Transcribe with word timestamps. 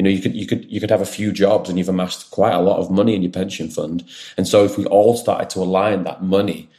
You 0.00 0.04
know, 0.04 0.08
you 0.08 0.22
could 0.22 0.34
you 0.34 0.46
could 0.46 0.64
you 0.72 0.80
could 0.80 0.88
have 0.88 1.02
a 1.02 1.04
few 1.04 1.30
jobs 1.30 1.68
and 1.68 1.76
you've 1.76 1.90
amassed 1.90 2.30
quite 2.30 2.54
a 2.54 2.60
lot 2.62 2.78
of 2.78 2.90
money 2.90 3.14
in 3.14 3.20
your 3.20 3.30
pension 3.30 3.68
fund. 3.68 4.02
And 4.38 4.48
so 4.48 4.64
if 4.64 4.78
we 4.78 4.86
all 4.86 5.14
started 5.14 5.50
to 5.50 5.58
align 5.58 6.04
that 6.04 6.22
money 6.22 6.70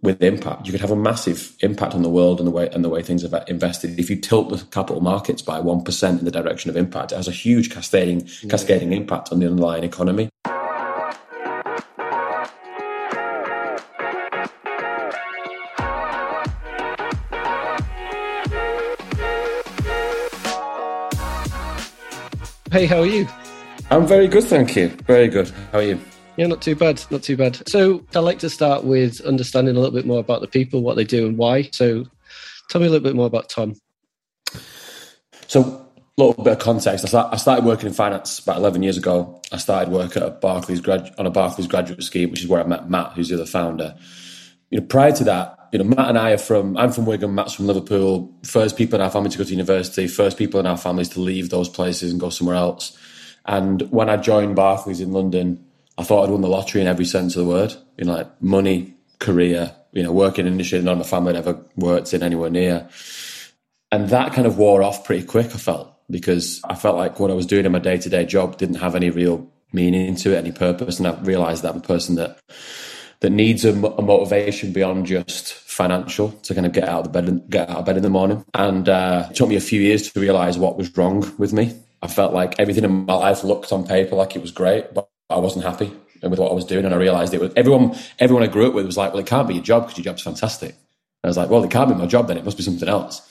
with 0.00 0.22
impact, 0.22 0.64
you 0.64 0.72
could 0.72 0.80
have 0.80 0.90
a 0.90 0.96
massive 0.96 1.54
impact 1.60 1.94
on 1.94 2.00
the 2.00 2.08
world 2.08 2.40
and 2.40 2.46
the 2.46 2.50
way 2.50 2.70
and 2.72 2.82
the 2.82 2.88
way 2.88 3.02
things 3.02 3.26
are 3.26 3.44
invested. 3.46 4.00
If 4.00 4.08
you 4.08 4.16
tilt 4.16 4.48
the 4.48 4.64
capital 4.70 5.02
markets 5.02 5.42
by 5.42 5.60
one 5.60 5.84
percent 5.84 6.20
in 6.20 6.24
the 6.24 6.30
direction 6.30 6.70
of 6.70 6.76
impact, 6.78 7.12
it 7.12 7.16
has 7.16 7.28
a 7.28 7.30
huge 7.30 7.70
cascading 7.70 8.26
cascading 8.48 8.94
impact 8.94 9.32
on 9.32 9.40
the 9.40 9.46
underlying 9.46 9.84
economy. 9.84 10.30
Hey, 22.72 22.86
how 22.86 23.00
are 23.00 23.06
you? 23.06 23.28
I'm 23.90 24.06
very 24.06 24.26
good, 24.26 24.44
thank 24.44 24.74
you. 24.76 24.88
Very 25.06 25.28
good. 25.28 25.50
How 25.72 25.80
are 25.80 25.82
you? 25.82 26.00
Yeah, 26.38 26.46
not 26.46 26.62
too 26.62 26.74
bad, 26.74 27.04
not 27.10 27.22
too 27.22 27.36
bad. 27.36 27.68
So, 27.68 28.02
I'd 28.14 28.20
like 28.20 28.38
to 28.38 28.48
start 28.48 28.84
with 28.84 29.20
understanding 29.26 29.76
a 29.76 29.78
little 29.78 29.94
bit 29.94 30.06
more 30.06 30.20
about 30.20 30.40
the 30.40 30.46
people, 30.48 30.80
what 30.80 30.96
they 30.96 31.04
do, 31.04 31.26
and 31.26 31.36
why. 31.36 31.68
So, 31.74 32.06
tell 32.70 32.80
me 32.80 32.86
a 32.86 32.90
little 32.90 33.04
bit 33.04 33.14
more 33.14 33.26
about 33.26 33.50
Tom. 33.50 33.74
So, 35.48 35.60
a 35.60 35.86
little 36.16 36.42
bit 36.42 36.54
of 36.54 36.60
context. 36.60 37.04
I, 37.04 37.08
start, 37.08 37.34
I 37.34 37.36
started 37.36 37.66
working 37.66 37.88
in 37.88 37.92
finance 37.92 38.38
about 38.38 38.56
11 38.56 38.82
years 38.82 38.96
ago. 38.96 39.42
I 39.52 39.58
started 39.58 39.92
work 39.92 40.16
at 40.16 40.22
a 40.22 40.30
Barclays 40.30 40.80
grad, 40.80 41.14
on 41.18 41.26
a 41.26 41.30
Barclays 41.30 41.66
graduate 41.66 42.02
scheme, 42.02 42.30
which 42.30 42.40
is 42.40 42.48
where 42.48 42.64
I 42.64 42.66
met 42.66 42.88
Matt, 42.88 43.12
who's 43.12 43.28
the 43.28 43.34
other 43.34 43.44
founder. 43.44 43.98
You 44.72 44.80
know, 44.80 44.86
prior 44.86 45.12
to 45.12 45.24
that, 45.24 45.68
you 45.70 45.78
know, 45.78 45.84
Matt 45.84 46.08
and 46.08 46.18
I 46.18 46.32
are 46.32 46.38
from. 46.38 46.76
I'm 46.78 46.92
from 46.92 47.06
Wigan. 47.06 47.34
Matt's 47.34 47.52
from 47.54 47.66
Liverpool. 47.66 48.34
First 48.42 48.76
people 48.76 48.96
in 48.96 49.02
our 49.02 49.10
family 49.10 49.30
to 49.30 49.38
go 49.38 49.44
to 49.44 49.50
university. 49.50 50.08
First 50.08 50.38
people 50.38 50.58
in 50.58 50.66
our 50.66 50.78
families 50.78 51.10
to 51.10 51.20
leave 51.20 51.50
those 51.50 51.68
places 51.68 52.10
and 52.10 52.18
go 52.18 52.30
somewhere 52.30 52.56
else. 52.56 52.96
And 53.44 53.82
when 53.90 54.08
I 54.08 54.16
joined 54.16 54.56
Barclays 54.56 55.00
in 55.00 55.12
London, 55.12 55.64
I 55.98 56.04
thought 56.04 56.24
I'd 56.24 56.30
won 56.30 56.40
the 56.40 56.48
lottery 56.48 56.80
in 56.80 56.86
every 56.86 57.04
sense 57.04 57.36
of 57.36 57.44
the 57.44 57.50
word. 57.50 57.74
You 57.98 58.06
know, 58.06 58.14
like 58.14 58.42
money, 58.42 58.94
career, 59.18 59.74
you 59.92 60.02
know, 60.02 60.12
working 60.12 60.46
in 60.46 60.52
industry 60.52 60.80
none 60.80 60.92
of 60.92 60.98
my 60.98 61.04
family 61.04 61.34
had 61.34 61.46
ever 61.46 61.62
worked 61.76 62.14
in 62.14 62.22
anywhere 62.22 62.50
near. 62.50 62.88
And 63.90 64.08
that 64.08 64.32
kind 64.32 64.46
of 64.46 64.56
wore 64.56 64.82
off 64.82 65.04
pretty 65.04 65.26
quick, 65.26 65.54
I 65.54 65.58
felt, 65.58 65.94
because 66.10 66.62
I 66.64 66.74
felt 66.76 66.96
like 66.96 67.20
what 67.20 67.30
I 67.30 67.34
was 67.34 67.46
doing 67.46 67.66
in 67.66 67.72
my 67.72 67.78
day 67.78 67.98
to 67.98 68.08
day 68.08 68.24
job 68.24 68.56
didn't 68.56 68.76
have 68.76 68.94
any 68.94 69.10
real 69.10 69.50
meaning 69.72 70.16
to 70.16 70.32
it, 70.32 70.38
any 70.38 70.52
purpose. 70.52 70.98
And 70.98 71.06
I 71.06 71.20
realized 71.20 71.62
that 71.62 71.72
I'm 71.72 71.80
a 71.80 71.82
person 71.82 72.14
that 72.14 72.38
that 73.22 73.30
needs 73.30 73.64
a, 73.64 73.70
a, 73.70 74.02
motivation 74.02 74.72
beyond 74.72 75.06
just 75.06 75.54
financial 75.54 76.32
to 76.42 76.54
kind 76.54 76.66
of 76.66 76.72
get 76.72 76.88
out 76.88 77.06
of 77.06 77.12
the 77.12 77.22
bed, 77.22 77.44
get 77.48 77.70
out 77.70 77.78
of 77.78 77.84
bed 77.86 77.96
in 77.96 78.02
the 78.02 78.10
morning. 78.10 78.44
And 78.52 78.88
uh, 78.88 79.28
it 79.30 79.36
took 79.36 79.48
me 79.48 79.54
a 79.54 79.60
few 79.60 79.80
years 79.80 80.10
to 80.10 80.20
realize 80.20 80.58
what 80.58 80.76
was 80.76 80.94
wrong 80.96 81.32
with 81.38 81.52
me. 81.52 81.72
I 82.02 82.08
felt 82.08 82.34
like 82.34 82.58
everything 82.58 82.82
in 82.82 83.06
my 83.06 83.14
life 83.14 83.44
looked 83.44 83.72
on 83.72 83.86
paper 83.86 84.16
like 84.16 84.34
it 84.34 84.42
was 84.42 84.50
great, 84.50 84.92
but 84.92 85.08
I 85.30 85.38
wasn't 85.38 85.64
happy 85.64 85.92
with 86.20 86.40
what 86.40 86.50
I 86.50 86.54
was 86.54 86.64
doing. 86.64 86.84
And 86.84 86.92
I 86.92 86.98
realized 86.98 87.32
it 87.32 87.40
was 87.40 87.52
everyone, 87.54 87.96
everyone 88.18 88.42
I 88.42 88.48
grew 88.48 88.66
up 88.66 88.74
with 88.74 88.86
was 88.86 88.96
like, 88.96 89.12
well, 89.12 89.20
it 89.20 89.26
can't 89.26 89.46
be 89.46 89.54
your 89.54 89.62
job 89.62 89.84
because 89.84 89.98
your 89.98 90.12
job's 90.12 90.22
fantastic. 90.22 90.70
And 90.70 91.24
I 91.24 91.28
was 91.28 91.36
like, 91.36 91.48
well, 91.48 91.62
it 91.62 91.70
can't 91.70 91.90
be 91.90 91.94
my 91.94 92.06
job 92.06 92.26
then. 92.26 92.38
It 92.38 92.44
must 92.44 92.56
be 92.56 92.64
something 92.64 92.88
else. 92.88 93.22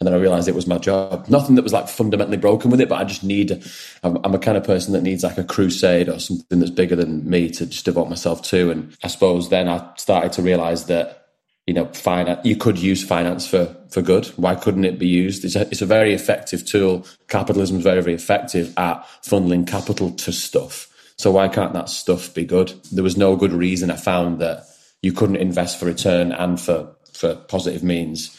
And 0.00 0.06
then 0.06 0.14
I 0.14 0.18
realized 0.18 0.48
it 0.48 0.54
was 0.54 0.66
my 0.66 0.78
job. 0.78 1.28
Nothing 1.28 1.54
that 1.54 1.62
was 1.62 1.72
like 1.72 1.88
fundamentally 1.88 2.36
broken 2.36 2.70
with 2.70 2.80
it, 2.80 2.88
but 2.88 3.00
I 3.00 3.04
just 3.04 3.22
need, 3.22 3.62
I'm, 4.02 4.18
I'm, 4.24 4.34
a 4.34 4.38
kind 4.38 4.56
of 4.56 4.64
person 4.64 4.92
that 4.92 5.02
needs 5.02 5.22
like 5.22 5.38
a 5.38 5.44
crusade 5.44 6.08
or 6.08 6.18
something 6.18 6.58
that's 6.58 6.70
bigger 6.70 6.96
than 6.96 7.28
me 7.28 7.48
to 7.50 7.66
just 7.66 7.84
devote 7.84 8.08
myself 8.08 8.42
to. 8.42 8.70
And 8.70 8.96
I 9.04 9.08
suppose 9.08 9.48
then 9.48 9.68
I 9.68 9.88
started 9.96 10.32
to 10.32 10.42
realize 10.42 10.86
that, 10.86 11.28
you 11.66 11.74
know, 11.74 11.86
finance, 11.86 12.44
you 12.44 12.56
could 12.56 12.78
use 12.78 13.04
finance 13.04 13.46
for, 13.46 13.74
for 13.88 14.02
good. 14.02 14.26
Why 14.36 14.56
couldn't 14.56 14.84
it 14.84 14.98
be 14.98 15.06
used? 15.06 15.44
It's 15.44 15.56
a, 15.56 15.62
it's 15.68 15.80
a 15.80 15.86
very 15.86 16.12
effective 16.12 16.66
tool. 16.66 17.06
Capitalism 17.28 17.78
is 17.78 17.84
very, 17.84 18.02
very 18.02 18.14
effective 18.14 18.74
at 18.76 19.02
funneling 19.22 19.66
capital 19.66 20.10
to 20.10 20.32
stuff. 20.32 20.90
So 21.16 21.30
why 21.30 21.48
can't 21.48 21.72
that 21.72 21.88
stuff 21.88 22.34
be 22.34 22.44
good? 22.44 22.74
There 22.92 23.04
was 23.04 23.16
no 23.16 23.36
good 23.36 23.52
reason 23.52 23.90
I 23.90 23.96
found 23.96 24.40
that 24.40 24.66
you 25.02 25.12
couldn't 25.12 25.36
invest 25.36 25.78
for 25.78 25.86
return 25.86 26.32
and 26.32 26.60
for, 26.60 26.94
for 27.12 27.36
positive 27.36 27.84
means 27.84 28.33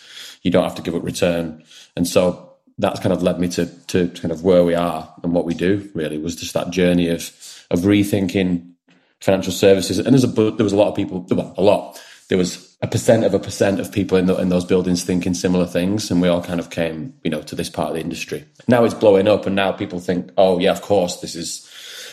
you 0.46 0.52
don't 0.52 0.64
have 0.64 0.76
to 0.76 0.82
give 0.82 0.96
up 0.96 1.04
return. 1.04 1.62
And 1.98 2.08
so 2.08 2.54
that's 2.78 3.00
kind 3.00 3.12
of 3.12 3.24
led 3.24 3.40
me 3.40 3.50
to 3.50 3.66
to 3.88 4.10
kind 4.10 4.32
of 4.32 4.44
where 4.44 4.64
we 4.64 4.76
are 4.76 5.12
and 5.24 5.34
what 5.34 5.46
we 5.46 5.56
do. 5.56 5.90
Really 5.94 6.20
was 6.20 6.36
just 6.36 6.54
that 6.54 6.70
journey 6.70 7.10
of 7.10 7.34
of 7.72 7.80
rethinking 7.80 8.72
financial 9.20 9.52
services. 9.52 9.98
And 9.98 10.08
there's 10.08 10.24
a 10.24 10.28
there 10.28 10.64
was 10.64 10.72
a 10.74 10.78
lot 10.78 10.90
of 10.90 10.96
people, 10.96 11.26
well, 11.30 11.54
a 11.58 11.64
lot. 11.64 12.02
There 12.30 12.38
was 12.38 12.76
a 12.82 12.88
percent 12.88 13.24
of 13.24 13.34
a 13.34 13.40
percent 13.40 13.80
of 13.80 13.92
people 13.92 14.18
in, 14.18 14.26
the, 14.26 14.36
in 14.38 14.50
those 14.50 14.66
buildings 14.66 15.04
thinking 15.04 15.34
similar 15.34 15.66
things, 15.66 16.10
and 16.10 16.22
we 16.22 16.28
all 16.28 16.42
kind 16.42 16.60
of 16.60 16.70
came, 16.70 17.14
you 17.24 17.32
know, 17.32 17.42
to 17.44 17.56
this 17.56 17.70
part 17.70 17.90
of 17.90 17.96
the 17.96 18.02
industry. 18.02 18.46
Now 18.68 18.84
it's 18.84 18.94
blowing 18.94 19.28
up, 19.28 19.46
and 19.46 19.56
now 19.56 19.72
people 19.72 20.00
think, 20.00 20.32
oh 20.38 20.60
yeah, 20.60 20.72
of 20.72 20.82
course, 20.82 21.18
this 21.22 21.36
is 21.36 21.68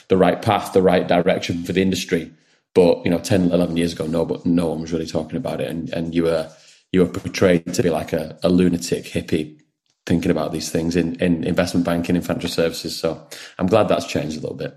the 0.09 0.17
right 0.17 0.41
path, 0.41 0.73
the 0.73 0.83
right 0.83 1.07
direction 1.07 1.65
for 1.65 1.73
the 1.73 1.83
industry. 1.83 2.31
But 2.75 3.05
you 3.05 3.11
know, 3.11 3.19
10, 3.19 3.51
11 3.51 3.77
years 3.77 3.93
ago, 3.93 4.07
no, 4.07 4.25
but 4.25 4.47
no 4.47 4.69
one 4.69 4.81
was 4.81 4.93
really 4.93 5.07
talking 5.07 5.37
about 5.37 5.61
it, 5.61 5.69
and 5.69 5.91
and 5.91 6.15
you 6.15 6.25
were 6.25 6.51
you 6.93 7.01
were 7.01 7.09
portrayed 7.09 7.73
to 7.75 7.83
be 7.83 7.91
like 7.91 8.13
a, 8.13 8.39
a 8.43 8.49
lunatic 8.49 9.05
hippie 9.05 9.59
thinking 10.05 10.31
about 10.31 10.53
these 10.53 10.71
things 10.71 10.97
in, 10.97 11.15
in 11.17 11.45
investment 11.45 11.87
banking 11.87 12.17
and 12.17 12.25
financial 12.25 12.51
services. 12.51 12.99
So 12.99 13.27
I'm 13.59 13.67
glad 13.67 13.89
that's 13.89 14.07
changed 14.07 14.37
a 14.37 14.41
little 14.41 14.57
bit. 14.57 14.75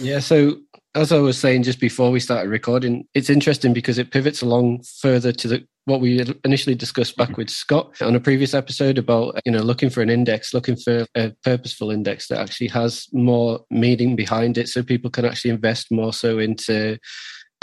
Yeah. 0.00 0.18
So 0.18 0.56
as 0.94 1.12
I 1.12 1.18
was 1.18 1.38
saying 1.38 1.64
just 1.64 1.80
before 1.80 2.10
we 2.10 2.20
started 2.20 2.48
recording, 2.48 3.06
it's 3.14 3.30
interesting 3.30 3.72
because 3.72 3.98
it 3.98 4.10
pivots 4.10 4.42
along 4.42 4.82
further 5.00 5.32
to 5.32 5.48
the 5.48 5.66
what 5.86 6.00
we 6.00 6.24
initially 6.46 6.74
discussed 6.74 7.14
back 7.14 7.36
with 7.36 7.50
Scott 7.50 8.00
on 8.00 8.14
a 8.14 8.20
previous 8.20 8.54
episode 8.54 8.96
about 8.96 9.38
you 9.44 9.52
know 9.52 9.60
looking 9.60 9.90
for 9.90 10.00
an 10.00 10.08
index, 10.08 10.54
looking 10.54 10.76
for 10.76 11.06
a 11.14 11.30
purposeful 11.42 11.90
index 11.90 12.28
that 12.28 12.40
actually 12.40 12.68
has 12.68 13.06
more 13.12 13.60
meaning 13.70 14.16
behind 14.16 14.56
it, 14.56 14.68
so 14.68 14.82
people 14.82 15.10
can 15.10 15.26
actually 15.26 15.50
invest 15.50 15.90
more 15.90 16.12
so 16.12 16.38
into 16.38 16.96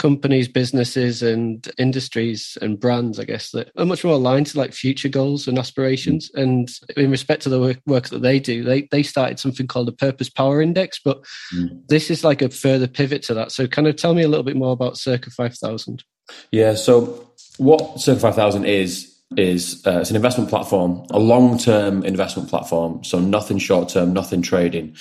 companies, 0.02 0.48
businesses, 0.48 1.22
and 1.22 1.70
industries 1.78 2.58
and 2.60 2.80
brands, 2.80 3.20
I 3.20 3.24
guess, 3.24 3.52
that 3.52 3.70
are 3.78 3.84
much 3.84 4.02
more 4.02 4.14
aligned 4.14 4.48
to 4.48 4.58
like 4.58 4.72
future 4.72 5.08
goals 5.08 5.46
and 5.46 5.60
aspirations. 5.60 6.28
Mm. 6.36 6.42
And 6.42 6.70
in 6.96 7.10
respect 7.12 7.42
to 7.42 7.48
the 7.48 7.60
work, 7.60 7.78
work 7.86 8.08
that 8.08 8.20
they 8.20 8.40
do, 8.40 8.64
they 8.64 8.88
they 8.90 9.04
started 9.04 9.38
something 9.38 9.68
called 9.68 9.86
the 9.86 9.92
Purpose 9.92 10.28
Power 10.28 10.60
Index, 10.60 10.98
but 11.04 11.22
mm. 11.54 11.86
this 11.86 12.10
is 12.10 12.24
like 12.24 12.42
a 12.42 12.50
further 12.50 12.88
pivot 12.88 13.22
to 13.24 13.34
that. 13.34 13.52
So, 13.52 13.68
kind 13.68 13.86
of 13.86 13.94
tell 13.94 14.12
me 14.12 14.22
a 14.22 14.28
little 14.28 14.42
bit 14.42 14.56
more 14.56 14.72
about 14.72 14.98
Circa 14.98 15.30
Five 15.30 15.54
Thousand. 15.54 16.02
Yeah. 16.50 16.74
So, 16.74 17.30
what 17.58 18.00
Circa 18.00 18.18
Five 18.18 18.34
Thousand 18.34 18.64
is 18.64 19.08
is 19.36 19.86
uh, 19.86 20.00
it's 20.00 20.10
an 20.10 20.16
investment 20.16 20.50
platform, 20.50 21.06
a 21.10 21.20
long 21.20 21.58
term 21.58 22.04
investment 22.04 22.48
platform. 22.48 23.04
So 23.04 23.20
nothing 23.20 23.58
short 23.58 23.88
term, 23.88 24.12
nothing 24.12 24.42
trading, 24.42 24.96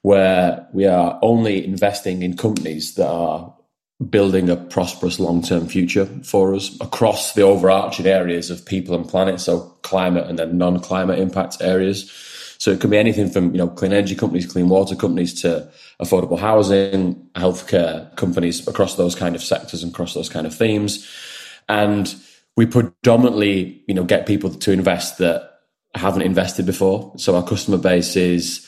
where 0.00 0.66
we 0.72 0.86
are 0.86 1.18
only 1.20 1.62
investing 1.62 2.22
in 2.22 2.38
companies 2.38 2.94
that 2.94 3.06
are 3.06 3.54
building 4.08 4.48
a 4.48 4.56
prosperous 4.56 5.20
long-term 5.20 5.66
future 5.66 6.06
for 6.22 6.54
us 6.54 6.74
across 6.80 7.34
the 7.34 7.42
overarching 7.42 8.06
areas 8.06 8.50
of 8.50 8.64
people 8.64 8.94
and 8.94 9.06
planet 9.08 9.38
so 9.40 9.60
climate 9.82 10.26
and 10.26 10.38
then 10.38 10.56
non-climate 10.56 11.18
impact 11.18 11.58
areas 11.60 12.10
so 12.58 12.70
it 12.70 12.80
could 12.80 12.90
be 12.90 12.96
anything 12.96 13.28
from 13.28 13.52
you 13.52 13.58
know 13.58 13.68
clean 13.68 13.92
energy 13.92 14.14
companies 14.14 14.50
clean 14.50 14.68
water 14.68 14.96
companies 14.96 15.42
to 15.42 15.70
affordable 16.00 16.38
housing 16.38 17.14
healthcare 17.34 18.14
companies 18.16 18.66
across 18.66 18.96
those 18.96 19.14
kind 19.14 19.34
of 19.34 19.42
sectors 19.42 19.82
and 19.82 19.92
across 19.92 20.14
those 20.14 20.30
kind 20.30 20.46
of 20.46 20.54
themes 20.54 21.06
and 21.68 22.14
we 22.56 22.64
predominantly 22.64 23.84
you 23.86 23.94
know 23.94 24.04
get 24.04 24.26
people 24.26 24.48
to 24.48 24.72
invest 24.72 25.18
that 25.18 25.50
haven't 25.94 26.22
invested 26.22 26.66
before. 26.66 27.12
So 27.16 27.36
our 27.36 27.44
customer 27.44 27.78
base 27.78 28.16
is 28.16 28.66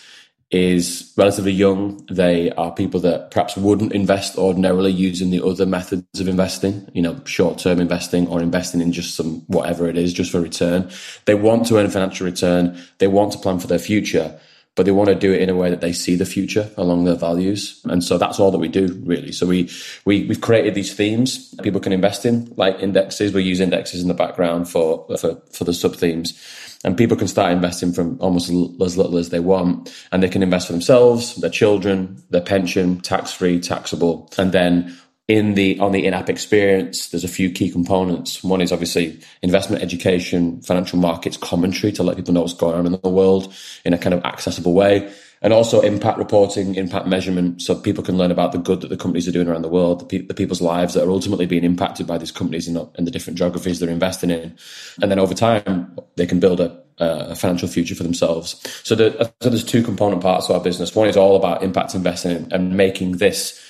is 0.52 1.10
relatively 1.16 1.50
young. 1.50 2.04
They 2.10 2.50
are 2.52 2.70
people 2.70 3.00
that 3.00 3.30
perhaps 3.30 3.56
wouldn't 3.56 3.94
invest 3.94 4.36
ordinarily 4.36 4.92
using 4.92 5.30
the 5.30 5.42
other 5.42 5.64
methods 5.64 6.20
of 6.20 6.28
investing, 6.28 6.88
you 6.92 7.00
know, 7.00 7.18
short 7.24 7.58
term 7.58 7.80
investing 7.80 8.28
or 8.28 8.40
investing 8.42 8.82
in 8.82 8.92
just 8.92 9.14
some 9.14 9.40
whatever 9.46 9.88
it 9.88 9.96
is, 9.96 10.12
just 10.12 10.30
for 10.30 10.40
return. 10.40 10.90
They 11.24 11.34
want 11.34 11.66
to 11.68 11.78
earn 11.78 11.88
financial 11.88 12.26
return. 12.26 12.78
They 12.98 13.08
want 13.08 13.32
to 13.32 13.38
plan 13.38 13.60
for 13.60 13.66
their 13.66 13.78
future, 13.78 14.38
but 14.74 14.84
they 14.84 14.92
want 14.92 15.08
to 15.08 15.14
do 15.14 15.32
it 15.32 15.40
in 15.40 15.48
a 15.48 15.56
way 15.56 15.70
that 15.70 15.80
they 15.80 15.92
see 15.94 16.16
the 16.16 16.26
future 16.26 16.70
along 16.76 17.04
their 17.04 17.16
values. 17.16 17.80
And 17.84 18.04
so 18.04 18.18
that's 18.18 18.38
all 18.38 18.50
that 18.50 18.58
we 18.58 18.68
do 18.68 19.00
really. 19.04 19.32
So 19.32 19.46
we, 19.46 19.70
we, 20.04 20.26
we've 20.26 20.40
created 20.42 20.74
these 20.74 20.94
themes 20.94 21.54
people 21.62 21.80
can 21.80 21.92
invest 21.92 22.26
in 22.26 22.52
like 22.56 22.78
indexes. 22.80 23.32
We 23.32 23.42
use 23.42 23.60
indexes 23.60 24.02
in 24.02 24.08
the 24.08 24.14
background 24.14 24.68
for, 24.68 25.06
for, 25.16 25.40
for 25.50 25.64
the 25.64 25.72
sub 25.72 25.96
themes 25.96 26.38
and 26.84 26.96
people 26.96 27.16
can 27.16 27.28
start 27.28 27.52
investing 27.52 27.92
from 27.92 28.18
almost 28.20 28.48
as 28.48 28.96
little 28.96 29.18
as 29.18 29.30
they 29.30 29.40
want. 29.40 29.92
And 30.10 30.22
they 30.22 30.28
can 30.28 30.42
invest 30.42 30.66
for 30.66 30.72
themselves 30.72 31.36
their 31.36 31.50
children 31.50 32.22
their 32.30 32.40
pension 32.40 33.00
tax 33.00 33.32
free 33.32 33.60
taxable. 33.60 34.30
And 34.38 34.52
then 34.52 34.96
in 35.28 35.54
the 35.54 35.78
on 35.78 35.92
the 35.92 36.04
in-app 36.04 36.28
experience 36.28 37.08
there's 37.08 37.24
a 37.24 37.28
few 37.28 37.50
key 37.50 37.70
components. 37.70 38.42
One 38.42 38.60
is 38.60 38.72
obviously 38.72 39.20
investment 39.42 39.82
education 39.82 40.60
financial 40.62 40.98
markets 40.98 41.36
commentary 41.36 41.92
to 41.92 42.02
let 42.02 42.16
people 42.16 42.34
know 42.34 42.40
what's 42.40 42.54
going 42.54 42.76
on 42.76 42.86
in 42.86 42.98
the 43.00 43.08
world 43.08 43.54
in 43.84 43.94
a 43.94 43.98
kind 43.98 44.14
of 44.14 44.24
accessible 44.24 44.74
way 44.74 45.12
and 45.42 45.52
also 45.52 45.80
impact 45.80 46.18
reporting, 46.18 46.76
impact 46.76 47.06
measurement, 47.06 47.60
so 47.60 47.74
people 47.74 48.04
can 48.04 48.16
learn 48.16 48.30
about 48.30 48.52
the 48.52 48.58
good 48.58 48.80
that 48.80 48.88
the 48.88 48.96
companies 48.96 49.26
are 49.26 49.32
doing 49.32 49.48
around 49.48 49.62
the 49.62 49.68
world, 49.68 50.00
the, 50.00 50.04
pe- 50.04 50.26
the 50.26 50.34
people's 50.34 50.62
lives 50.62 50.94
that 50.94 51.04
are 51.04 51.10
ultimately 51.10 51.46
being 51.46 51.64
impacted 51.64 52.06
by 52.06 52.16
these 52.16 52.30
companies 52.30 52.68
in 52.68 52.74
the, 52.74 52.88
the, 52.96 53.10
different 53.10 53.38
geographies 53.38 53.80
they're 53.80 53.90
investing 53.90 54.30
in, 54.30 54.56
and 55.00 55.10
then 55.10 55.18
over 55.18 55.34
time 55.34 55.98
they 56.16 56.26
can 56.26 56.38
build 56.38 56.60
a, 56.60 56.82
a 56.98 57.34
financial 57.34 57.68
future 57.68 57.94
for 57.94 58.04
themselves. 58.04 58.60
So, 58.84 58.94
the, 58.94 59.32
so 59.40 59.50
there's 59.50 59.64
two 59.64 59.82
component 59.82 60.22
parts 60.22 60.48
of 60.48 60.54
our 60.54 60.62
business. 60.62 60.94
One 60.94 61.08
is 61.08 61.16
all 61.16 61.36
about 61.36 61.62
impact 61.62 61.94
investing 61.94 62.48
and 62.52 62.76
making 62.76 63.18
this 63.18 63.60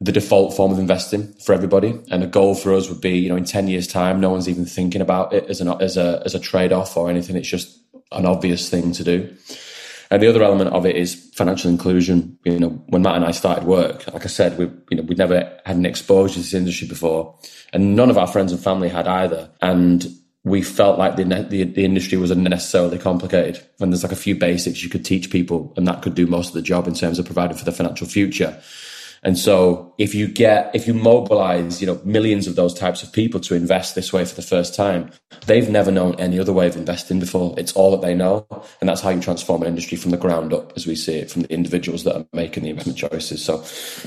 the 0.00 0.12
default 0.12 0.54
form 0.54 0.72
of 0.72 0.78
investing 0.78 1.32
for 1.44 1.54
everybody. 1.54 1.98
And 2.10 2.22
a 2.22 2.26
goal 2.26 2.54
for 2.54 2.74
us 2.74 2.88
would 2.90 3.00
be, 3.00 3.18
you 3.18 3.30
know, 3.30 3.36
in 3.36 3.44
10 3.44 3.68
years 3.68 3.86
time, 3.86 4.20
no 4.20 4.28
one's 4.28 4.48
even 4.48 4.66
thinking 4.66 5.00
about 5.00 5.32
it 5.32 5.48
as 5.48 5.62
an, 5.62 5.68
as 5.80 5.96
a, 5.96 6.20
as 6.24 6.34
a 6.34 6.38
trade 6.38 6.70
off 6.70 6.98
or 6.98 7.08
anything. 7.08 7.34
It's 7.34 7.48
just 7.48 7.78
an 8.12 8.26
obvious 8.26 8.68
thing 8.68 8.92
to 8.92 9.04
do. 9.04 9.34
And 10.10 10.22
the 10.22 10.28
other 10.28 10.42
element 10.42 10.70
of 10.70 10.86
it 10.86 10.96
is 10.96 11.30
financial 11.34 11.70
inclusion. 11.70 12.38
You 12.44 12.58
know, 12.58 12.68
when 12.88 13.02
Matt 13.02 13.16
and 13.16 13.24
I 13.24 13.32
started 13.32 13.64
work, 13.64 14.06
like 14.12 14.24
I 14.24 14.28
said, 14.28 14.56
we 14.58 14.66
you 14.90 14.96
know 14.96 15.02
we'd 15.02 15.18
never 15.18 15.60
had 15.64 15.76
an 15.76 15.86
exposure 15.86 16.34
to 16.34 16.40
this 16.40 16.54
industry 16.54 16.86
before, 16.86 17.34
and 17.72 17.96
none 17.96 18.10
of 18.10 18.18
our 18.18 18.26
friends 18.26 18.52
and 18.52 18.62
family 18.62 18.88
had 18.88 19.08
either. 19.08 19.50
And 19.60 20.06
we 20.46 20.62
felt 20.62 20.96
like 20.96 21.16
the, 21.16 21.24
the, 21.24 21.64
the 21.64 21.84
industry 21.84 22.16
was 22.16 22.30
unnecessarily 22.30 22.98
complicated. 22.98 23.60
And 23.80 23.92
there's 23.92 24.04
like 24.04 24.12
a 24.12 24.16
few 24.16 24.36
basics 24.36 24.80
you 24.80 24.88
could 24.88 25.04
teach 25.04 25.28
people, 25.28 25.74
and 25.76 25.88
that 25.88 26.02
could 26.02 26.14
do 26.14 26.28
most 26.28 26.48
of 26.48 26.54
the 26.54 26.62
job 26.62 26.86
in 26.86 26.94
terms 26.94 27.18
of 27.18 27.26
providing 27.26 27.56
for 27.56 27.64
the 27.64 27.72
financial 27.72 28.06
future. 28.06 28.56
And 29.26 29.36
so 29.36 29.92
if 29.98 30.14
you 30.14 30.28
get, 30.28 30.70
if 30.72 30.86
you 30.86 30.94
mobilize, 30.94 31.80
you 31.80 31.86
know, 31.88 32.00
millions 32.04 32.46
of 32.46 32.54
those 32.54 32.72
types 32.72 33.02
of 33.02 33.12
people 33.12 33.40
to 33.40 33.56
invest 33.56 33.96
this 33.96 34.12
way 34.12 34.24
for 34.24 34.36
the 34.36 34.40
first 34.40 34.72
time, 34.72 35.10
they've 35.46 35.68
never 35.68 35.90
known 35.90 36.14
any 36.20 36.38
other 36.38 36.52
way 36.52 36.68
of 36.68 36.76
investing 36.76 37.18
before. 37.18 37.52
It's 37.58 37.72
all 37.72 37.90
that 37.90 38.02
they 38.02 38.14
know. 38.14 38.46
And 38.80 38.88
that's 38.88 39.00
how 39.00 39.10
you 39.10 39.20
transform 39.20 39.62
an 39.62 39.68
industry 39.68 39.98
from 39.98 40.12
the 40.12 40.16
ground 40.16 40.54
up 40.54 40.72
as 40.76 40.86
we 40.86 40.94
see 40.94 41.16
it 41.16 41.28
from 41.28 41.42
the 41.42 41.52
individuals 41.52 42.04
that 42.04 42.16
are 42.16 42.26
making 42.32 42.62
the 42.62 42.70
investment 42.70 42.98
choices. 42.98 43.44
So 43.44 43.56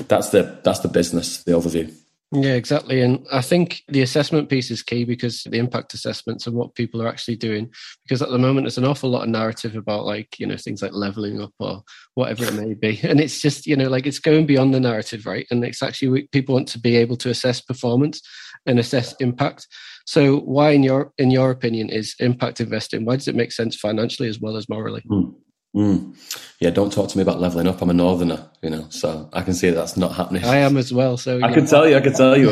that's 0.04 0.30
the, 0.30 0.58
that's 0.64 0.80
the 0.80 0.88
business, 0.88 1.44
the 1.44 1.52
overview. 1.52 1.94
Yeah, 2.32 2.54
exactly. 2.54 3.00
And 3.00 3.26
I 3.32 3.40
think 3.40 3.82
the 3.88 4.02
assessment 4.02 4.48
piece 4.48 4.70
is 4.70 4.84
key 4.84 5.04
because 5.04 5.42
the 5.42 5.58
impact 5.58 5.94
assessments 5.94 6.46
and 6.46 6.54
what 6.54 6.76
people 6.76 7.02
are 7.02 7.08
actually 7.08 7.34
doing. 7.34 7.72
Because 8.04 8.22
at 8.22 8.28
the 8.28 8.38
moment, 8.38 8.66
there's 8.66 8.78
an 8.78 8.84
awful 8.84 9.10
lot 9.10 9.24
of 9.24 9.30
narrative 9.30 9.74
about 9.74 10.06
like, 10.06 10.38
you 10.38 10.46
know, 10.46 10.56
things 10.56 10.80
like 10.80 10.92
leveling 10.92 11.42
up 11.42 11.52
or 11.58 11.82
whatever 12.14 12.44
it 12.44 12.54
may 12.54 12.74
be. 12.74 13.00
And 13.10 13.18
it's 13.18 13.40
just, 13.40 13.66
you 13.66 13.74
know, 13.74 13.88
like 13.88 14.06
it's 14.06 14.20
going 14.20 14.46
beyond 14.46 14.72
the 14.72 14.78
narrative, 14.78 15.26
right? 15.26 15.46
And 15.50 15.64
it's 15.64 15.82
actually, 15.82 16.28
people 16.30 16.54
want 16.54 16.68
to 16.68 16.78
be 16.78 16.94
able 16.96 17.16
to 17.16 17.30
assess 17.30 17.60
performance 17.60 18.22
and 18.64 18.78
assess 18.78 19.12
impact. 19.18 19.66
So 20.06 20.38
why, 20.38 20.70
in 20.70 20.84
your, 20.84 21.12
in 21.18 21.32
your 21.32 21.50
opinion, 21.50 21.88
is 21.88 22.14
impact 22.20 22.60
investing? 22.60 23.04
Why 23.04 23.16
does 23.16 23.26
it 23.26 23.34
make 23.34 23.50
sense 23.50 23.74
financially 23.74 24.28
as 24.28 24.38
well 24.38 24.56
as 24.56 24.68
morally? 24.68 25.02
Hmm. 25.08 25.30
Mm. 25.74 26.16
Yeah, 26.58 26.70
don't 26.70 26.92
talk 26.92 27.08
to 27.10 27.16
me 27.16 27.22
about 27.22 27.40
leveling 27.40 27.68
up. 27.68 27.80
I'm 27.80 27.90
a 27.90 27.94
northerner, 27.94 28.48
you 28.60 28.70
know, 28.70 28.86
so 28.90 29.28
I 29.32 29.42
can 29.42 29.54
see 29.54 29.70
that's 29.70 29.96
not 29.96 30.14
happening. 30.14 30.44
I 30.44 30.56
am 30.56 30.76
as 30.76 30.92
well. 30.92 31.16
So 31.16 31.40
I 31.42 31.52
can 31.52 31.66
tell 31.66 31.88
you, 31.88 31.96
I 31.96 32.00
can 32.00 32.12
tell 32.12 32.36
you. 32.36 32.50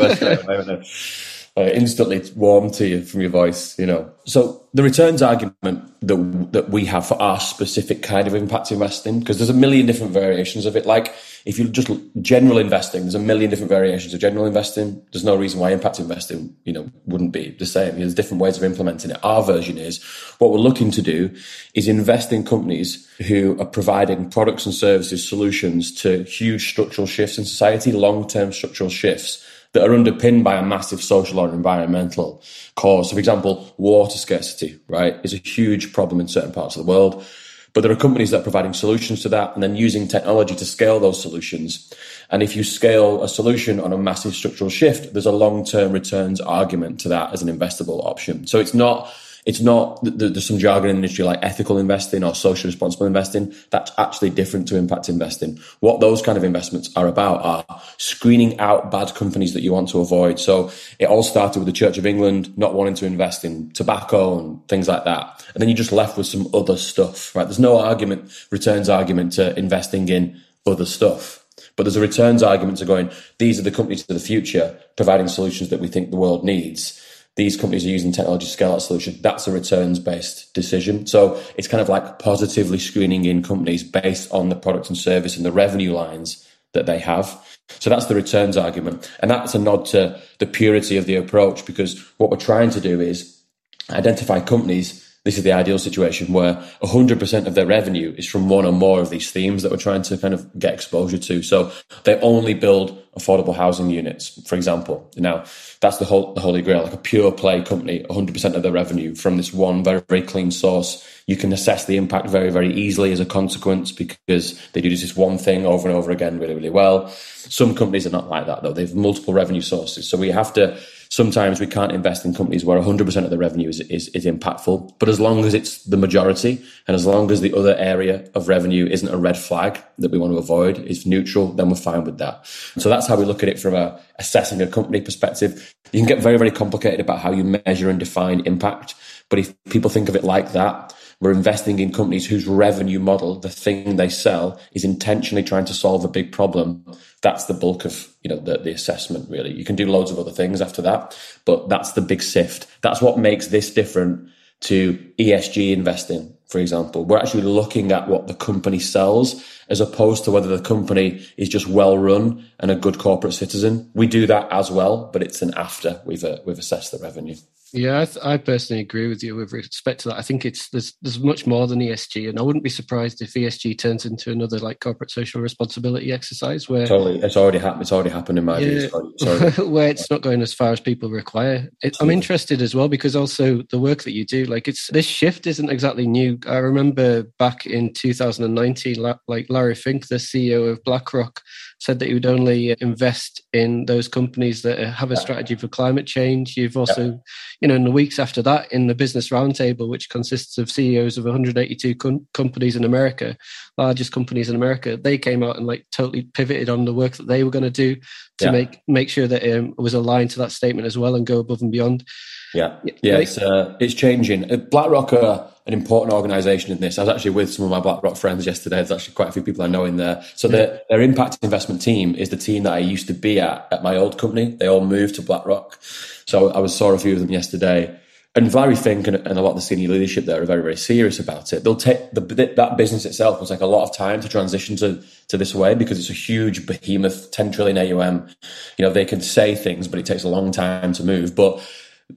I 1.57 1.71
instantly 1.71 2.21
warm 2.37 2.71
to 2.71 2.87
you 2.87 3.03
from 3.03 3.19
your 3.19 3.29
voice, 3.31 3.77
you 3.77 3.85
know. 3.85 4.09
So 4.25 4.63
the 4.73 4.83
returns 4.83 5.21
argument 5.21 5.83
that 6.01 6.51
that 6.53 6.69
we 6.69 6.85
have 6.85 7.05
for 7.05 7.21
our 7.21 7.39
specific 7.41 8.01
kind 8.01 8.27
of 8.27 8.35
impact 8.35 8.71
investing, 8.71 9.19
because 9.19 9.37
there's 9.37 9.49
a 9.49 9.53
million 9.53 9.85
different 9.85 10.13
variations 10.13 10.65
of 10.65 10.77
it. 10.77 10.85
Like 10.85 11.13
if 11.45 11.57
you 11.57 11.67
just 11.67 11.89
general 12.21 12.57
investing, 12.57 13.01
there's 13.03 13.15
a 13.15 13.19
million 13.19 13.49
different 13.49 13.69
variations 13.69 14.13
of 14.13 14.19
general 14.19 14.45
investing. 14.45 15.01
There's 15.11 15.23
no 15.23 15.35
reason 15.35 15.59
why 15.59 15.71
impact 15.71 15.99
investing, 15.99 16.55
you 16.65 16.73
know, 16.73 16.89
wouldn't 17.05 17.31
be 17.31 17.51
the 17.57 17.65
same. 17.65 17.97
There's 17.97 18.13
different 18.13 18.41
ways 18.41 18.57
of 18.57 18.63
implementing 18.63 19.11
it. 19.11 19.19
Our 19.23 19.43
version 19.43 19.77
is 19.77 20.03
what 20.39 20.51
we're 20.51 20.59
looking 20.59 20.91
to 20.91 21.01
do 21.01 21.35
is 21.73 21.87
invest 21.87 22.33
in 22.33 22.43
companies 22.43 23.07
who 23.27 23.59
are 23.59 23.65
providing 23.65 24.29
products 24.29 24.65
and 24.65 24.75
services, 24.75 25.27
solutions 25.27 25.93
to 26.01 26.23
huge 26.23 26.69
structural 26.69 27.07
shifts 27.07 27.37
in 27.37 27.45
society, 27.45 27.91
long-term 27.91 28.51
structural 28.51 28.89
shifts 28.89 29.45
that 29.73 29.87
are 29.87 29.93
underpinned 29.93 30.43
by 30.43 30.55
a 30.55 30.65
massive 30.65 31.01
social 31.01 31.39
or 31.39 31.49
environmental 31.49 32.41
cause. 32.75 33.09
So, 33.09 33.15
for 33.15 33.19
example, 33.19 33.73
water 33.77 34.17
scarcity, 34.17 34.79
right, 34.87 35.19
is 35.23 35.33
a 35.33 35.37
huge 35.37 35.93
problem 35.93 36.19
in 36.19 36.27
certain 36.27 36.51
parts 36.51 36.75
of 36.75 36.85
the 36.85 36.89
world. 36.89 37.23
But 37.73 37.81
there 37.81 37.91
are 37.91 37.95
companies 37.95 38.31
that 38.31 38.39
are 38.39 38.43
providing 38.43 38.73
solutions 38.73 39.21
to 39.21 39.29
that 39.29 39.53
and 39.53 39.61
then 39.61 39.75
using 39.75 40.07
technology 40.07 40.55
to 40.55 40.65
scale 40.65 40.99
those 40.99 41.21
solutions. 41.21 41.93
And 42.29 42.41
if 42.41 42.55
you 42.55 42.63
scale 42.63 43.23
a 43.23 43.29
solution 43.29 43.79
on 43.79 43.93
a 43.93 43.97
massive 43.97 44.33
structural 44.33 44.69
shift, 44.69 45.13
there's 45.13 45.25
a 45.25 45.31
long 45.31 45.63
term 45.63 45.91
returns 45.91 46.41
argument 46.41 46.99
to 47.01 47.09
that 47.09 47.31
as 47.33 47.41
an 47.41 47.55
investable 47.55 48.05
option. 48.05 48.47
So 48.47 48.59
it's 48.59 48.73
not 48.73 49.13
it's 49.49 49.61
not 49.61 49.99
there's 50.03 50.45
some 50.45 50.59
jargon 50.59 50.91
in 50.91 50.97
the 50.97 50.99
industry 50.99 51.25
like 51.25 51.39
ethical 51.41 51.79
investing 51.79 52.23
or 52.23 52.35
social 52.35 52.67
responsible 52.67 53.07
investing. 53.07 53.51
That's 53.71 53.91
actually 53.97 54.29
different 54.29 54.67
to 54.67 54.77
impact 54.77 55.09
investing. 55.09 55.59
What 55.79 56.01
those 56.01 56.21
kind 56.21 56.37
of 56.37 56.43
investments 56.43 56.91
are 56.95 57.07
about 57.07 57.43
are 57.43 57.81
screening 57.97 58.59
out 58.59 58.91
bad 58.91 59.15
companies 59.15 59.55
that 59.55 59.61
you 59.61 59.73
want 59.73 59.89
to 59.89 60.01
avoid. 60.01 60.39
So 60.39 60.69
it 60.99 61.07
all 61.07 61.23
started 61.23 61.57
with 61.57 61.65
the 61.65 61.71
Church 61.71 61.97
of 61.97 62.05
England 62.05 62.55
not 62.59 62.75
wanting 62.75 62.93
to 62.93 63.07
invest 63.07 63.43
in 63.43 63.71
tobacco 63.71 64.37
and 64.37 64.67
things 64.67 64.87
like 64.87 65.03
that. 65.05 65.43
And 65.55 65.61
then 65.61 65.67
you're 65.67 65.75
just 65.75 65.91
left 65.91 66.15
with 66.15 66.27
some 66.27 66.47
other 66.53 66.77
stuff, 66.77 67.35
right? 67.35 67.45
There's 67.45 67.57
no 67.57 67.79
argument, 67.79 68.31
returns 68.51 68.87
argument 68.87 69.33
to 69.33 69.57
investing 69.57 70.09
in 70.09 70.39
other 70.67 70.85
stuff. 70.85 71.43
But 71.75 71.83
there's 71.83 71.95
a 71.95 72.01
returns 72.01 72.43
argument 72.43 72.77
to 72.77 72.85
going, 72.85 73.09
these 73.39 73.57
are 73.57 73.63
the 73.63 73.71
companies 73.71 74.01
of 74.01 74.09
the 74.09 74.19
future 74.19 74.77
providing 74.95 75.27
solutions 75.27 75.71
that 75.71 75.79
we 75.79 75.87
think 75.87 76.11
the 76.11 76.17
world 76.17 76.43
needs 76.43 77.03
these 77.39 77.55
companies 77.55 77.85
are 77.85 77.89
using 77.89 78.11
technology 78.11 78.45
to 78.45 78.51
scale 78.51 78.73
that 78.73 78.81
solution. 78.81 79.17
That's 79.21 79.47
a 79.47 79.51
returns 79.53 79.97
based 79.97 80.53
decision. 80.53 81.07
So 81.07 81.41
it's 81.55 81.69
kind 81.69 81.79
of 81.79 81.87
like 81.87 82.19
positively 82.19 82.77
screening 82.77 83.23
in 83.23 83.43
companies 83.43 83.81
based 83.81 84.29
on 84.33 84.49
the 84.49 84.57
product 84.57 84.89
and 84.89 84.97
service 84.97 85.37
and 85.37 85.45
the 85.45 85.51
revenue 85.53 85.93
lines 85.93 86.45
that 86.73 86.85
they 86.85 86.99
have. 86.99 87.41
So 87.79 87.89
that's 87.89 88.07
the 88.07 88.15
returns 88.15 88.57
argument. 88.57 89.09
And 89.21 89.31
that's 89.31 89.55
a 89.55 89.59
nod 89.59 89.85
to 89.85 90.19
the 90.39 90.45
purity 90.45 90.97
of 90.97 91.05
the 91.05 91.15
approach 91.15 91.65
because 91.65 91.97
what 92.17 92.29
we're 92.29 92.35
trying 92.35 92.71
to 92.71 92.81
do 92.81 92.99
is 92.99 93.41
identify 93.89 94.41
companies 94.41 95.08
this 95.29 95.37
is 95.37 95.43
the 95.43 95.51
ideal 95.51 95.77
situation 95.77 96.33
where 96.33 96.55
100% 96.81 97.45
of 97.45 97.53
their 97.53 97.67
revenue 97.67 98.15
is 98.17 98.27
from 98.27 98.49
one 98.49 98.65
or 98.65 98.71
more 98.71 98.99
of 98.99 99.11
these 99.11 99.29
themes 99.29 99.61
that 99.61 99.69
we're 99.69 99.77
trying 99.77 100.01
to 100.01 100.17
kind 100.17 100.33
of 100.33 100.57
get 100.57 100.73
exposure 100.73 101.19
to. 101.19 101.43
So 101.43 101.71
they 102.03 102.19
only 102.21 102.55
build 102.55 102.99
affordable 103.13 103.55
housing 103.55 103.91
units, 103.91 104.41
for 104.47 104.55
example. 104.55 105.07
Now, 105.17 105.45
that's 105.81 105.97
the 105.97 106.05
whole 106.05 106.33
the 106.33 106.41
holy 106.41 106.63
grail, 106.63 106.81
like 106.81 106.93
a 106.93 106.97
pure 106.97 107.31
play 107.31 107.61
company, 107.61 108.03
100% 108.09 108.55
of 108.55 108.63
their 108.63 108.71
revenue 108.71 109.13
from 109.13 109.37
this 109.37 109.53
one 109.53 109.83
very, 109.83 110.01
very 110.09 110.23
clean 110.23 110.49
source. 110.49 111.07
You 111.27 111.35
can 111.35 111.53
assess 111.53 111.85
the 111.85 111.97
impact 111.97 112.27
very, 112.27 112.49
very 112.49 112.73
easily 112.73 113.11
as 113.11 113.19
a 113.19 113.25
consequence 113.25 113.91
because 113.91 114.67
they 114.73 114.81
do 114.81 114.89
this 114.89 115.15
one 115.15 115.37
thing 115.37 115.63
over 115.63 115.87
and 115.87 115.95
over 115.95 116.09
again 116.09 116.39
really, 116.39 116.55
really 116.55 116.71
well. 116.71 117.07
Some 117.09 117.75
companies 117.75 118.07
are 118.07 118.11
not 118.11 118.29
like 118.29 118.47
that 118.47 118.63
though. 118.63 118.73
They've 118.73 118.95
multiple 118.95 119.35
revenue 119.35 119.61
sources. 119.61 120.09
So 120.09 120.17
we 120.17 120.31
have 120.31 120.53
to 120.53 120.79
sometimes 121.09 121.59
we 121.59 121.67
can't 121.67 121.91
invest 121.91 122.23
in 122.23 122.33
companies 122.33 122.63
where 122.63 122.79
100% 122.79 123.23
of 123.23 123.29
the 123.29 123.37
revenue 123.37 123.67
is, 123.67 123.79
is, 123.81 124.09
is 124.09 124.25
impactful. 124.25 124.93
But 124.99 125.09
as 125.09 125.19
long 125.19 125.43
as 125.43 125.53
it's 125.53 125.83
the 125.83 125.97
majority 125.97 126.63
and 126.87 126.95
as 126.95 127.05
long 127.05 127.31
as 127.31 127.41
the 127.41 127.53
other 127.53 127.75
area 127.77 128.29
of 128.35 128.47
revenue 128.47 128.85
isn't 128.85 129.09
a 129.09 129.17
red 129.17 129.37
flag 129.37 129.83
that 129.97 130.11
we 130.11 130.19
want 130.19 130.33
to 130.33 130.37
avoid, 130.37 130.77
is 130.79 131.05
neutral, 131.05 131.51
then 131.53 131.69
we're 131.69 131.75
fine 131.75 132.03
with 132.03 132.19
that. 132.19 132.45
So 132.77 132.89
that's 132.89 133.07
how 133.07 133.15
we 133.15 133.25
look 133.25 133.41
at 133.41 133.49
it 133.49 133.59
from 133.59 133.73
a 133.73 133.99
assessing 134.19 134.61
a 134.61 134.67
company 134.67 135.01
perspective. 135.01 135.73
You 135.91 135.99
can 135.99 136.07
get 136.07 136.21
very, 136.21 136.37
very 136.37 136.51
complicated 136.51 136.99
about 136.99 137.19
how 137.19 137.31
you 137.31 137.43
measure 137.43 137.89
and 137.89 137.99
define 137.99 138.41
impact. 138.41 138.93
But 139.29 139.39
if 139.39 139.53
people 139.65 139.89
think 139.89 140.09
of 140.09 140.15
it 140.15 140.23
like 140.23 140.51
that, 140.53 140.93
we're 141.21 141.31
investing 141.31 141.79
in 141.79 141.91
companies 141.91 142.25
whose 142.25 142.47
revenue 142.47 142.99
model, 142.99 143.39
the 143.39 143.49
thing 143.49 143.97
they 143.97 144.07
sell, 144.07 144.59
is 144.71 144.85
intentionally 144.85 145.43
trying 145.43 145.65
to 145.65 145.73
solve 145.73 146.05
a 146.05 146.09
big 146.09 146.31
problem. 146.31 146.85
That's 147.21 147.45
the 147.45 147.53
bulk 147.53 147.83
of 147.85 148.07
you 148.23 148.29
know 148.29 148.39
the, 148.39 148.57
the 148.57 148.71
assessment. 148.71 149.29
Really, 149.29 149.53
you 149.53 149.65
can 149.65 149.75
do 149.75 149.85
loads 149.85 150.11
of 150.11 150.19
other 150.19 150.31
things 150.31 150.61
after 150.61 150.81
that, 150.83 151.17
but 151.45 151.67
that's 151.67 151.91
the 151.91 152.01
big 152.01 152.21
sift. 152.21 152.67
That's 152.81 153.01
what 153.01 153.19
makes 153.19 153.47
this 153.47 153.73
different 153.73 154.29
to 154.61 154.93
ESG 155.17 155.71
investing, 155.71 156.33
for 156.47 156.59
example. 156.59 157.03
We're 157.05 157.19
actually 157.19 157.43
looking 157.43 157.91
at 157.91 158.07
what 158.07 158.27
the 158.27 158.33
company 158.33 158.79
sells 158.79 159.43
as 159.69 159.81
opposed 159.81 160.23
to 160.25 160.31
whether 160.31 160.47
the 160.47 160.63
company 160.63 161.25
is 161.37 161.49
just 161.49 161.67
well 161.67 161.97
run 161.97 162.45
and 162.59 162.71
a 162.71 162.75
good 162.75 162.97
corporate 162.97 163.33
citizen. 163.33 163.89
We 163.93 164.07
do 164.07 164.25
that 164.27 164.51
as 164.51 164.71
well, 164.71 165.09
but 165.11 165.21
it's 165.21 165.41
an 165.41 165.53
after 165.55 166.01
we've 166.05 166.23
uh, 166.23 166.37
we've 166.45 166.59
assessed 166.59 166.91
the 166.91 166.97
revenue. 166.99 167.35
Yeah, 167.73 168.01
I, 168.01 168.05
th- 168.05 168.25
I, 168.25 168.37
personally 168.37 168.81
agree 168.81 169.07
with 169.07 169.23
you 169.23 169.35
with 169.35 169.53
respect 169.53 170.01
to 170.01 170.09
that. 170.09 170.17
I 170.17 170.21
think 170.21 170.45
it's 170.45 170.69
there's 170.69 170.93
there's 171.01 171.19
much 171.19 171.45
more 171.45 171.67
than 171.67 171.79
ESG, 171.79 172.29
and 172.29 172.39
I 172.39 172.41
wouldn't 172.41 172.63
be 172.63 172.69
surprised 172.69 173.21
if 173.21 173.33
ESG 173.33 173.77
turns 173.77 174.05
into 174.05 174.31
another 174.31 174.59
like 174.59 174.79
corporate 174.79 175.11
social 175.11 175.41
responsibility 175.41 176.11
exercise 176.11 176.67
where 176.67 176.87
totally 176.87 177.19
it's 177.19 177.37
already 177.37 177.59
happened. 177.59 177.81
It's 177.81 177.91
already 177.91 178.09
happened 178.09 178.39
in 178.39 178.45
my 178.45 178.59
yeah, 178.59 178.87
view. 178.87 179.13
Sorry. 179.19 179.51
where 179.67 179.89
it's 179.89 180.09
not 180.09 180.21
going 180.21 180.41
as 180.41 180.53
far 180.53 180.71
as 180.71 180.79
people 180.79 181.09
require. 181.09 181.69
It, 181.81 181.97
I'm 181.99 182.09
interested 182.09 182.61
as 182.61 182.73
well 182.73 182.87
because 182.87 183.15
also 183.15 183.61
the 183.69 183.79
work 183.79 184.03
that 184.03 184.13
you 184.13 184.25
do, 184.25 184.45
like 184.45 184.67
it's 184.67 184.87
this 184.87 185.05
shift 185.05 185.47
isn't 185.47 185.69
exactly 185.69 186.07
new. 186.07 186.39
I 186.47 186.57
remember 186.57 187.23
back 187.37 187.65
in 187.65 187.93
2019, 187.93 188.95
like 189.27 189.49
Larry 189.49 189.75
Fink, 189.75 190.07
the 190.07 190.15
CEO 190.15 190.71
of 190.71 190.83
BlackRock, 190.83 191.41
said 191.79 191.99
that 191.99 192.07
he 192.07 192.13
would 192.13 192.25
only 192.25 192.75
invest 192.79 193.41
in 193.53 193.85
those 193.85 194.07
companies 194.07 194.61
that 194.61 194.79
have 194.79 195.11
a 195.11 195.15
strategy 195.15 195.55
for 195.55 195.67
climate 195.67 196.05
change. 196.05 196.57
You've 196.57 196.77
also 196.77 197.19
you 197.61 197.67
know, 197.67 197.75
in 197.75 197.83
the 197.83 197.91
weeks 197.91 198.19
after 198.19 198.41
that, 198.43 198.71
in 198.71 198.87
the 198.87 198.95
Business 198.95 199.29
Roundtable, 199.29 199.89
which 199.89 200.09
consists 200.09 200.57
of 200.57 200.71
CEOs 200.71 201.17
of 201.17 201.25
182 201.25 201.95
com- 201.95 202.25
companies 202.33 202.75
in 202.75 202.85
America, 202.85 203.35
largest 203.77 204.13
companies 204.13 204.49
in 204.49 204.55
America, 204.55 204.95
they 204.95 205.17
came 205.17 205.43
out 205.43 205.57
and 205.57 205.67
like 205.67 205.85
totally 205.91 206.23
pivoted 206.33 206.69
on 206.69 206.85
the 206.85 206.93
work 206.93 207.13
that 207.13 207.27
they 207.27 207.43
were 207.43 207.51
going 207.51 207.63
to 207.63 207.69
do 207.69 207.95
to 208.37 208.45
yeah. 208.45 208.51
make 208.51 208.81
make 208.87 209.09
sure 209.09 209.27
that 209.27 209.43
um, 209.43 209.73
it 209.77 209.81
was 209.81 209.93
aligned 209.93 210.31
to 210.31 210.39
that 210.39 210.51
statement 210.51 210.85
as 210.85 210.97
well 210.97 211.15
and 211.15 211.27
go 211.27 211.39
above 211.39 211.61
and 211.61 211.71
beyond. 211.71 212.05
Yeah, 212.53 212.79
yeah, 213.03 213.17
it's 213.17 213.37
uh, 213.37 213.75
it's 213.81 213.93
changing. 213.93 214.49
Uh, 214.51 214.57
BlackRock 214.57 215.13
are 215.13 215.51
an 215.69 215.73
important 215.79 216.13
organisation 216.13 216.71
in 216.71 216.79
this. 216.79 216.97
I 216.97 217.03
was 217.03 217.09
actually 217.09 217.31
with 217.31 217.53
some 217.53 217.63
of 217.63 217.69
my 217.69 217.79
BlackRock 217.79 218.17
friends 218.17 218.43
yesterday. 218.43 218.77
There's 218.77 218.91
actually 218.91 219.13
quite 219.13 219.29
a 219.29 219.31
few 219.31 219.43
people 219.43 219.61
I 219.61 219.67
know 219.67 219.85
in 219.85 219.97
there. 219.97 220.23
So 220.35 220.47
yeah. 220.47 220.51
their 220.51 220.81
their 220.89 221.01
impact 221.01 221.37
investment 221.43 221.79
team 221.79 222.15
is 222.15 222.29
the 222.29 222.37
team 222.37 222.63
that 222.63 222.73
I 222.73 222.79
used 222.79 223.05
to 223.07 223.13
be 223.13 223.39
at 223.39 223.67
at 223.71 223.83
my 223.83 223.95
old 223.95 224.17
company. 224.17 224.55
They 224.55 224.67
all 224.67 224.83
moved 224.83 225.15
to 225.15 225.21
BlackRock. 225.21 225.77
So 226.25 226.49
I 226.49 226.59
was 226.59 226.75
saw 226.75 226.91
a 226.91 226.97
few 226.97 227.13
of 227.13 227.19
them 227.19 227.29
yesterday. 227.29 227.95
And 228.35 228.51
Larry 228.53 228.75
Fink 228.75 229.07
and, 229.07 229.15
and, 229.15 229.39
a 229.39 229.41
lot 229.41 229.51
of 229.51 229.55
the 229.57 229.61
senior 229.61 229.89
leadership 229.89 230.25
there 230.25 230.41
are 230.41 230.45
very, 230.45 230.61
very 230.61 230.75
serious 230.75 231.19
about 231.19 231.51
it. 231.51 231.63
They'll 231.63 231.75
take 231.75 232.11
the, 232.11 232.21
that 232.55 232.77
business 232.77 233.05
itself 233.05 233.39
will 233.39 233.47
take 233.47 233.61
a 233.61 233.65
lot 233.65 233.83
of 233.83 233.95
time 233.95 234.21
to 234.21 234.29
transition 234.29 234.75
to, 234.77 235.03
to 235.29 235.37
this 235.37 235.53
way 235.55 235.73
because 235.73 235.99
it's 235.99 236.11
a 236.11 236.13
huge 236.13 236.65
behemoth, 236.65 237.31
10 237.31 237.51
trillion 237.51 237.77
AUM. 237.77 238.29
You 238.77 238.85
know, 238.85 238.93
they 238.93 239.05
can 239.05 239.21
say 239.21 239.55
things, 239.55 239.87
but 239.87 239.99
it 239.99 240.05
takes 240.05 240.23
a 240.23 240.29
long 240.29 240.51
time 240.51 240.93
to 240.93 241.03
move. 241.03 241.35
But 241.35 241.59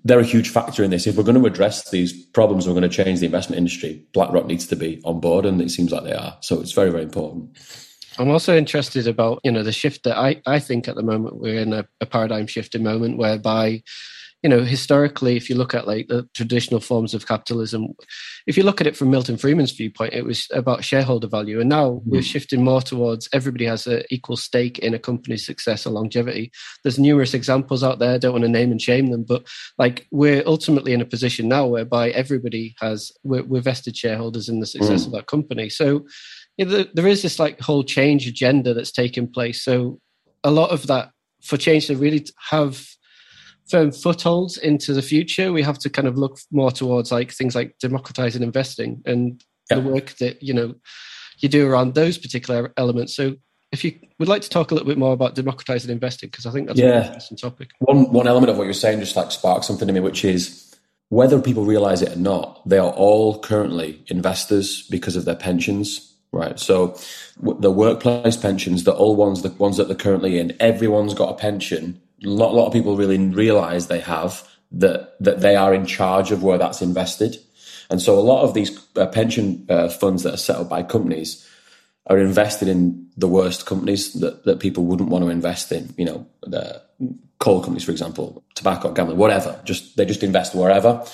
they're 0.04 0.20
a 0.20 0.25
huge 0.25 0.49
factor 0.49 0.82
in 0.82 0.90
this. 0.90 1.06
If 1.06 1.16
we're 1.16 1.22
going 1.22 1.40
to 1.40 1.46
address 1.46 1.90
these 1.90 2.12
problems, 2.12 2.66
we're 2.66 2.75
going 2.75 2.88
to 2.88 3.04
change 3.04 3.20
the 3.20 3.26
investment 3.26 3.58
industry. 3.58 4.04
BlackRock 4.14 4.46
needs 4.46 4.66
to 4.68 4.76
be 4.76 5.00
on 5.04 5.20
board, 5.20 5.46
and 5.46 5.61
it 5.61 5.70
seems 5.70 5.92
like 5.92 6.04
they 6.04 6.14
are. 6.14 6.37
So 6.40 6.61
it's 6.61 6.72
very, 6.72 6.90
very 6.90 7.02
important. 7.02 7.58
I'm 8.18 8.30
also 8.30 8.56
interested 8.56 9.06
about 9.06 9.40
you 9.42 9.50
know 9.50 9.62
the 9.62 9.72
shift 9.72 10.04
that 10.04 10.18
I 10.18 10.40
I 10.46 10.58
think 10.58 10.88
at 10.88 10.96
the 10.96 11.02
moment 11.02 11.40
we're 11.40 11.61
in 11.61 11.72
a, 11.72 11.87
a 12.00 12.06
paradigm 12.06 12.46
shifting 12.46 12.82
moment 12.82 13.16
whereby 13.16 13.82
you 14.42 14.50
know, 14.50 14.62
historically, 14.62 15.37
if 15.37 15.49
you 15.49 15.54
look 15.54 15.72
at 15.75 15.87
like 15.87 16.08
the 16.08 16.28
traditional 16.34 16.80
forms 16.80 17.14
of 17.14 17.26
capitalism, 17.28 17.88
if 18.46 18.56
you 18.56 18.64
look 18.64 18.80
at 18.80 18.87
it 18.87 18.96
from 18.96 19.11
Milton 19.11 19.37
Friedman's 19.37 19.70
viewpoint, 19.70 20.14
it 20.14 20.25
was 20.25 20.49
about 20.52 20.84
shareholder 20.84 21.28
value. 21.28 21.61
And 21.61 21.68
now 21.68 21.90
mm-hmm. 21.90 22.11
we're 22.11 22.22
shifting 22.22 22.64
more 22.64 22.82
towards 22.82 23.28
everybody 23.32 23.66
has 23.66 23.87
an 23.87 24.02
equal 24.11 24.37
stake 24.37 24.78
in 24.80 24.94
a 24.94 24.99
company's 24.99 25.46
success 25.46 25.87
or 25.87 25.90
longevity. 25.90 26.50
There's 26.82 26.99
numerous 26.99 27.34
examples 27.34 27.84
out 27.84 28.00
there. 28.00 28.14
I 28.14 28.18
don't 28.18 28.32
want 28.32 28.44
to 28.44 28.49
name 28.49 28.72
and 28.72 28.82
shame 28.82 29.11
them, 29.11 29.25
but 29.25 29.46
like 29.78 30.06
we're 30.11 30.42
ultimately 30.44 30.92
in 30.92 31.00
a 31.00 31.06
position 31.06 31.49
now 31.49 31.66
whereby 31.66 32.11
everybody 32.11 32.75
has, 32.80 33.12
we're, 33.22 33.44
we're 33.44 33.61
vested 33.61 33.96
shareholders 33.96 34.49
in 34.49 34.58
the 34.58 34.66
success 34.66 35.04
mm. 35.04 35.06
of 35.06 35.12
that 35.12 35.26
company. 35.26 35.68
So 35.68 36.04
you 36.58 36.66
know, 36.66 36.84
there 36.94 37.06
is 37.06 37.22
this 37.22 37.38
like 37.38 37.61
whole 37.61 37.84
change 37.84 38.26
agenda 38.26 38.75
that's 38.75 38.92
taking 38.92 39.30
place. 39.30 39.62
So 39.62 40.00
a 40.44 40.50
lot 40.50 40.70
of 40.70 40.87
that 40.88 41.11
for 41.42 41.56
change 41.56 41.87
to 41.87 41.96
really 41.96 42.26
have 42.50 42.87
firm 43.69 43.92
footholds 43.92 44.59
into 44.59 44.92
the 44.92 45.02
future, 45.02 45.52
we 45.52 45.62
have 45.62 45.78
to 45.78 45.90
kind 45.90 46.09
of 46.09 46.16
look 46.16 46.38
more 46.50 46.71
towards 46.71 47.12
like 47.12 47.33
things 47.33 47.54
like 47.54 47.78
democratizing 47.78 48.42
investing 48.42 49.02
and 49.07 49.42
yeah. 49.71 49.76
the 49.76 49.83
work 49.83 50.11
that 50.16 50.42
you 50.42 50.54
know 50.54 50.75
you 51.38 51.49
do 51.49 51.69
around 51.69 51.95
those 51.95 52.19
particular 52.19 52.73
elements. 52.76 53.14
So, 53.14 53.37
if 53.73 53.85
you 53.85 53.99
would 54.19 54.28
like 54.28 54.42
to 54.42 54.50
talk 54.50 54.71
a 54.71 54.75
little 54.75 54.88
bit 54.88 54.99
more 54.99 55.12
about 55.12 55.35
democratizing 55.35 55.90
investing, 55.90 56.28
because 56.28 56.47
I 56.47 56.50
think 56.50 56.66
that's 56.66 56.78
yeah. 56.78 57.00
an 57.00 57.07
interesting 57.07 57.38
topic. 57.38 57.71
One 57.81 58.12
one 58.12 58.26
element 58.26 58.50
of 58.50 58.59
what 58.59 58.64
you're 58.64 58.75
saying 58.75 59.00
just 59.00 59.16
like 59.16 59.33
sparked 59.33 59.64
something 59.64 59.87
to 59.87 59.95
me, 59.95 60.00
which 60.00 60.25
is 60.25 60.75
whether 61.09 61.40
people 61.40 61.64
realize 61.64 62.00
it 62.00 62.16
or 62.16 62.19
not, 62.19 62.66
they 62.69 62.78
are 62.78 62.92
all 62.92 63.38
currently 63.38 64.02
investors 64.07 64.87
because 64.88 65.16
of 65.16 65.25
their 65.25 65.37
pensions. 65.37 66.09
Right, 66.35 66.59
so 66.59 66.99
the 67.42 67.71
workplace 67.71 68.38
pensions, 68.38 68.85
the 68.85 68.95
old 68.95 69.19
ones, 69.19 69.42
the 69.42 69.50
ones 69.50 69.76
that 69.76 69.88
they're 69.88 69.95
currently 69.95 70.38
in, 70.38 70.57
everyone's 70.61 71.12
got 71.12 71.28
a 71.28 71.35
pension 71.35 72.00
lot, 72.23 72.52
a 72.52 72.57
lot 72.57 72.67
of 72.67 72.73
people 72.73 72.97
really 72.97 73.19
realize 73.19 73.87
they 73.87 74.00
have 74.00 74.49
that 74.73 75.17
that 75.21 75.41
they 75.41 75.57
are 75.57 75.75
in 75.75 75.87
charge 75.87 76.33
of 76.33 76.43
where 76.43 76.59
that's 76.59 76.83
invested. 76.83 77.37
And 77.91 78.00
so 78.00 78.19
a 78.19 78.21
lot 78.21 78.43
of 78.43 78.55
these 78.55 78.79
uh, 78.97 79.07
pension 79.07 79.67
uh, 79.69 79.88
funds 79.88 80.23
that 80.23 80.35
are 80.35 80.38
set 80.38 80.57
up 80.57 80.69
by 80.69 80.83
companies 80.83 81.47
are 82.07 82.19
invested 82.19 82.69
in 82.69 83.09
the 83.17 83.29
worst 83.29 83.67
companies 83.67 84.14
that, 84.14 84.45
that 84.45 84.61
people 84.61 84.85
wouldn't 84.85 85.11
want 85.11 85.25
to 85.25 85.31
invest 85.31 85.71
in. 85.73 85.93
You 85.97 86.05
know, 86.07 86.26
the 86.43 86.83
coal 87.38 87.61
companies, 87.61 87.85
for 87.85 87.93
example, 87.93 88.43
tobacco, 88.55 88.93
gambling, 88.93 89.19
whatever. 89.19 89.61
Just 89.64 89.97
they 89.97 90.05
just 90.05 90.23
invest 90.23 90.55
wherever. 90.55 91.05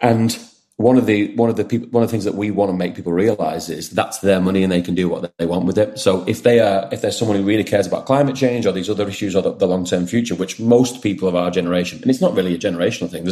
And 0.00 0.36
one 0.80 0.96
of 0.96 1.04
the 1.04 1.34
one 1.34 1.50
of 1.50 1.56
the 1.56 1.64
people 1.64 1.86
one 1.90 2.02
of 2.02 2.08
the 2.08 2.10
things 2.10 2.24
that 2.24 2.34
we 2.34 2.50
want 2.50 2.70
to 2.70 2.76
make 2.76 2.94
people 2.94 3.12
realize 3.12 3.68
is 3.68 3.90
that's 3.90 4.20
their 4.20 4.40
money 4.40 4.62
and 4.62 4.72
they 4.72 4.80
can 4.80 4.94
do 4.94 5.10
what 5.10 5.30
they 5.36 5.44
want 5.44 5.66
with 5.66 5.76
it. 5.76 5.98
So 5.98 6.24
if 6.26 6.42
they 6.42 6.58
are 6.58 6.88
if 6.90 7.02
there's 7.02 7.18
someone 7.18 7.36
who 7.36 7.44
really 7.44 7.64
cares 7.64 7.86
about 7.86 8.06
climate 8.06 8.34
change 8.34 8.64
or 8.64 8.72
these 8.72 8.88
other 8.88 9.06
issues 9.06 9.36
or 9.36 9.42
the, 9.42 9.52
the 9.52 9.66
long 9.66 9.84
term 9.84 10.06
future, 10.06 10.34
which 10.34 10.58
most 10.58 11.02
people 11.02 11.28
of 11.28 11.36
our 11.36 11.50
generation 11.50 12.00
and 12.00 12.10
it's 12.10 12.22
not 12.22 12.34
really 12.34 12.54
a 12.54 12.58
generational 12.58 13.10
thing. 13.10 13.28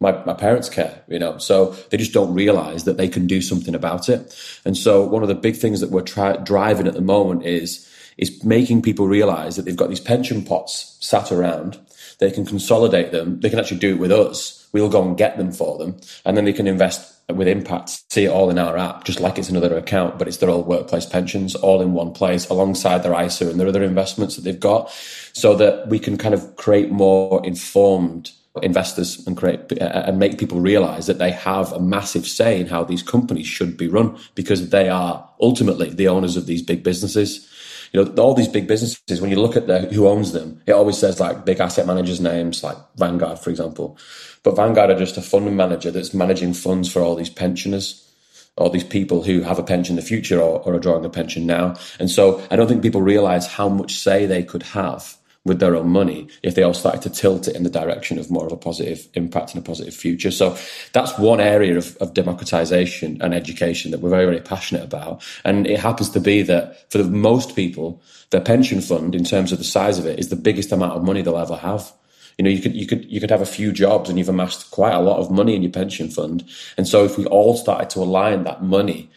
My, 0.00 0.22
my 0.24 0.34
parents 0.34 0.68
care, 0.68 1.02
you 1.08 1.18
know, 1.18 1.38
so 1.38 1.76
they 1.90 1.96
just 1.96 2.12
don't 2.12 2.34
realize 2.34 2.84
that 2.84 2.96
they 2.96 3.08
can 3.08 3.26
do 3.26 3.40
something 3.40 3.74
about 3.74 4.08
it. 4.08 4.36
And 4.64 4.76
so 4.76 5.02
one 5.04 5.22
of 5.22 5.28
the 5.28 5.34
big 5.34 5.56
things 5.56 5.80
that 5.80 5.90
we're 5.90 6.02
driving 6.02 6.86
at 6.88 6.94
the 6.94 7.00
moment 7.00 7.46
is 7.46 7.88
is 8.18 8.44
making 8.44 8.82
people 8.82 9.06
realize 9.06 9.56
that 9.56 9.64
they've 9.64 9.76
got 9.76 9.88
these 9.88 10.00
pension 10.00 10.44
pots 10.44 10.98
sat 11.00 11.32
around. 11.32 11.78
They 12.22 12.30
can 12.30 12.46
consolidate 12.46 13.12
them. 13.12 13.40
They 13.40 13.50
can 13.50 13.58
actually 13.58 13.80
do 13.80 13.94
it 13.94 13.98
with 13.98 14.12
us 14.12 14.62
We'll 14.72 14.88
go 14.88 15.06
and 15.06 15.16
get 15.16 15.36
them 15.36 15.52
for 15.52 15.76
them, 15.76 16.00
and 16.24 16.36
then 16.36 16.46
they 16.46 16.52
can 16.52 16.66
invest 16.66 17.20
with 17.28 17.46
impact. 17.46 18.02
See 18.10 18.24
it 18.24 18.30
all 18.30 18.48
in 18.48 18.58
our 18.58 18.76
app, 18.78 19.04
just 19.04 19.20
like 19.20 19.38
it's 19.38 19.50
another 19.50 19.76
account, 19.76 20.18
but 20.18 20.26
it's 20.26 20.38
their 20.38 20.48
old 20.48 20.66
workplace 20.66 21.04
pensions 21.04 21.54
all 21.54 21.82
in 21.82 21.92
one 21.92 22.12
place, 22.12 22.48
alongside 22.48 23.02
their 23.02 23.20
ISA 23.22 23.50
and 23.50 23.60
their 23.60 23.68
other 23.68 23.82
investments 23.82 24.36
that 24.36 24.42
they've 24.42 24.58
got, 24.58 24.90
so 25.34 25.54
that 25.56 25.88
we 25.88 25.98
can 25.98 26.16
kind 26.16 26.34
of 26.34 26.56
create 26.56 26.90
more 26.90 27.44
informed 27.44 28.32
investors 28.62 29.26
and 29.26 29.36
create 29.36 29.60
uh, 29.80 30.04
and 30.06 30.18
make 30.18 30.38
people 30.38 30.60
realize 30.60 31.06
that 31.06 31.18
they 31.18 31.30
have 31.30 31.72
a 31.72 31.80
massive 31.80 32.26
say 32.26 32.60
in 32.60 32.66
how 32.66 32.84
these 32.84 33.02
companies 33.02 33.46
should 33.46 33.78
be 33.78 33.88
run 33.88 34.18
because 34.34 34.68
they 34.68 34.90
are 34.90 35.26
ultimately 35.40 35.88
the 35.88 36.06
owners 36.06 36.36
of 36.36 36.44
these 36.44 36.60
big 36.60 36.82
businesses 36.82 37.48
you 37.92 38.02
know, 38.02 38.22
all 38.22 38.34
these 38.34 38.48
big 38.48 38.66
businesses, 38.66 39.20
when 39.20 39.30
you 39.30 39.40
look 39.40 39.56
at 39.56 39.66
the, 39.66 39.80
who 39.80 40.08
owns 40.08 40.32
them, 40.32 40.62
it 40.66 40.72
always 40.72 40.96
says 40.96 41.20
like 41.20 41.44
big 41.44 41.60
asset 41.60 41.86
managers' 41.86 42.20
names, 42.20 42.64
like 42.64 42.76
Vanguard, 42.96 43.38
for 43.38 43.50
example. 43.50 43.98
But 44.42 44.56
Vanguard 44.56 44.90
are 44.90 44.98
just 44.98 45.18
a 45.18 45.22
fund 45.22 45.54
manager 45.56 45.90
that's 45.90 46.14
managing 46.14 46.54
funds 46.54 46.90
for 46.90 47.02
all 47.02 47.14
these 47.14 47.30
pensioners, 47.30 48.10
all 48.56 48.70
these 48.70 48.84
people 48.84 49.22
who 49.22 49.42
have 49.42 49.58
a 49.58 49.62
pension 49.62 49.96
in 49.96 50.02
the 50.02 50.08
future 50.08 50.40
or, 50.40 50.60
or 50.60 50.74
are 50.74 50.78
drawing 50.78 51.04
a 51.04 51.10
pension 51.10 51.46
now. 51.46 51.74
And 51.98 52.10
so 52.10 52.42
I 52.50 52.56
don't 52.56 52.66
think 52.66 52.82
people 52.82 53.02
realize 53.02 53.46
how 53.46 53.68
much 53.68 53.94
say 53.94 54.24
they 54.24 54.42
could 54.42 54.62
have 54.62 55.16
with 55.44 55.58
their 55.58 55.74
own 55.74 55.88
money 55.88 56.28
if 56.42 56.54
they 56.54 56.62
all 56.62 56.74
started 56.74 57.02
to 57.02 57.10
tilt 57.10 57.48
it 57.48 57.56
in 57.56 57.64
the 57.64 57.70
direction 57.70 58.18
of 58.18 58.30
more 58.30 58.46
of 58.46 58.52
a 58.52 58.56
positive 58.56 59.08
impact 59.14 59.54
and 59.54 59.64
a 59.64 59.66
positive 59.66 59.94
future. 59.94 60.30
So 60.30 60.56
that's 60.92 61.18
one 61.18 61.40
area 61.40 61.76
of, 61.76 61.96
of 61.96 62.14
democratization 62.14 63.20
and 63.20 63.34
education 63.34 63.90
that 63.90 64.00
we're 64.00 64.10
very, 64.10 64.26
very 64.26 64.40
passionate 64.40 64.84
about. 64.84 65.22
And 65.44 65.66
it 65.66 65.80
happens 65.80 66.10
to 66.10 66.20
be 66.20 66.42
that 66.42 66.90
for 66.92 66.98
the 66.98 67.04
most 67.04 67.56
people, 67.56 68.00
their 68.30 68.40
pension 68.40 68.80
fund, 68.80 69.14
in 69.14 69.24
terms 69.24 69.50
of 69.50 69.58
the 69.58 69.64
size 69.64 69.98
of 69.98 70.06
it, 70.06 70.18
is 70.18 70.28
the 70.28 70.36
biggest 70.36 70.70
amount 70.70 70.92
of 70.92 71.02
money 71.02 71.22
they'll 71.22 71.36
ever 71.36 71.56
have. 71.56 71.92
You 72.38 72.44
know, 72.44 72.50
you 72.50 72.62
could 72.62 72.74
you 72.74 72.86
could 72.86 73.04
you 73.10 73.20
could 73.20 73.30
have 73.30 73.42
a 73.42 73.46
few 73.46 73.72
jobs 73.72 74.08
and 74.08 74.18
you've 74.18 74.28
amassed 74.28 74.70
quite 74.70 74.94
a 74.94 75.00
lot 75.00 75.18
of 75.18 75.30
money 75.30 75.54
in 75.54 75.62
your 75.62 75.72
pension 75.72 76.08
fund. 76.08 76.48
And 76.78 76.88
so 76.88 77.04
if 77.04 77.18
we 77.18 77.26
all 77.26 77.56
started 77.56 77.90
to 77.90 78.00
align 78.00 78.44
that 78.44 78.62
money 78.62 79.10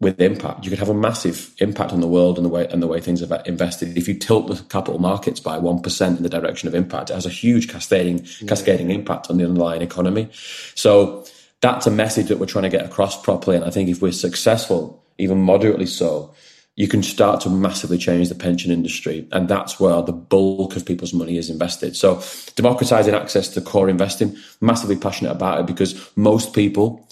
with 0.00 0.20
impact, 0.20 0.64
you 0.64 0.70
could 0.70 0.78
have 0.78 0.88
a 0.88 0.94
massive 0.94 1.54
impact 1.58 1.92
on 1.92 2.00
the 2.00 2.08
world 2.08 2.36
and 2.36 2.44
the 2.44 2.48
way 2.48 2.66
and 2.68 2.82
the 2.82 2.86
way 2.86 3.00
things 3.00 3.22
are 3.22 3.42
invested. 3.46 3.96
If 3.96 4.08
you 4.08 4.14
tilt 4.14 4.48
the 4.48 4.56
capital 4.64 4.98
markets 4.98 5.40
by 5.40 5.58
one 5.58 5.80
percent 5.80 6.16
in 6.16 6.22
the 6.22 6.28
direction 6.28 6.68
of 6.68 6.74
impact, 6.74 7.10
it 7.10 7.14
has 7.14 7.26
a 7.26 7.30
huge 7.30 7.68
cascading 7.68 8.26
yeah. 8.40 8.48
cascading 8.48 8.90
impact 8.90 9.30
on 9.30 9.38
the 9.38 9.44
underlying 9.44 9.82
economy. 9.82 10.28
So 10.74 11.24
that's 11.60 11.86
a 11.86 11.90
message 11.90 12.28
that 12.28 12.38
we're 12.38 12.46
trying 12.46 12.64
to 12.64 12.68
get 12.68 12.84
across 12.84 13.20
properly. 13.20 13.56
And 13.56 13.64
I 13.64 13.70
think 13.70 13.88
if 13.88 14.02
we're 14.02 14.12
successful, 14.12 15.04
even 15.18 15.40
moderately 15.40 15.86
so, 15.86 16.34
you 16.74 16.88
can 16.88 17.02
start 17.02 17.40
to 17.42 17.50
massively 17.50 17.98
change 17.98 18.28
the 18.28 18.34
pension 18.34 18.72
industry. 18.72 19.28
And 19.30 19.46
that's 19.48 19.78
where 19.78 20.02
the 20.02 20.12
bulk 20.12 20.74
of 20.74 20.86
people's 20.86 21.12
money 21.12 21.36
is 21.36 21.50
invested. 21.50 21.94
So 21.96 22.22
democratizing 22.56 23.14
access 23.14 23.48
to 23.50 23.60
core 23.60 23.88
investing, 23.88 24.36
massively 24.60 24.96
passionate 24.96 25.32
about 25.32 25.60
it 25.60 25.66
because 25.66 26.10
most 26.16 26.54
people 26.54 27.06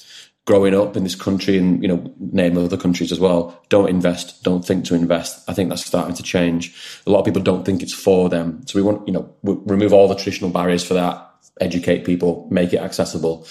growing 0.51 0.75
up 0.75 0.97
in 0.97 1.05
this 1.05 1.15
country 1.15 1.57
and, 1.57 1.81
you 1.81 1.87
know, 1.87 2.13
name 2.19 2.59
other 2.59 2.77
countries 2.77 3.13
as 3.13 3.21
well, 3.21 3.57
don't 3.69 3.89
invest, 3.89 4.43
don't 4.43 4.65
think 4.65 4.85
to 4.85 4.97
invest. 4.97 5.49
I 5.49 5.55
think 5.55 5.69
that's 5.69 5.87
starting 5.87 6.17
to 6.17 6.25
change. 6.25 6.75
A 7.07 7.11
lot 7.11 7.21
of 7.21 7.25
people 7.25 7.41
don't 7.41 7.65
think 7.65 7.85
it's 7.85 7.95
for 7.95 8.29
them. 8.29 8.67
So 8.67 8.77
we 8.77 8.83
want, 8.83 9.07
you 9.07 9.15
know, 9.15 9.33
remove 9.45 9.93
all 9.93 10.09
the 10.09 10.17
traditional 10.17 10.51
barriers 10.51 10.85
for 10.85 10.95
that, 10.95 11.25
educate 11.61 12.05
people, 12.05 12.49
make 12.51 12.73
it 12.73 12.81
accessible. 12.81 13.47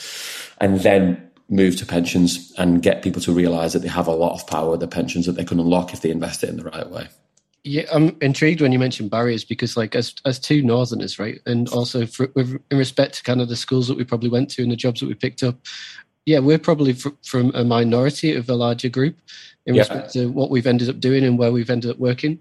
And 0.59 0.81
then 0.81 1.25
move 1.47 1.77
to 1.77 1.85
pensions 1.85 2.53
and 2.57 2.81
get 2.81 3.01
people 3.01 3.21
to 3.21 3.31
realize 3.31 3.71
that 3.71 3.79
they 3.79 3.87
have 3.87 4.07
a 4.07 4.11
lot 4.11 4.33
of 4.33 4.45
power 4.45 4.75
the 4.75 4.85
pensions 4.85 5.25
that 5.25 5.37
they 5.37 5.45
can 5.45 5.57
unlock 5.57 5.93
if 5.93 6.01
they 6.01 6.11
invest 6.11 6.43
it 6.43 6.49
in 6.49 6.57
the 6.57 6.63
right 6.63 6.89
way. 6.89 7.07
Yeah, 7.63 7.83
I'm 7.93 8.17
intrigued 8.21 8.59
when 8.59 8.73
you 8.73 8.79
mentioned 8.79 9.09
barriers 9.09 9.45
because, 9.45 9.75
like, 9.75 9.93
as 9.93 10.15
as 10.25 10.39
two 10.39 10.61
Northerners, 10.61 11.19
right, 11.19 11.39
and 11.45 11.67
also 11.69 12.05
for, 12.05 12.31
in 12.35 12.77
respect 12.77 13.15
to 13.15 13.23
kind 13.23 13.41
of 13.41 13.49
the 13.49 13.57
schools 13.57 13.87
that 13.89 13.97
we 13.97 14.05
probably 14.05 14.29
went 14.29 14.49
to 14.51 14.63
and 14.63 14.71
the 14.71 14.77
jobs 14.77 15.01
that 15.01 15.07
we 15.07 15.13
picked 15.13 15.43
up, 15.43 15.59
yeah, 16.29 16.37
we're 16.37 16.59
probably 16.59 16.93
fr- 16.93 17.09
from 17.23 17.51
a 17.55 17.63
minority 17.63 18.35
of 18.35 18.47
a 18.49 18.53
larger 18.53 18.87
group 18.87 19.17
in 19.65 19.73
yeah. 19.73 19.81
respect 19.81 20.13
to 20.13 20.27
what 20.27 20.51
we've 20.51 20.67
ended 20.67 20.87
up 20.87 20.99
doing 20.99 21.23
and 21.23 21.39
where 21.39 21.51
we've 21.51 21.71
ended 21.71 21.89
up 21.89 21.97
working. 21.97 22.39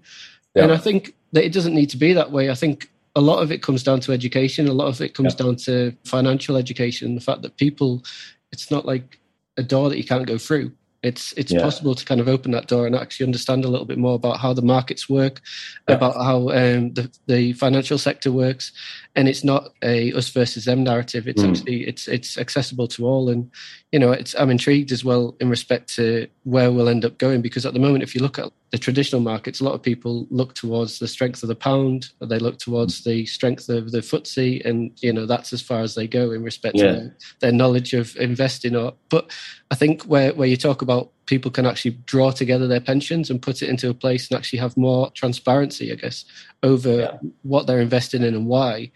Yeah. 0.53 0.63
And 0.63 0.71
I 0.71 0.77
think 0.77 1.15
that 1.31 1.43
it 1.43 1.53
doesn't 1.53 1.73
need 1.73 1.89
to 1.89 1.97
be 1.97 2.13
that 2.13 2.31
way. 2.31 2.51
I 2.51 2.53
think 2.53 2.91
a 3.15 3.21
lot 3.21 3.41
of 3.41 3.51
it 3.51 3.63
comes 3.63 3.81
down 3.81 3.99
to 4.01 4.11
education. 4.11 4.67
A 4.67 4.73
lot 4.73 4.89
of 4.89 5.01
it 5.01 5.15
comes 5.15 5.33
yeah. 5.33 5.43
down 5.43 5.55
to 5.67 5.91
financial 6.05 6.55
education. 6.55 7.15
The 7.15 7.21
fact 7.21 7.41
that 7.41 7.57
people 7.57 8.03
it's 8.51 8.69
not 8.69 8.85
like 8.85 9.19
a 9.57 9.63
door 9.63 9.89
that 9.89 9.97
you 9.97 10.03
can't 10.03 10.27
go 10.27 10.37
through. 10.37 10.71
It's 11.01 11.33
it's 11.33 11.51
yeah. 11.51 11.61
possible 11.61 11.95
to 11.95 12.05
kind 12.05 12.21
of 12.21 12.27
open 12.27 12.51
that 12.51 12.67
door 12.67 12.85
and 12.85 12.95
actually 12.95 13.25
understand 13.25 13.65
a 13.65 13.69
little 13.69 13.85
bit 13.85 13.97
more 13.97 14.15
about 14.15 14.39
how 14.39 14.53
the 14.53 14.61
markets 14.61 15.09
work, 15.09 15.41
yeah. 15.87 15.95
about 15.95 16.15
how 16.15 16.49
um, 16.49 16.93
the 16.93 17.09
the 17.25 17.53
financial 17.53 17.97
sector 17.97 18.31
works, 18.31 18.71
and 19.15 19.27
it's 19.27 19.43
not 19.43 19.69
a 19.83 20.11
us 20.13 20.29
versus 20.29 20.65
them 20.65 20.83
narrative. 20.83 21.27
It's 21.27 21.41
mm. 21.41 21.49
actually 21.49 21.87
it's 21.87 22.07
it's 22.07 22.37
accessible 22.37 22.87
to 22.89 23.05
all, 23.05 23.29
and 23.29 23.49
you 23.91 23.99
know 23.99 24.11
it's 24.11 24.35
I'm 24.35 24.49
intrigued 24.49 24.91
as 24.91 25.03
well 25.03 25.35
in 25.39 25.49
respect 25.49 25.93
to 25.95 26.27
where 26.43 26.71
we'll 26.71 26.89
end 26.89 27.05
up 27.05 27.17
going 27.17 27.41
because 27.41 27.65
at 27.65 27.73
the 27.73 27.79
moment, 27.79 28.03
if 28.03 28.13
you 28.13 28.21
look 28.21 28.37
at 28.37 28.51
the 28.71 28.77
traditional 28.77 29.21
markets, 29.21 29.61
a 29.61 29.63
lot 29.63 29.73
of 29.73 29.81
people 29.81 30.27
look 30.29 30.53
towards 30.53 30.99
the 30.99 31.07
strength 31.07 31.41
of 31.41 31.49
the 31.49 31.55
pound, 31.55 32.09
they 32.21 32.37
look 32.37 32.59
towards 32.59 33.03
the 33.03 33.25
strength 33.25 33.67
of 33.67 33.91
the 33.91 33.99
FTSE, 33.99 34.63
and 34.65 34.91
you 35.01 35.11
know 35.11 35.25
that's 35.25 35.53
as 35.53 35.61
far 35.61 35.81
as 35.81 35.95
they 35.95 36.07
go 36.07 36.31
in 36.31 36.43
respect 36.43 36.75
yeah. 36.75 36.83
to 36.83 36.93
their, 36.93 37.17
their 37.39 37.51
knowledge 37.51 37.93
of 37.93 38.15
investing. 38.17 38.75
Or 38.75 38.93
but 39.09 39.31
I 39.71 39.75
think 39.75 40.03
where 40.03 40.33
where 40.33 40.47
you 40.47 40.57
talk 40.57 40.81
about 40.81 41.11
people 41.29 41.51
can 41.51 41.67
actually 41.67 41.91
draw 42.05 42.31
together 42.31 42.67
their 42.67 42.81
pensions 42.81 43.29
and 43.29 43.39
put 43.39 43.61
it 43.61 43.69
into 43.69 43.87
a 43.87 43.93
place 43.93 44.27
and 44.27 44.37
actually 44.37 44.57
have 44.57 44.75
more 44.75 45.11
transparency, 45.11 45.91
I 45.91 45.95
guess, 45.95 46.25
over 46.63 46.95
yeah. 47.01 47.17
what 47.43 47.67
they're 47.67 47.79
investing 47.79 48.23
in 48.23 48.33
and 48.33 48.47
why, 48.47 48.91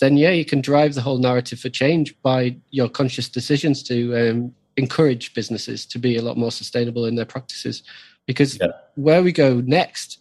then 0.00 0.16
yeah, 0.16 0.32
you 0.32 0.44
can 0.44 0.60
drive 0.60 0.94
the 0.94 1.00
whole 1.00 1.18
narrative 1.18 1.60
for 1.60 1.68
change 1.68 2.20
by 2.22 2.56
your 2.70 2.88
conscious 2.88 3.28
decisions 3.28 3.84
to 3.84 4.14
um, 4.16 4.54
encourage 4.76 5.32
businesses 5.32 5.86
to 5.86 5.98
be 5.98 6.16
a 6.16 6.22
lot 6.22 6.36
more 6.36 6.50
sustainable 6.50 7.04
in 7.06 7.14
their 7.14 7.24
practices. 7.24 7.84
Because 8.26 8.58
yeah. 8.60 8.72
where 8.96 9.22
we 9.22 9.30
go 9.30 9.60
next, 9.60 10.18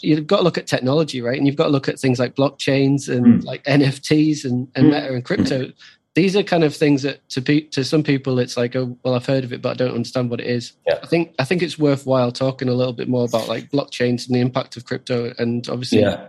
you've 0.00 0.26
got 0.26 0.38
to 0.38 0.42
look 0.42 0.56
at 0.56 0.66
technology, 0.66 1.20
right? 1.20 1.36
And 1.36 1.46
you've 1.46 1.56
got 1.56 1.64
to 1.64 1.70
look 1.70 1.90
at 1.90 2.00
things 2.00 2.18
like 2.18 2.34
blockchains 2.34 3.14
and 3.14 3.42
mm. 3.42 3.44
like 3.44 3.62
NFTs 3.64 4.46
and, 4.46 4.66
and 4.74 4.86
mm. 4.86 4.94
meta 4.94 5.12
and 5.12 5.24
crypto 5.24 5.72
these 6.16 6.34
are 6.34 6.42
kind 6.42 6.64
of 6.64 6.74
things 6.74 7.02
that 7.02 7.28
to 7.28 7.42
pe- 7.42 7.68
to 7.68 7.84
some 7.84 8.02
people 8.02 8.38
it's 8.38 8.56
like 8.56 8.74
oh 8.74 8.96
well 9.04 9.14
I've 9.14 9.26
heard 9.26 9.44
of 9.44 9.52
it 9.52 9.60
but 9.60 9.70
I 9.70 9.74
don't 9.74 9.94
understand 9.94 10.30
what 10.30 10.40
it 10.40 10.46
is. 10.46 10.72
Yeah. 10.86 10.98
I 11.02 11.06
think 11.06 11.34
I 11.38 11.44
think 11.44 11.62
it's 11.62 11.78
worthwhile 11.78 12.32
talking 12.32 12.68
a 12.68 12.74
little 12.74 12.94
bit 12.94 13.08
more 13.08 13.26
about 13.26 13.48
like 13.48 13.70
blockchains 13.70 14.26
and 14.26 14.34
the 14.34 14.40
impact 14.40 14.76
of 14.76 14.86
crypto 14.86 15.34
and 15.38 15.68
obviously 15.68 16.00
yeah. 16.00 16.28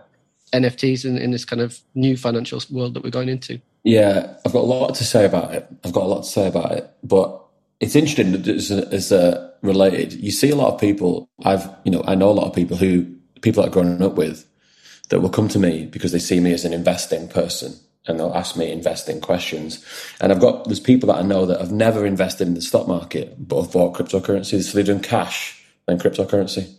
NFTs 0.52 1.04
in, 1.04 1.16
in 1.16 1.30
this 1.30 1.44
kind 1.44 1.62
of 1.62 1.80
new 1.94 2.16
financial 2.16 2.60
world 2.70 2.94
that 2.94 3.02
we're 3.02 3.10
going 3.10 3.28
into. 3.28 3.60
Yeah, 3.82 4.34
I've 4.44 4.52
got 4.52 4.60
a 4.60 4.66
lot 4.66 4.94
to 4.94 5.04
say 5.04 5.24
about 5.24 5.54
it. 5.54 5.66
I've 5.84 5.92
got 5.92 6.04
a 6.04 6.06
lot 6.06 6.22
to 6.22 6.28
say 6.28 6.48
about 6.48 6.72
it, 6.72 6.90
but 7.02 7.42
it's 7.80 7.96
interesting 7.96 8.34
as, 8.48 8.70
as 8.70 9.12
uh, 9.12 9.50
related. 9.62 10.14
You 10.14 10.30
see 10.30 10.50
a 10.50 10.56
lot 10.56 10.74
of 10.74 10.80
people. 10.80 11.28
I've 11.44 11.68
you 11.84 11.92
know 11.92 12.02
I 12.06 12.14
know 12.14 12.30
a 12.30 12.32
lot 12.32 12.46
of 12.46 12.54
people 12.54 12.76
who 12.76 13.04
people 13.40 13.62
that 13.62 13.68
I've 13.68 13.72
grown 13.72 14.02
up 14.02 14.14
with 14.14 14.46
that 15.08 15.20
will 15.20 15.30
come 15.30 15.48
to 15.48 15.58
me 15.58 15.86
because 15.86 16.12
they 16.12 16.18
see 16.18 16.40
me 16.40 16.52
as 16.52 16.66
an 16.66 16.74
investing 16.74 17.28
person 17.28 17.74
and 18.08 18.18
they'll 18.18 18.34
ask 18.34 18.56
me 18.56 18.72
investing 18.72 19.20
questions. 19.20 19.84
And 20.20 20.32
I've 20.32 20.40
got 20.40 20.64
there's 20.64 20.80
people 20.80 21.08
that 21.08 21.18
I 21.18 21.22
know 21.22 21.46
that 21.46 21.60
have 21.60 21.70
never 21.70 22.06
invested 22.06 22.48
in 22.48 22.54
the 22.54 22.62
stock 22.62 22.88
market 22.88 23.36
but 23.38 23.62
have 23.62 23.72
bought 23.72 23.94
cryptocurrency. 23.94 24.62
So 24.62 24.76
they've 24.76 24.86
done 24.86 25.00
cash 25.00 25.62
and 25.86 26.00
cryptocurrency. 26.00 26.74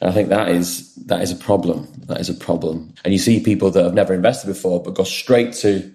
And 0.00 0.10
I 0.10 0.12
think 0.12 0.28
that 0.28 0.48
is 0.50 0.94
that 1.06 1.22
is 1.22 1.30
a 1.30 1.36
problem. 1.36 1.88
That 2.06 2.20
is 2.20 2.28
a 2.28 2.34
problem. 2.34 2.92
And 3.04 3.14
you 3.14 3.18
see 3.18 3.40
people 3.40 3.70
that 3.70 3.84
have 3.84 3.94
never 3.94 4.12
invested 4.12 4.48
before 4.48 4.82
but 4.82 4.94
go 4.94 5.04
straight 5.04 5.54
to 5.54 5.90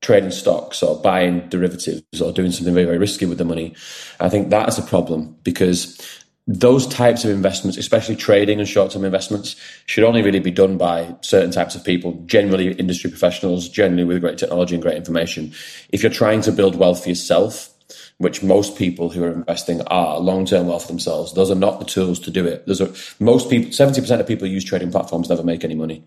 trading 0.00 0.30
stocks 0.30 0.82
or 0.82 1.00
buying 1.00 1.48
derivatives 1.48 2.22
or 2.22 2.32
doing 2.32 2.52
something 2.52 2.74
very, 2.74 2.86
very 2.86 2.98
risky 2.98 3.26
with 3.26 3.38
the 3.38 3.44
money. 3.44 3.74
I 4.20 4.28
think 4.28 4.50
that 4.50 4.68
is 4.68 4.78
a 4.78 4.82
problem 4.82 5.36
because 5.42 6.00
those 6.48 6.86
types 6.86 7.26
of 7.26 7.30
investments, 7.30 7.76
especially 7.76 8.16
trading 8.16 8.58
and 8.58 8.66
short 8.66 8.90
term 8.90 9.04
investments, 9.04 9.54
should 9.84 10.02
only 10.02 10.22
really 10.22 10.40
be 10.40 10.50
done 10.50 10.78
by 10.78 11.14
certain 11.20 11.50
types 11.50 11.74
of 11.74 11.84
people, 11.84 12.20
generally 12.24 12.72
industry 12.72 13.10
professionals, 13.10 13.68
generally 13.68 14.04
with 14.04 14.22
great 14.22 14.38
technology 14.38 14.74
and 14.74 14.82
great 14.82 14.96
information. 14.96 15.52
If 15.90 16.02
you're 16.02 16.10
trying 16.10 16.40
to 16.42 16.52
build 16.52 16.74
wealth 16.74 17.02
for 17.02 17.10
yourself, 17.10 17.68
which 18.16 18.42
most 18.42 18.76
people 18.76 19.10
who 19.10 19.22
are 19.24 19.30
investing 19.30 19.82
are 19.88 20.18
long 20.18 20.46
term 20.46 20.68
wealth 20.68 20.88
themselves, 20.88 21.34
those 21.34 21.50
are 21.50 21.54
not 21.54 21.80
the 21.80 21.84
tools 21.84 22.18
to 22.20 22.30
do 22.30 22.46
it. 22.46 22.66
Those 22.66 22.80
are 22.80 22.90
most 23.22 23.50
people, 23.50 23.70
70% 23.70 24.18
of 24.18 24.26
people 24.26 24.48
use 24.48 24.64
trading 24.64 24.90
platforms 24.90 25.28
never 25.28 25.44
make 25.44 25.64
any 25.64 25.74
money. 25.74 26.02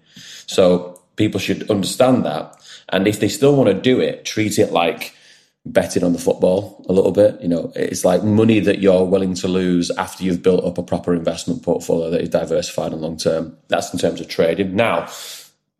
So 0.47 0.99
people 1.17 1.39
should 1.39 1.69
understand 1.69 2.25
that. 2.25 2.56
And 2.89 3.08
if 3.08 3.19
they 3.19 3.30
still 3.30 3.56
want 3.56 3.69
to 3.69 3.80
do 3.80 3.99
it, 3.99 4.25
treat 4.25 4.58
it 4.58 4.71
like 4.71 5.13
betting 5.65 6.04
on 6.04 6.13
the 6.13 6.19
football 6.19 6.84
a 6.89 6.93
little 6.93 7.12
bit. 7.12 7.39
You 7.41 7.47
know, 7.47 7.71
it's 7.76 8.04
like 8.04 8.24
money 8.24 8.60
that 8.60 8.80
you're 8.80 9.06
willing 9.06 9.36
to 9.36 9.47
lose 9.47 9.91
after 9.91 10.24
you've 10.24 10.41
built 10.41 10.63
up 10.65 10.78
a 10.78 10.84
proper 10.84 11.13
investment 11.13 11.63
portfolio 11.63 12.10
that 12.10 12.21
is 12.21 12.30
diversified 12.30 12.93
and 12.93 13.02
long 13.02 13.17
term. 13.17 13.58
That's 13.67 13.93
in 13.93 14.00
terms 14.00 14.21
of 14.21 14.28
trading. 14.28 14.76
Now, 14.76 15.10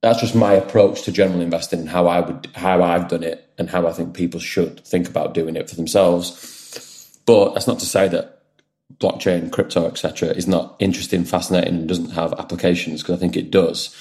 that's 0.02 0.20
just 0.20 0.36
my 0.36 0.54
approach 0.54 1.04
to 1.04 1.12
general 1.12 1.42
investing 1.42 1.80
and 1.80 1.90
how 1.90 2.08
I 2.08 2.22
would 2.22 2.50
how 2.56 2.84
I've 2.84 3.08
done 3.08 3.24
it 3.24 3.48
and 3.58 3.70
how 3.70 3.88
I 3.88 3.94
think 3.94 4.16
people 4.16 4.40
should 4.40 4.86
think 4.86 5.08
about 5.08 5.34
doing 5.34 5.56
it 5.56 5.70
for 5.70 5.76
themselves. 5.76 7.20
But 7.26 7.54
that's 7.54 7.68
not 7.68 7.80
to 7.80 7.86
say 7.86 8.08
that 8.08 8.42
blockchain, 8.98 9.52
crypto, 9.52 9.88
etc., 9.88 10.30
is 10.30 10.48
not 10.48 10.76
interesting, 10.80 11.24
fascinating, 11.24 11.76
and 11.76 11.88
doesn't 11.88 12.12
have 12.12 12.34
applications 12.34 13.02
because 13.02 13.16
I 13.16 13.20
think 13.20 13.36
it 13.36 13.52
does. 13.52 13.96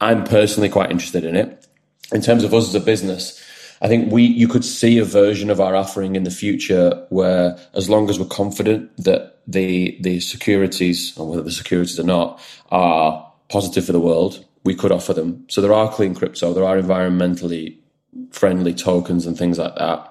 I'm 0.00 0.24
personally 0.24 0.68
quite 0.68 0.90
interested 0.90 1.24
in 1.24 1.34
it. 1.34 1.66
In 2.12 2.22
terms 2.22 2.44
of 2.44 2.54
us 2.54 2.68
as 2.68 2.74
a 2.74 2.80
business, 2.80 3.42
I 3.80 3.88
think 3.88 4.12
we 4.12 4.24
you 4.24 4.48
could 4.48 4.64
see 4.64 4.98
a 4.98 5.04
version 5.04 5.50
of 5.50 5.60
our 5.60 5.76
offering 5.76 6.16
in 6.16 6.24
the 6.24 6.30
future 6.30 7.06
where, 7.10 7.58
as 7.74 7.88
long 7.88 8.10
as 8.10 8.18
we're 8.18 8.26
confident 8.26 8.96
that 8.96 9.38
the 9.46 9.96
the 10.00 10.20
securities, 10.20 11.16
or 11.16 11.28
whether 11.28 11.42
the 11.42 11.50
securities 11.50 11.98
or 11.98 12.04
not, 12.04 12.40
are 12.70 13.32
positive 13.48 13.86
for 13.86 13.92
the 13.92 14.00
world, 14.00 14.44
we 14.64 14.74
could 14.74 14.92
offer 14.92 15.14
them. 15.14 15.44
So 15.48 15.60
there 15.60 15.72
are 15.72 15.92
clean 15.92 16.14
crypto, 16.14 16.52
there 16.52 16.64
are 16.64 16.76
environmentally 16.76 17.76
friendly 18.30 18.74
tokens 18.74 19.26
and 19.26 19.36
things 19.36 19.58
like 19.58 19.74
that 19.76 20.07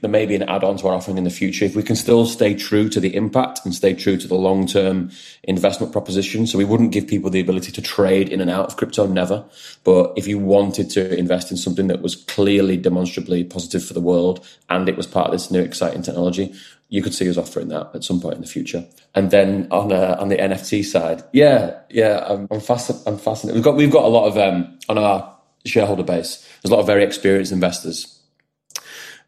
there 0.00 0.10
may 0.10 0.26
be 0.26 0.34
an 0.34 0.42
add-on 0.44 0.76
to 0.78 0.88
our 0.88 0.94
offering 0.94 1.18
in 1.18 1.24
the 1.24 1.30
future 1.30 1.64
if 1.64 1.74
we 1.74 1.82
can 1.82 1.96
still 1.96 2.26
stay 2.26 2.54
true 2.54 2.88
to 2.88 3.00
the 3.00 3.14
impact 3.14 3.60
and 3.64 3.74
stay 3.74 3.94
true 3.94 4.16
to 4.16 4.28
the 4.28 4.34
long-term 4.34 5.10
investment 5.44 5.92
proposition. 5.92 6.46
So 6.46 6.58
we 6.58 6.64
wouldn't 6.64 6.92
give 6.92 7.06
people 7.06 7.30
the 7.30 7.40
ability 7.40 7.72
to 7.72 7.82
trade 7.82 8.28
in 8.28 8.40
and 8.40 8.50
out 8.50 8.66
of 8.66 8.76
crypto, 8.76 9.06
never. 9.06 9.44
But 9.82 10.12
if 10.16 10.26
you 10.26 10.38
wanted 10.38 10.90
to 10.90 11.16
invest 11.16 11.50
in 11.50 11.56
something 11.56 11.86
that 11.86 12.02
was 12.02 12.16
clearly 12.16 12.76
demonstrably 12.76 13.44
positive 13.44 13.84
for 13.84 13.94
the 13.94 14.00
world 14.00 14.46
and 14.68 14.88
it 14.88 14.96
was 14.96 15.06
part 15.06 15.26
of 15.26 15.32
this 15.32 15.50
new 15.50 15.60
exciting 15.60 16.02
technology, 16.02 16.54
you 16.88 17.02
could 17.02 17.14
see 17.14 17.28
us 17.28 17.36
offering 17.36 17.68
that 17.68 17.90
at 17.94 18.04
some 18.04 18.20
point 18.20 18.36
in 18.36 18.40
the 18.40 18.46
future. 18.46 18.86
And 19.14 19.30
then 19.30 19.68
on 19.70 19.90
uh, 19.90 20.16
on 20.20 20.28
the 20.28 20.36
NFT 20.36 20.84
side, 20.84 21.24
yeah, 21.32 21.78
yeah, 21.90 22.24
I'm, 22.28 22.46
I'm, 22.50 22.60
I'm 22.60 23.18
fascinated. 23.18 23.54
We've 23.54 23.64
got 23.64 23.76
we've 23.76 23.90
got 23.90 24.04
a 24.04 24.08
lot 24.08 24.26
of 24.26 24.38
um, 24.38 24.78
on 24.88 24.98
our 24.98 25.34
shareholder 25.64 26.02
base. 26.02 26.46
There's 26.62 26.70
a 26.70 26.74
lot 26.74 26.80
of 26.80 26.86
very 26.86 27.02
experienced 27.02 27.52
investors 27.52 28.13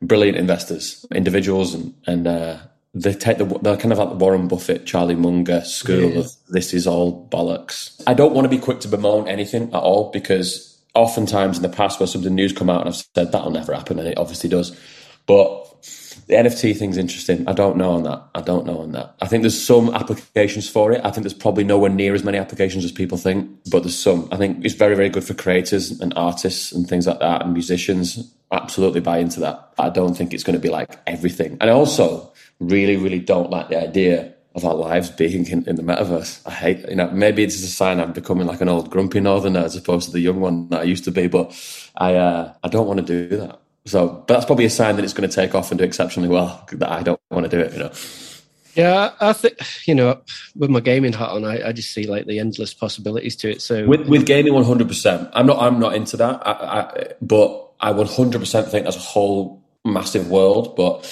brilliant 0.02 0.38
investors, 0.38 1.04
individuals, 1.14 1.74
and, 1.74 1.94
and 2.06 2.26
uh, 2.26 2.58
they 2.94 3.12
take 3.12 3.38
the 3.38 3.44
they're 3.44 3.76
kind 3.76 3.92
of 3.92 3.98
like 3.98 4.10
the 4.10 4.16
Warren 4.16 4.48
Buffett, 4.48 4.86
Charlie 4.86 5.14
Munger 5.14 5.62
school 5.62 6.10
yeah. 6.10 6.20
of 6.20 6.32
this 6.48 6.72
is 6.72 6.86
all 6.86 7.28
bollocks. 7.28 8.02
I 8.06 8.14
don't 8.14 8.34
want 8.34 8.46
to 8.46 8.48
be 8.48 8.58
quick 8.58 8.80
to 8.80 8.88
bemoan 8.88 9.28
anything 9.28 9.64
at 9.64 9.82
all 9.82 10.10
because 10.10 10.80
oftentimes 10.94 11.58
in 11.58 11.62
the 11.62 11.68
past 11.68 12.00
where 12.00 12.06
something 12.06 12.34
news 12.34 12.52
come 12.54 12.70
out 12.70 12.80
and 12.80 12.88
I've 12.88 12.96
said 12.96 13.32
that'll 13.32 13.50
never 13.50 13.74
happen 13.74 13.98
and 13.98 14.08
it 14.08 14.16
obviously 14.16 14.48
does, 14.48 14.74
but 15.26 15.66
the 16.26 16.34
NFT 16.34 16.76
thing's 16.76 16.96
interesting. 16.96 17.46
I 17.46 17.52
don't 17.52 17.76
know 17.76 17.92
on 17.92 18.02
that. 18.02 18.24
I 18.34 18.40
don't 18.40 18.66
know 18.66 18.80
on 18.80 18.92
that. 18.92 19.14
I 19.20 19.28
think 19.28 19.42
there's 19.42 19.62
some 19.62 19.94
applications 19.94 20.68
for 20.68 20.90
it. 20.90 21.00
I 21.04 21.10
think 21.10 21.22
there's 21.22 21.34
probably 21.34 21.62
nowhere 21.62 21.90
near 21.90 22.14
as 22.14 22.24
many 22.24 22.38
applications 22.38 22.84
as 22.84 22.90
people 22.90 23.16
think, 23.16 23.48
but 23.70 23.84
there's 23.84 23.98
some. 23.98 24.28
I 24.32 24.36
think 24.36 24.64
it's 24.64 24.74
very, 24.74 24.96
very 24.96 25.08
good 25.08 25.22
for 25.22 25.34
creators 25.34 26.00
and 26.00 26.12
artists 26.16 26.72
and 26.72 26.88
things 26.88 27.06
like 27.06 27.20
that 27.20 27.42
and 27.42 27.52
musicians. 27.52 28.34
Absolutely 28.52 29.00
buy 29.00 29.18
into 29.18 29.40
that. 29.40 29.72
I 29.78 29.90
don't 29.90 30.16
think 30.16 30.32
it's 30.32 30.44
going 30.44 30.54
to 30.54 30.62
be 30.62 30.68
like 30.68 30.98
everything. 31.06 31.58
And 31.60 31.70
I 31.70 31.72
also 31.72 32.32
really, 32.60 32.96
really 32.96 33.18
don't 33.18 33.50
like 33.50 33.68
the 33.68 33.80
idea 33.80 34.32
of 34.54 34.64
our 34.64 34.74
lives 34.74 35.10
being 35.10 35.46
in, 35.46 35.68
in, 35.68 35.76
the 35.76 35.82
metaverse. 35.82 36.40
I 36.46 36.50
hate, 36.50 36.88
you 36.88 36.96
know, 36.96 37.10
maybe 37.10 37.42
it's 37.44 37.56
a 37.56 37.66
sign 37.66 38.00
I'm 38.00 38.12
becoming 38.12 38.46
like 38.46 38.62
an 38.62 38.70
old 38.70 38.90
grumpy 38.90 39.20
northerner 39.20 39.60
as 39.60 39.76
opposed 39.76 40.06
to 40.06 40.12
the 40.12 40.20
young 40.20 40.40
one 40.40 40.70
that 40.70 40.80
I 40.80 40.84
used 40.84 41.04
to 41.04 41.10
be, 41.10 41.26
but 41.26 41.54
I, 41.96 42.14
uh, 42.14 42.54
I 42.64 42.68
don't 42.68 42.86
want 42.86 43.06
to 43.06 43.28
do 43.28 43.36
that. 43.36 43.60
So, 43.86 44.08
but 44.08 44.34
that's 44.34 44.46
probably 44.46 44.64
a 44.64 44.70
sign 44.70 44.96
that 44.96 45.04
it's 45.04 45.12
going 45.12 45.28
to 45.28 45.34
take 45.34 45.54
off 45.54 45.70
and 45.70 45.78
do 45.78 45.84
exceptionally 45.84 46.28
well. 46.28 46.66
That 46.72 46.90
I 46.90 47.02
don't 47.02 47.20
want 47.30 47.48
to 47.48 47.56
do 47.56 47.62
it, 47.62 47.72
you 47.72 47.78
know. 47.78 47.92
Yeah, 48.74 49.12
I 49.20 49.32
think 49.32 49.58
you 49.86 49.94
know, 49.94 50.20
with 50.56 50.70
my 50.70 50.80
gaming 50.80 51.12
hat 51.12 51.30
on, 51.30 51.44
I, 51.44 51.68
I, 51.68 51.72
just 51.72 51.92
see 51.92 52.06
like 52.06 52.26
the 52.26 52.38
endless 52.38 52.74
possibilities 52.74 53.36
to 53.36 53.50
it. 53.50 53.62
So 53.62 53.86
with, 53.86 54.06
with 54.08 54.26
gaming, 54.26 54.52
one 54.52 54.64
hundred 54.64 54.88
percent. 54.88 55.30
I'm 55.32 55.46
not. 55.46 55.62
I'm 55.62 55.78
not 55.78 55.94
into 55.94 56.16
that. 56.18 56.46
I, 56.46 56.50
I, 56.52 57.12
but 57.22 57.65
I 57.80 57.90
one 57.90 58.06
hundred 58.06 58.40
percent 58.40 58.68
think 58.68 58.84
there's 58.84 58.96
a 58.96 59.00
whole 59.00 59.62
massive 59.84 60.30
world. 60.30 60.76
But 60.76 61.04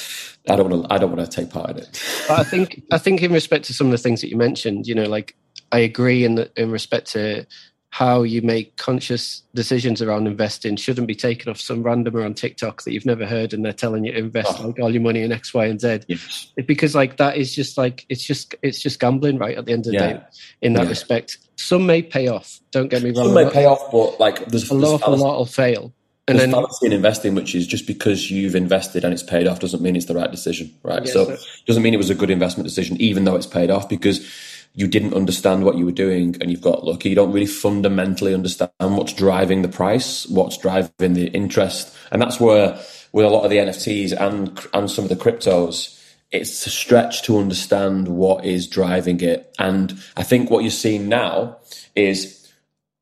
I 0.48 0.56
don't 0.56 0.70
want 0.70 0.84
to. 0.84 0.92
I 0.92 0.98
don't 0.98 1.14
want 1.14 1.30
to 1.30 1.36
take 1.40 1.50
part 1.50 1.70
in 1.70 1.78
it. 1.78 2.02
But 2.28 2.40
I 2.40 2.44
think. 2.44 2.82
I 2.90 2.98
think 2.98 3.22
in 3.22 3.32
respect 3.32 3.64
to 3.66 3.74
some 3.74 3.88
of 3.88 3.92
the 3.92 3.98
things 3.98 4.20
that 4.20 4.30
you 4.30 4.36
mentioned, 4.36 4.86
you 4.86 4.94
know, 4.94 5.04
like 5.04 5.36
I 5.72 5.78
agree 5.78 6.24
in 6.24 6.36
the, 6.36 6.50
in 6.56 6.70
respect 6.70 7.10
to 7.12 7.46
how 7.94 8.24
you 8.24 8.42
make 8.42 8.76
conscious 8.76 9.42
decisions 9.54 10.02
around 10.02 10.26
investing 10.26 10.74
shouldn't 10.74 11.06
be 11.06 11.14
taken 11.14 11.48
off 11.48 11.60
some 11.60 11.84
randomer 11.84 12.24
on 12.24 12.34
TikTok 12.34 12.82
that 12.82 12.92
you've 12.92 13.06
never 13.06 13.24
heard 13.24 13.52
and 13.52 13.64
they're 13.64 13.72
telling 13.72 14.04
you 14.04 14.10
to 14.10 14.18
invest 14.18 14.52
oh. 14.58 14.66
like 14.66 14.80
all 14.80 14.90
your 14.90 15.00
money 15.00 15.22
in 15.22 15.30
X, 15.30 15.54
Y, 15.54 15.64
and 15.66 15.80
Z. 15.80 16.00
Yes. 16.08 16.52
Because 16.66 16.96
like 16.96 17.18
that 17.18 17.36
is 17.36 17.54
just 17.54 17.78
like 17.78 18.04
it's 18.08 18.24
just 18.24 18.56
it's 18.62 18.82
just 18.82 18.98
gambling, 18.98 19.38
right? 19.38 19.56
At 19.56 19.66
the 19.66 19.72
end 19.72 19.86
of 19.86 19.92
the 19.92 19.98
yeah. 19.98 20.12
day, 20.14 20.22
in 20.60 20.72
that 20.72 20.82
yeah. 20.82 20.88
respect, 20.88 21.38
some 21.54 21.86
may 21.86 22.02
pay 22.02 22.26
off. 22.26 22.58
Don't 22.72 22.88
get 22.88 23.00
me 23.04 23.10
wrong. 23.10 23.26
Some 23.26 23.34
may 23.34 23.48
pay 23.48 23.64
off, 23.64 23.92
but 23.92 24.18
like 24.18 24.44
there's 24.46 24.68
a 24.70 24.74
lot, 24.74 25.02
a 25.04 25.10
lot 25.10 25.38
will 25.38 25.46
fail. 25.46 25.94
And 26.26 26.38
there's 26.38 26.50
then, 26.50 26.54
fallacy 26.54 26.86
in 26.86 26.92
investing, 26.92 27.34
which 27.34 27.54
is 27.54 27.66
just 27.66 27.86
because 27.86 28.30
you've 28.30 28.54
invested 28.54 29.04
and 29.04 29.12
it's 29.12 29.22
paid 29.22 29.46
off 29.46 29.60
doesn't 29.60 29.82
mean 29.82 29.94
it's 29.94 30.06
the 30.06 30.14
right 30.14 30.30
decision, 30.30 30.74
right? 30.82 31.06
so 31.06 31.30
it 31.30 31.40
doesn't 31.66 31.82
mean 31.82 31.92
it 31.92 31.98
was 31.98 32.08
a 32.08 32.14
good 32.14 32.30
investment 32.30 32.66
decision, 32.66 32.96
even 32.98 33.24
though 33.24 33.36
it's 33.36 33.46
paid 33.46 33.70
off, 33.70 33.88
because 33.90 34.26
you 34.74 34.88
didn't 34.88 35.14
understand 35.14 35.64
what 35.64 35.76
you 35.76 35.84
were 35.84 35.92
doing 35.92 36.36
and 36.40 36.50
you've 36.50 36.62
got 36.62 36.84
lucky. 36.84 37.10
You 37.10 37.14
don't 37.14 37.32
really 37.32 37.46
fundamentally 37.46 38.34
understand 38.34 38.70
what's 38.80 39.12
driving 39.12 39.62
the 39.62 39.68
price, 39.68 40.26
what's 40.26 40.58
driving 40.58 41.12
the 41.12 41.28
interest. 41.28 41.94
And 42.10 42.20
that's 42.20 42.40
where, 42.40 42.80
with 43.12 43.24
a 43.24 43.28
lot 43.28 43.44
of 43.44 43.50
the 43.50 43.58
NFTs 43.58 44.18
and, 44.18 44.58
and 44.72 44.90
some 44.90 45.04
of 45.04 45.10
the 45.10 45.16
cryptos, 45.16 46.00
it's 46.32 46.66
a 46.66 46.70
stretch 46.70 47.22
to 47.24 47.38
understand 47.38 48.08
what 48.08 48.44
is 48.44 48.66
driving 48.66 49.20
it. 49.20 49.54
And 49.58 50.02
I 50.16 50.24
think 50.24 50.50
what 50.50 50.64
you're 50.64 50.70
seeing 50.70 51.08
now 51.08 51.58
is, 51.94 52.43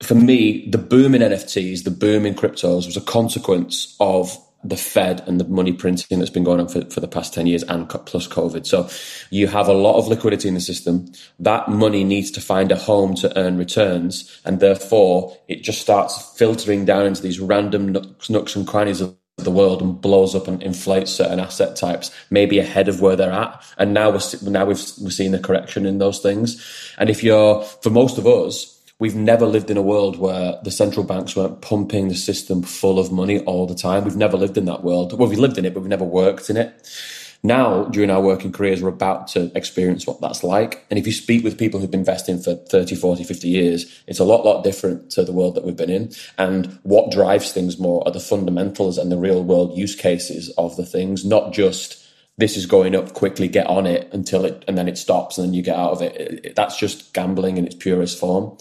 for 0.03 0.15
me, 0.15 0.69
the 0.69 0.79
boom 0.79 1.15
in 1.15 1.23
NFTs, 1.23 1.85
the 1.85 1.91
boom 1.91 2.27
in 2.27 2.35
cryptos 2.35 2.87
was 2.87 2.97
a 2.97 3.01
consequence 3.01 3.97
of 4.01 4.37
the 4.65 4.77
Fed 4.77 5.23
and 5.27 5.41
the 5.41 5.45
money 5.45 5.73
printing 5.73 6.19
that's 6.19 6.31
been 6.31 6.45
going 6.45 6.61
on 6.61 6.69
for, 6.69 6.85
for 6.91 7.01
the 7.01 7.09
past 7.09 7.35
10 7.35 7.47
years 7.47 7.63
and 7.65 7.89
plus 7.89 8.29
COVID. 8.29 8.65
So 8.65 8.89
you 9.31 9.49
have 9.49 9.67
a 9.67 9.73
lot 9.73 9.99
of 9.99 10.07
liquidity 10.07 10.49
in 10.49 10.55
the 10.55 10.61
system. 10.61 11.11
That 11.41 11.69
money 11.69 12.05
needs 12.05 12.31
to 12.33 12.41
find 12.41 12.71
a 12.71 12.77
home 12.77 13.15
to 13.17 13.37
earn 13.37 13.59
returns. 13.59 14.41
And 14.45 14.61
therefore 14.61 15.37
it 15.49 15.63
just 15.63 15.81
starts 15.81 16.37
filtering 16.39 16.85
down 16.85 17.07
into 17.07 17.23
these 17.23 17.41
random 17.41 17.91
nooks, 17.91 18.31
nooks 18.31 18.55
and 18.55 18.67
crannies 18.67 19.01
of 19.01 19.17
the 19.39 19.51
world 19.51 19.83
and 19.83 20.01
blows 20.01 20.35
up 20.35 20.47
and 20.47 20.63
inflates 20.63 21.11
certain 21.11 21.41
asset 21.41 21.75
types, 21.75 22.13
maybe 22.31 22.59
ahead 22.59 22.89
of 22.89 23.01
where 23.01 23.17
they're 23.17 23.33
at. 23.33 23.65
And 23.79 23.93
now 23.93 24.11
we're, 24.11 24.21
now 24.43 24.67
we've, 24.67 24.83
we're 25.01 25.11
seeing 25.11 25.33
the 25.33 25.39
correction 25.41 25.87
in 25.87 25.99
those 25.99 26.21
things. 26.21 26.95
And 26.99 27.11
if 27.11 27.25
you're, 27.25 27.63
for 27.63 27.91
most 27.91 28.19
of 28.19 28.27
us, 28.27 28.72
We've 29.03 29.17
never 29.17 29.47
lived 29.47 29.69
in 29.69 29.77
a 29.77 29.83
world 29.83 30.17
where 30.17 30.61
the 30.63 30.71
central 30.71 31.05
banks 31.05 31.35
weren't 31.35 31.61
pumping 31.61 32.07
the 32.07 32.15
system 32.15 32.63
full 32.63 33.01
of 33.01 33.11
money 33.11 33.41
all 33.41 33.67
the 33.67 33.75
time. 33.75 34.05
We've 34.05 34.15
never 34.15 34.37
lived 34.37 34.57
in 34.57 34.67
that 34.67 34.85
world. 34.85 35.19
Well, 35.19 35.29
we've 35.29 35.41
lived 35.41 35.59
in 35.59 35.65
it, 35.65 35.75
but 35.75 35.81
we've 35.81 35.91
never 35.91 36.05
worked 36.05 36.49
in 36.49 36.57
it. 36.57 36.89
Now, 37.43 37.87
during 37.87 38.11
our 38.11 38.21
working 38.21 38.53
careers, 38.53 38.81
we're 38.81 38.91
about 38.91 39.27
to 39.31 39.51
experience 39.57 40.07
what 40.07 40.21
that's 40.21 40.45
like. 40.45 40.87
And 40.89 41.01
if 41.01 41.07
you 41.09 41.13
speak 41.13 41.43
with 41.43 41.59
people 41.59 41.81
who've 41.81 41.91
been 41.91 42.03
investing 42.03 42.39
for 42.39 42.55
30, 42.55 42.95
40, 42.95 43.25
50 43.25 43.49
years, 43.49 44.03
it's 44.07 44.21
a 44.21 44.25
lot, 44.25 44.45
lot 44.45 44.63
different 44.63 45.11
to 45.11 45.25
the 45.25 45.33
world 45.33 45.57
that 45.57 45.65
we've 45.65 45.75
been 45.75 45.91
in. 45.91 46.13
And 46.39 46.79
what 46.85 47.11
drives 47.11 47.51
things 47.51 47.81
more 47.81 48.07
are 48.07 48.13
the 48.13 48.21
fundamentals 48.21 48.99
and 48.99 49.11
the 49.11 49.19
real 49.19 49.43
world 49.43 49.77
use 49.77 49.97
cases 49.97 50.49
of 50.51 50.77
the 50.77 50.87
things, 50.87 51.25
not 51.25 51.53
just 51.53 52.02
this 52.43 52.57
is 52.57 52.67
going 52.67 52.97
up 52.97 53.13
quickly 53.13 53.47
get 53.47 53.69
on 53.69 53.87
it 53.87 54.09
until 54.13 54.45
it 54.45 54.65
and 54.67 54.77
then 54.77 54.89
it 54.89 54.99
stops 54.99 55.39
and 55.39 55.47
then 55.47 55.55
you 55.55 55.63
get 55.63 55.77
out 55.77 55.93
of 55.93 56.03
it. 56.03 56.17
it, 56.17 56.47
it 56.47 56.57
that's 56.57 56.77
just 56.77 57.15
gambling 57.15 57.57
in 57.57 57.65
its 57.65 57.77
purest 57.77 58.19
form 58.19 58.59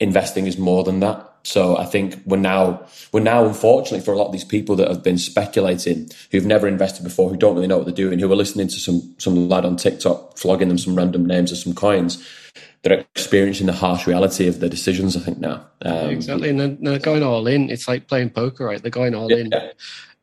investing 0.00 0.46
is 0.46 0.58
more 0.58 0.84
than 0.84 1.00
that. 1.00 1.32
So 1.42 1.76
I 1.76 1.84
think 1.84 2.20
we're 2.26 2.38
now 2.38 2.86
we're 3.12 3.20
now 3.20 3.46
unfortunately 3.46 4.04
for 4.04 4.12
a 4.12 4.18
lot 4.18 4.26
of 4.26 4.32
these 4.32 4.44
people 4.44 4.74
that 4.76 4.88
have 4.88 5.02
been 5.02 5.18
speculating, 5.18 6.10
who've 6.32 6.44
never 6.44 6.66
invested 6.66 7.04
before, 7.04 7.30
who 7.30 7.36
don't 7.36 7.54
really 7.54 7.68
know 7.68 7.76
what 7.76 7.86
they're 7.86 7.94
doing, 7.94 8.18
who 8.18 8.30
are 8.32 8.36
listening 8.36 8.68
to 8.68 8.80
some 8.80 9.14
some 9.18 9.48
lad 9.48 9.64
on 9.64 9.76
TikTok 9.76 10.38
flogging 10.38 10.68
them 10.68 10.78
some 10.78 10.96
random 10.96 11.24
names 11.24 11.52
of 11.52 11.58
some 11.58 11.74
coins, 11.74 12.24
they're 12.82 12.98
experiencing 13.14 13.66
the 13.66 13.72
harsh 13.72 14.06
reality 14.06 14.48
of 14.48 14.58
their 14.60 14.68
decisions. 14.68 15.16
I 15.16 15.20
think 15.20 15.38
now 15.38 15.66
um, 15.82 16.10
exactly, 16.10 16.50
and 16.50 16.60
then 16.60 16.78
they're 16.80 16.98
going 16.98 17.22
all 17.22 17.46
in. 17.46 17.70
It's 17.70 17.86
like 17.86 18.08
playing 18.08 18.30
poker, 18.30 18.64
right? 18.66 18.82
They're 18.82 18.90
going 18.90 19.14
all 19.14 19.30
yeah. 19.30 19.38
in, 19.38 19.52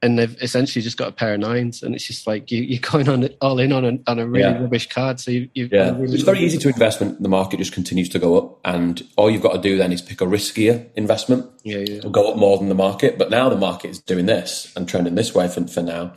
and 0.04 0.20
they've 0.20 0.38
essentially 0.42 0.84
just 0.84 0.98
got 0.98 1.08
a 1.08 1.12
pair 1.14 1.34
of 1.34 1.40
nines, 1.40 1.82
and 1.82 1.96
it's 1.96 2.04
just 2.04 2.28
like 2.28 2.52
you, 2.52 2.78
are 2.78 2.92
going 2.92 3.08
on 3.08 3.30
all 3.42 3.58
in 3.58 3.72
on 3.72 3.86
a, 3.86 4.12
on 4.12 4.20
a 4.20 4.28
really 4.28 4.54
yeah. 4.54 4.62
rubbish 4.62 4.90
card. 4.90 5.20
So 5.20 5.32
you, 5.32 5.50
you 5.54 5.70
yeah, 5.72 5.92
really 5.92 6.16
it's 6.16 6.24
very 6.24 6.40
easy 6.40 6.58
to 6.58 6.68
invest 6.68 7.00
when 7.00 7.16
the 7.22 7.30
market 7.30 7.58
just 7.58 7.72
continues 7.72 8.10
to 8.10 8.20
go 8.20 8.38
up, 8.38 8.60
and 8.66 9.02
all 9.16 9.32
you've 9.32 9.42
got 9.42 9.54
to 9.54 9.62
do 9.62 9.78
then 9.78 9.94
is 9.94 10.02
pick 10.02 10.20
a 10.20 10.26
riskier 10.26 10.86
investment, 10.96 11.50
yeah, 11.64 11.78
yeah. 11.80 12.02
go 12.12 12.30
up 12.30 12.38
more 12.38 12.58
than 12.58 12.68
the 12.68 12.76
market. 12.76 13.18
But 13.18 13.30
now 13.32 13.48
the 13.48 13.56
market 13.56 13.92
is 13.92 14.00
doing 14.00 14.26
this 14.26 14.72
and 14.76 14.88
trending 14.88 15.16
this 15.16 15.34
way 15.34 15.48
for, 15.48 15.66
for 15.68 15.82
now. 15.82 16.14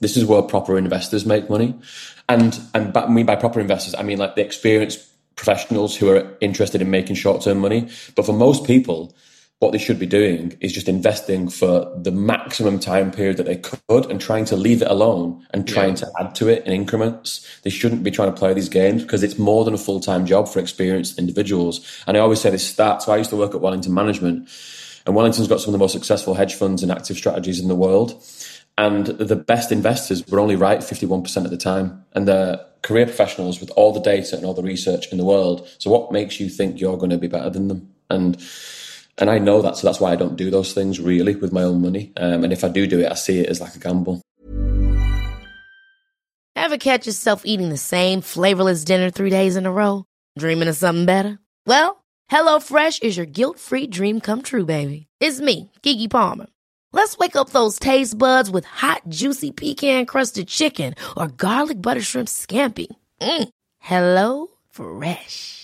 This 0.00 0.16
is 0.16 0.24
where 0.24 0.42
proper 0.42 0.78
investors 0.78 1.26
make 1.26 1.50
money, 1.50 1.74
and 2.28 2.58
and 2.72 2.92
by, 2.92 3.02
I 3.02 3.08
mean 3.08 3.26
by 3.26 3.34
proper 3.34 3.58
investors, 3.58 3.96
I 3.96 4.04
mean 4.04 4.18
like 4.18 4.36
the 4.36 4.44
experienced 4.44 5.10
professionals 5.34 5.96
who 5.96 6.08
are 6.10 6.36
interested 6.40 6.80
in 6.80 6.88
making 6.88 7.16
short 7.16 7.42
term 7.42 7.58
money. 7.58 7.88
But 8.14 8.26
for 8.26 8.32
most 8.32 8.64
people 8.64 9.12
what 9.64 9.72
they 9.72 9.78
should 9.78 9.98
be 9.98 10.06
doing 10.06 10.54
is 10.60 10.74
just 10.74 10.88
investing 10.88 11.48
for 11.48 11.90
the 11.96 12.10
maximum 12.10 12.78
time 12.78 13.10
period 13.10 13.38
that 13.38 13.46
they 13.46 13.56
could 13.56 14.04
and 14.10 14.20
trying 14.20 14.44
to 14.44 14.56
leave 14.56 14.82
it 14.82 14.88
alone 14.88 15.44
and 15.52 15.66
trying 15.66 15.90
yeah. 15.90 15.94
to 15.94 16.12
add 16.20 16.34
to 16.34 16.48
it 16.48 16.66
in 16.66 16.72
increments. 16.72 17.48
They 17.62 17.70
shouldn't 17.70 18.02
be 18.02 18.10
trying 18.10 18.30
to 18.30 18.38
play 18.38 18.52
these 18.52 18.68
games 18.68 19.02
because 19.02 19.22
it's 19.22 19.38
more 19.38 19.64
than 19.64 19.72
a 19.72 19.78
full 19.78 20.00
time 20.00 20.26
job 20.26 20.48
for 20.48 20.58
experienced 20.58 21.18
individuals. 21.18 21.80
And 22.06 22.14
I 22.14 22.20
always 22.20 22.42
say 22.42 22.50
this 22.50 22.66
stat. 22.66 23.02
So 23.02 23.12
I 23.12 23.16
used 23.16 23.30
to 23.30 23.36
work 23.36 23.54
at 23.54 23.62
Wellington 23.62 23.94
Management, 23.94 24.50
and 25.06 25.16
Wellington's 25.16 25.48
got 25.48 25.60
some 25.60 25.70
of 25.70 25.72
the 25.72 25.82
most 25.82 25.92
successful 25.92 26.34
hedge 26.34 26.54
funds 26.54 26.82
and 26.82 26.92
active 26.92 27.16
strategies 27.16 27.58
in 27.58 27.68
the 27.68 27.74
world. 27.74 28.22
And 28.76 29.06
the 29.06 29.36
best 29.36 29.72
investors 29.72 30.26
were 30.28 30.40
only 30.40 30.56
right 30.56 30.80
51% 30.80 31.44
of 31.44 31.50
the 31.50 31.56
time. 31.56 32.04
And 32.12 32.28
they're 32.28 32.60
career 32.82 33.06
professionals 33.06 33.60
with 33.60 33.70
all 33.76 33.92
the 33.92 34.00
data 34.00 34.36
and 34.36 34.44
all 34.44 34.52
the 34.52 34.62
research 34.62 35.10
in 35.10 35.16
the 35.16 35.24
world. 35.24 35.66
So 35.78 35.90
what 35.90 36.12
makes 36.12 36.38
you 36.38 36.50
think 36.50 36.80
you're 36.80 36.98
going 36.98 37.10
to 37.10 37.18
be 37.18 37.28
better 37.28 37.48
than 37.48 37.68
them? 37.68 37.88
And 38.10 38.36
and 39.18 39.30
I 39.30 39.38
know 39.38 39.62
that, 39.62 39.76
so 39.76 39.86
that's 39.86 40.00
why 40.00 40.12
I 40.12 40.16
don't 40.16 40.36
do 40.36 40.50
those 40.50 40.72
things 40.72 41.00
really 41.00 41.36
with 41.36 41.52
my 41.52 41.62
own 41.62 41.80
money. 41.82 42.12
Um, 42.16 42.44
and 42.44 42.52
if 42.52 42.64
I 42.64 42.68
do 42.68 42.86
do 42.86 43.00
it, 43.00 43.10
I 43.10 43.14
see 43.14 43.40
it 43.40 43.48
as 43.48 43.60
like 43.60 43.74
a 43.76 43.78
gamble. 43.78 44.22
Ever 46.56 46.78
catch 46.78 47.06
yourself 47.06 47.42
eating 47.44 47.68
the 47.68 47.76
same 47.76 48.20
flavorless 48.20 48.84
dinner 48.84 49.10
three 49.10 49.30
days 49.30 49.56
in 49.56 49.66
a 49.66 49.72
row? 49.72 50.04
Dreaming 50.38 50.68
of 50.68 50.76
something 50.76 51.04
better? 51.04 51.38
Well, 51.66 52.02
HelloFresh 52.30 53.02
is 53.02 53.16
your 53.16 53.26
guilt-free 53.26 53.88
dream 53.88 54.20
come 54.20 54.42
true, 54.42 54.64
baby. 54.64 55.06
It's 55.20 55.40
me, 55.40 55.70
Keke 55.82 56.10
Palmer. 56.10 56.46
Let's 56.92 57.18
wake 57.18 57.36
up 57.36 57.50
those 57.50 57.78
taste 57.78 58.16
buds 58.16 58.50
with 58.50 58.64
hot, 58.64 59.02
juicy 59.08 59.50
pecan-crusted 59.50 60.48
chicken 60.48 60.94
or 61.16 61.28
garlic 61.28 61.82
butter 61.82 62.00
shrimp 62.00 62.28
scampi. 62.28 62.86
Mm. 63.20 63.48
Hello 63.80 64.46
Fresh. 64.70 65.63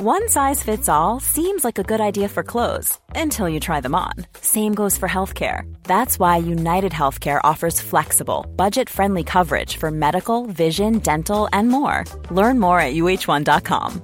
One 0.00 0.28
size 0.28 0.62
fits 0.62 0.88
all 0.88 1.18
seems 1.18 1.64
like 1.64 1.76
a 1.76 1.82
good 1.82 2.00
idea 2.00 2.28
for 2.28 2.44
clothes 2.44 2.96
until 3.16 3.48
you 3.48 3.58
try 3.58 3.80
them 3.80 3.96
on. 3.96 4.12
Same 4.40 4.72
goes 4.72 4.96
for 4.96 5.08
healthcare. 5.08 5.62
That's 5.82 6.20
why 6.20 6.36
United 6.36 6.92
Healthcare 6.92 7.40
offers 7.42 7.80
flexible, 7.80 8.46
budget 8.54 8.88
friendly 8.88 9.24
coverage 9.24 9.76
for 9.76 9.90
medical, 9.90 10.46
vision, 10.46 11.00
dental, 11.00 11.48
and 11.52 11.68
more. 11.68 12.04
Learn 12.30 12.60
more 12.60 12.80
at 12.80 12.94
uh1.com. 12.94 14.00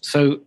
So 0.00 0.40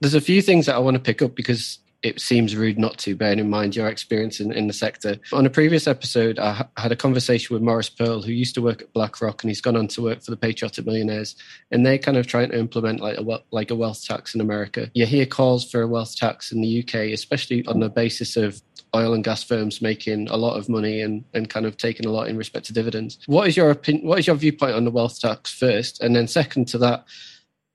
there's 0.00 0.14
a 0.14 0.20
few 0.20 0.42
things 0.42 0.66
that 0.66 0.74
I 0.74 0.80
want 0.80 0.96
to 0.96 1.00
pick 1.00 1.22
up 1.22 1.36
because 1.36 1.78
it 2.02 2.20
seems 2.20 2.56
rude 2.56 2.78
not 2.78 2.96
to, 2.98 3.14
bearing 3.14 3.38
in 3.38 3.50
mind 3.50 3.76
your 3.76 3.88
experience 3.88 4.40
in, 4.40 4.52
in 4.52 4.66
the 4.66 4.72
sector. 4.72 5.16
On 5.32 5.44
a 5.44 5.50
previous 5.50 5.86
episode, 5.86 6.38
I 6.38 6.52
ha- 6.52 6.68
had 6.76 6.92
a 6.92 6.96
conversation 6.96 7.52
with 7.54 7.62
Morris 7.62 7.90
Pearl, 7.90 8.22
who 8.22 8.32
used 8.32 8.54
to 8.54 8.62
work 8.62 8.82
at 8.82 8.92
BlackRock, 8.94 9.42
and 9.42 9.50
he's 9.50 9.60
gone 9.60 9.76
on 9.76 9.88
to 9.88 10.02
work 10.02 10.22
for 10.22 10.30
the 10.30 10.36
Patriotic 10.36 10.86
Millionaires, 10.86 11.36
and 11.70 11.84
they're 11.84 11.98
kind 11.98 12.16
of 12.16 12.26
trying 12.26 12.50
to 12.50 12.58
implement 12.58 13.00
like 13.00 13.18
a 13.18 13.40
like 13.50 13.70
a 13.70 13.74
wealth 13.74 14.04
tax 14.04 14.34
in 14.34 14.40
America. 14.40 14.90
You 14.94 15.06
hear 15.06 15.26
calls 15.26 15.70
for 15.70 15.82
a 15.82 15.88
wealth 15.88 16.16
tax 16.16 16.52
in 16.52 16.62
the 16.62 16.82
UK, 16.82 17.12
especially 17.12 17.66
on 17.66 17.80
the 17.80 17.90
basis 17.90 18.36
of 18.36 18.62
oil 18.94 19.14
and 19.14 19.22
gas 19.22 19.42
firms 19.42 19.80
making 19.80 20.28
a 20.28 20.36
lot 20.36 20.56
of 20.56 20.68
money 20.68 21.00
and, 21.00 21.24
and 21.32 21.48
kind 21.48 21.64
of 21.64 21.76
taking 21.76 22.06
a 22.06 22.10
lot 22.10 22.28
in 22.28 22.36
respect 22.36 22.66
to 22.66 22.72
dividends. 22.72 23.18
What 23.26 23.46
is 23.46 23.56
your 23.56 23.70
opinion? 23.70 24.06
What 24.06 24.18
is 24.18 24.26
your 24.26 24.36
viewpoint 24.36 24.74
on 24.74 24.84
the 24.84 24.90
wealth 24.90 25.20
tax 25.20 25.52
first, 25.52 26.00
and 26.00 26.16
then 26.16 26.26
second 26.26 26.66
to 26.68 26.78
that, 26.78 27.04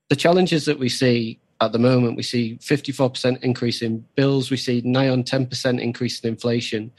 the 0.09 0.15
challenges 0.15 0.65
that 0.65 0.79
we 0.79 0.89
see 0.89 1.39
at 1.61 1.71
the 1.71 1.79
moment, 1.79 2.17
we 2.17 2.23
see 2.23 2.57
54% 2.61 3.41
increase 3.43 3.81
in 3.81 4.05
bills. 4.15 4.51
We 4.51 4.57
see 4.57 4.81
nigh 4.83 5.09
on 5.09 5.23
10% 5.23 5.79
increase 5.79 6.19
in 6.19 6.29
inflation. 6.29 6.91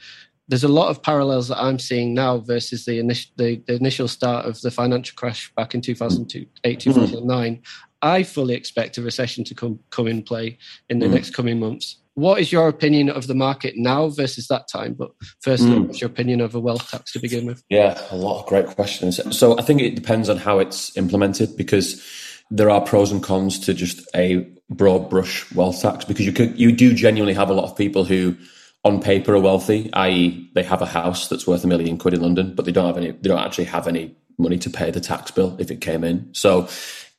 There's 0.47 0.63
a 0.63 0.69
lot 0.69 0.89
of 0.89 1.03
parallels 1.03 1.49
that 1.49 1.61
I'm 1.61 1.77
seeing 1.77 2.13
now 2.13 2.39
versus 2.39 2.85
the, 2.85 2.99
initial, 2.99 3.31
the, 3.35 3.61
the 3.67 3.75
initial 3.75 4.07
start 4.07 4.45
of 4.45 4.59
the 4.61 4.71
financial 4.71 5.15
crash 5.15 5.51
back 5.55 5.75
in 5.75 5.81
2008, 5.81 6.79
2009. 6.79 7.55
Mm-hmm. 7.55 7.61
I 8.01 8.23
fully 8.23 8.53
expect 8.53 8.97
a 8.97 9.01
recession 9.01 9.43
to 9.45 9.55
come, 9.55 9.79
come 9.89 10.07
in 10.07 10.23
play 10.23 10.57
in 10.89 10.99
the 10.99 11.07
mm. 11.07 11.11
next 11.11 11.31
coming 11.31 11.59
months. 11.59 11.97
What 12.13 12.39
is 12.39 12.51
your 12.51 12.67
opinion 12.67 13.09
of 13.09 13.27
the 13.27 13.35
market 13.35 13.75
now 13.75 14.09
versus 14.09 14.47
that 14.47 14.67
time? 14.67 14.93
But 14.93 15.11
firstly, 15.41 15.71
mm. 15.71 15.87
what's 15.87 16.01
your 16.01 16.09
opinion 16.09 16.41
of 16.41 16.55
a 16.55 16.59
wealth 16.59 16.89
tax 16.89 17.11
to 17.13 17.19
begin 17.19 17.45
with? 17.45 17.63
Yeah, 17.69 17.99
a 18.11 18.15
lot 18.15 18.39
of 18.39 18.47
great 18.47 18.67
questions. 18.67 19.19
So 19.37 19.57
I 19.59 19.61
think 19.61 19.81
it 19.81 19.95
depends 19.95 20.29
on 20.29 20.37
how 20.37 20.59
it's 20.59 20.95
implemented 20.95 21.57
because 21.57 22.01
there 22.49 22.69
are 22.69 22.81
pros 22.81 23.11
and 23.11 23.23
cons 23.23 23.59
to 23.59 23.73
just 23.73 24.07
a 24.15 24.47
broad 24.69 25.09
brush 25.09 25.49
wealth 25.53 25.81
tax 25.81 26.05
because 26.05 26.25
you 26.25 26.33
could 26.33 26.59
you 26.59 26.71
do 26.71 26.93
genuinely 26.93 27.33
have 27.33 27.49
a 27.49 27.53
lot 27.53 27.65
of 27.65 27.77
people 27.77 28.03
who 28.03 28.35
on 28.83 29.01
paper 29.01 29.33
are 29.33 29.39
wealthy, 29.39 29.91
i.e., 29.93 30.49
they 30.53 30.63
have 30.63 30.81
a 30.81 30.85
house 30.85 31.27
that's 31.27 31.47
worth 31.47 31.63
a 31.63 31.67
million 31.67 31.97
quid 31.97 32.13
in 32.13 32.21
London, 32.21 32.53
but 32.55 32.65
they 32.65 32.71
don't 32.71 32.85
have 32.85 32.97
any 32.97 33.11
they 33.11 33.29
don't 33.29 33.39
actually 33.39 33.65
have 33.65 33.87
any 33.87 34.15
money 34.37 34.57
to 34.57 34.69
pay 34.69 34.91
the 34.91 35.01
tax 35.01 35.31
bill 35.31 35.55
if 35.59 35.71
it 35.71 35.81
came 35.81 36.03
in. 36.03 36.29
So 36.33 36.69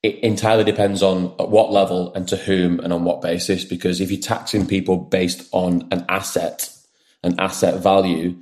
it 0.03 0.17
entirely 0.21 0.65
depends 0.65 1.03
on 1.03 1.35
at 1.41 1.49
what 1.49 1.73
level 1.73 2.15
and 2.15 2.29
to 2.29 2.37
whom 2.37 2.81
and 2.81 2.93
on 2.93 3.05
what 3.05 3.21
basis. 3.21 3.65
Because 3.65 4.01
if 4.01 4.11
you're 4.11 4.21
taxing 4.21 4.67
people 4.67 4.97
based 4.97 5.49
on 5.53 5.89
an 5.91 6.05
asset, 6.09 6.71
an 7.23 7.39
asset 7.41 7.83
value, 7.83 8.37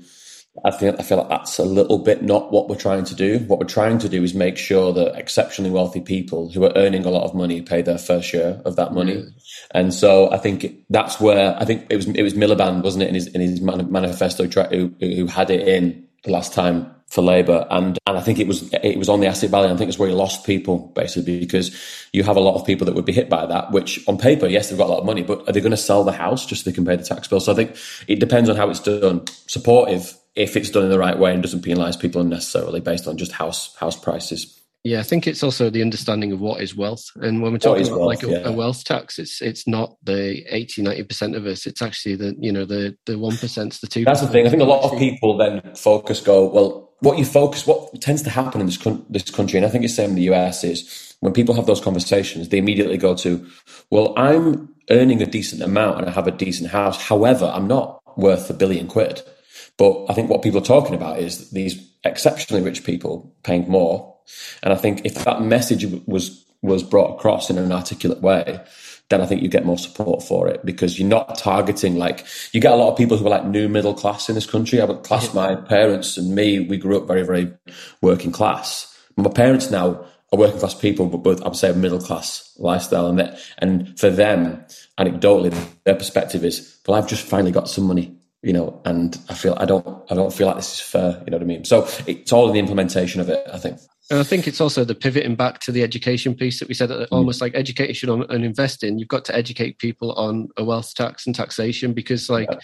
I 0.64 0.70
feel 0.70 0.94
I 0.98 1.02
feel 1.02 1.18
like 1.18 1.28
that's 1.28 1.58
a 1.58 1.64
little 1.64 1.98
bit 1.98 2.22
not 2.22 2.52
what 2.52 2.68
we're 2.68 2.76
trying 2.76 3.04
to 3.04 3.14
do. 3.14 3.38
What 3.40 3.58
we're 3.58 3.66
trying 3.66 3.98
to 3.98 4.08
do 4.08 4.22
is 4.22 4.34
make 4.34 4.56
sure 4.56 4.92
that 4.92 5.16
exceptionally 5.16 5.70
wealthy 5.70 6.00
people 6.00 6.50
who 6.50 6.64
are 6.64 6.72
earning 6.76 7.04
a 7.04 7.10
lot 7.10 7.24
of 7.24 7.34
money 7.34 7.62
pay 7.62 7.82
their 7.82 7.98
fair 7.98 8.22
share 8.22 8.60
of 8.64 8.76
that 8.76 8.92
money. 8.92 9.16
Mm. 9.16 9.32
And 9.72 9.94
so 9.94 10.30
I 10.30 10.38
think 10.38 10.84
that's 10.90 11.20
where 11.20 11.56
I 11.60 11.64
think 11.64 11.86
it 11.90 11.96
was 11.96 12.06
it 12.06 12.22
was 12.22 12.34
Miliband, 12.34 12.82
wasn't 12.82 13.04
it, 13.04 13.08
in 13.08 13.14
his 13.14 13.26
in 13.28 13.40
his 13.40 13.60
manifesto 13.60 14.46
who, 14.46 14.94
who 15.00 15.26
had 15.26 15.50
it 15.50 15.66
in 15.66 16.06
the 16.24 16.32
last 16.32 16.52
time 16.52 16.92
for 17.08 17.22
Labour, 17.22 17.66
and 17.70 17.98
and 18.06 18.18
I 18.18 18.20
think 18.20 18.38
it 18.38 18.46
was 18.46 18.72
it 18.72 18.98
was 18.98 19.08
on 19.08 19.20
the 19.20 19.26
asset 19.26 19.50
value. 19.50 19.72
I 19.72 19.76
think 19.76 19.88
it's 19.88 19.98
where 19.98 20.08
he 20.08 20.14
lost 20.14 20.44
people 20.44 20.92
basically 20.94 21.38
because 21.38 21.74
you 22.12 22.24
have 22.24 22.36
a 22.36 22.40
lot 22.40 22.56
of 22.56 22.66
people 22.66 22.84
that 22.86 22.94
would 22.94 23.04
be 23.04 23.12
hit 23.12 23.28
by 23.28 23.46
that. 23.46 23.70
Which 23.70 24.06
on 24.08 24.18
paper, 24.18 24.46
yes, 24.46 24.68
they've 24.68 24.78
got 24.78 24.88
a 24.88 24.92
lot 24.92 25.00
of 25.00 25.06
money, 25.06 25.22
but 25.22 25.48
are 25.48 25.52
they 25.52 25.60
going 25.60 25.70
to 25.70 25.76
sell 25.76 26.02
the 26.02 26.12
house 26.12 26.44
just 26.44 26.64
so 26.64 26.70
they 26.70 26.74
can 26.74 26.84
pay 26.84 26.96
the 26.96 27.04
tax 27.04 27.28
bill? 27.28 27.40
So 27.40 27.52
I 27.52 27.54
think 27.54 27.76
it 28.08 28.18
depends 28.18 28.50
on 28.50 28.56
how 28.56 28.68
it's 28.70 28.80
done. 28.80 29.24
Supportive 29.46 30.16
if 30.36 30.56
it's 30.56 30.70
done 30.70 30.84
in 30.84 30.90
the 30.90 30.98
right 30.98 31.18
way 31.18 31.32
and 31.32 31.42
doesn't 31.42 31.64
penalise 31.64 31.98
people 31.98 32.20
unnecessarily 32.20 32.80
based 32.80 33.08
on 33.08 33.16
just 33.16 33.32
house 33.32 33.74
house 33.76 33.96
prices. 33.96 34.52
Yeah, 34.84 35.00
I 35.00 35.02
think 35.02 35.26
it's 35.26 35.42
also 35.42 35.68
the 35.68 35.82
understanding 35.82 36.30
of 36.30 36.40
what 36.40 36.62
is 36.62 36.76
wealth. 36.76 37.10
And 37.16 37.42
when 37.42 37.50
we're 37.50 37.58
talking 37.58 37.88
about 37.88 37.98
wealth, 37.98 38.08
like 38.08 38.22
a, 38.22 38.30
yeah. 38.30 38.48
a, 38.48 38.52
wealth 38.52 38.84
tax, 38.84 39.18
it's 39.18 39.42
it's 39.42 39.66
not 39.66 39.96
the 40.04 40.44
80, 40.48 40.84
90% 40.84 41.36
of 41.36 41.44
us. 41.44 41.66
It's 41.66 41.82
actually 41.82 42.14
the, 42.14 42.36
you 42.38 42.52
know, 42.52 42.64
the 42.64 42.96
the 43.04 43.14
1%, 43.14 43.80
the 43.80 43.86
2 43.88 44.04
That's 44.04 44.20
the 44.20 44.28
thing. 44.28 44.46
I 44.46 44.50
think 44.50 44.62
a 44.62 44.66
lot 44.66 44.84
of 44.84 44.96
people 44.96 45.36
then 45.36 45.60
focus, 45.74 46.20
go, 46.20 46.46
well, 46.46 46.92
what 47.00 47.18
you 47.18 47.24
focus, 47.24 47.66
what 47.66 48.00
tends 48.00 48.22
to 48.22 48.30
happen 48.30 48.60
in 48.60 48.66
this, 48.66 48.78
this 49.10 49.28
country, 49.28 49.58
and 49.58 49.66
I 49.66 49.70
think 49.70 49.84
it's 49.84 49.96
the 49.96 50.02
same 50.02 50.10
in 50.10 50.16
the 50.16 50.32
US, 50.34 50.62
is 50.62 51.16
when 51.18 51.32
people 51.32 51.56
have 51.56 51.66
those 51.66 51.80
conversations, 51.80 52.50
they 52.50 52.58
immediately 52.58 52.96
go 52.96 53.16
to, 53.16 53.44
well, 53.90 54.14
I'm 54.16 54.72
earning 54.90 55.20
a 55.20 55.26
decent 55.26 55.62
amount 55.62 55.98
and 55.98 56.08
I 56.08 56.12
have 56.12 56.28
a 56.28 56.30
decent 56.30 56.70
house. 56.70 57.02
However, 57.02 57.50
I'm 57.52 57.66
not 57.66 58.00
worth 58.16 58.48
a 58.50 58.54
billion 58.54 58.86
quid. 58.86 59.22
But 59.78 60.06
I 60.08 60.14
think 60.14 60.30
what 60.30 60.42
people 60.42 60.60
are 60.60 60.64
talking 60.64 60.94
about 60.94 61.18
is 61.18 61.50
these 61.50 61.90
exceptionally 62.04 62.62
rich 62.62 62.84
people 62.84 63.34
paying 63.42 63.68
more. 63.68 64.16
And 64.62 64.72
I 64.72 64.76
think 64.76 65.04
if 65.04 65.14
that 65.24 65.42
message 65.42 65.84
was 66.06 66.44
was 66.62 66.82
brought 66.82 67.14
across 67.14 67.50
in 67.50 67.58
an 67.58 67.70
articulate 67.70 68.22
way, 68.22 68.58
then 69.08 69.20
I 69.20 69.26
think 69.26 69.42
you 69.42 69.48
get 69.48 69.64
more 69.64 69.78
support 69.78 70.22
for 70.22 70.48
it 70.48 70.64
because 70.64 70.98
you're 70.98 71.08
not 71.08 71.38
targeting 71.38 71.96
like 71.96 72.26
you 72.52 72.60
get 72.60 72.72
a 72.72 72.76
lot 72.76 72.90
of 72.90 72.98
people 72.98 73.16
who 73.16 73.26
are 73.26 73.30
like 73.30 73.44
new 73.44 73.68
middle 73.68 73.94
class 73.94 74.28
in 74.28 74.34
this 74.34 74.46
country. 74.46 74.80
I 74.80 74.84
would 74.84 75.04
class 75.04 75.32
my 75.32 75.54
parents 75.54 76.16
and 76.16 76.34
me, 76.34 76.60
we 76.60 76.76
grew 76.76 76.96
up 76.96 77.06
very, 77.06 77.22
very 77.22 77.52
working 78.00 78.32
class. 78.32 78.92
My 79.16 79.30
parents 79.30 79.70
now 79.70 80.04
are 80.32 80.38
working 80.38 80.58
class 80.58 80.74
people, 80.74 81.06
but 81.06 81.18
both 81.18 81.42
I 81.42 81.48
would 81.48 81.56
say 81.56 81.72
middle 81.72 82.00
class 82.00 82.52
lifestyle. 82.58 83.06
And 83.06 83.18
that, 83.18 83.38
and 83.58 83.98
for 83.98 84.10
them, 84.10 84.64
anecdotally, 84.98 85.54
their 85.84 85.94
perspective 85.94 86.44
is, 86.44 86.78
well, 86.86 86.98
I've 86.98 87.08
just 87.08 87.26
finally 87.26 87.52
got 87.52 87.68
some 87.68 87.84
money 87.84 88.15
you 88.46 88.52
know, 88.52 88.80
and 88.84 89.18
I 89.28 89.34
feel 89.34 89.56
I 89.58 89.64
don't 89.64 89.84
I 90.08 90.14
don't 90.14 90.32
feel 90.32 90.46
like 90.46 90.54
this 90.54 90.74
is 90.74 90.80
fair. 90.80 91.20
You 91.26 91.32
know 91.32 91.38
what 91.38 91.42
I 91.42 91.46
mean? 91.46 91.64
So 91.64 91.88
it's 92.06 92.32
all 92.32 92.46
in 92.46 92.52
the 92.52 92.60
implementation 92.60 93.20
of 93.20 93.28
it. 93.28 93.44
I 93.52 93.58
think. 93.58 93.80
And 94.08 94.20
I 94.20 94.22
think 94.22 94.46
it's 94.46 94.60
also 94.60 94.84
the 94.84 94.94
pivoting 94.94 95.34
back 95.34 95.58
to 95.62 95.72
the 95.72 95.82
education 95.82 96.32
piece 96.32 96.60
that 96.60 96.68
we 96.68 96.74
said, 96.74 96.90
mm. 96.90 97.08
almost 97.10 97.40
like 97.40 97.56
education 97.56 98.08
and 98.08 98.44
investing. 98.44 99.00
You've 99.00 99.08
got 99.08 99.24
to 99.24 99.34
educate 99.34 99.80
people 99.80 100.12
on 100.12 100.48
a 100.56 100.62
wealth 100.62 100.94
tax 100.94 101.26
and 101.26 101.34
taxation 101.34 101.92
because, 101.92 102.30
like, 102.30 102.48
yeah. 102.48 102.58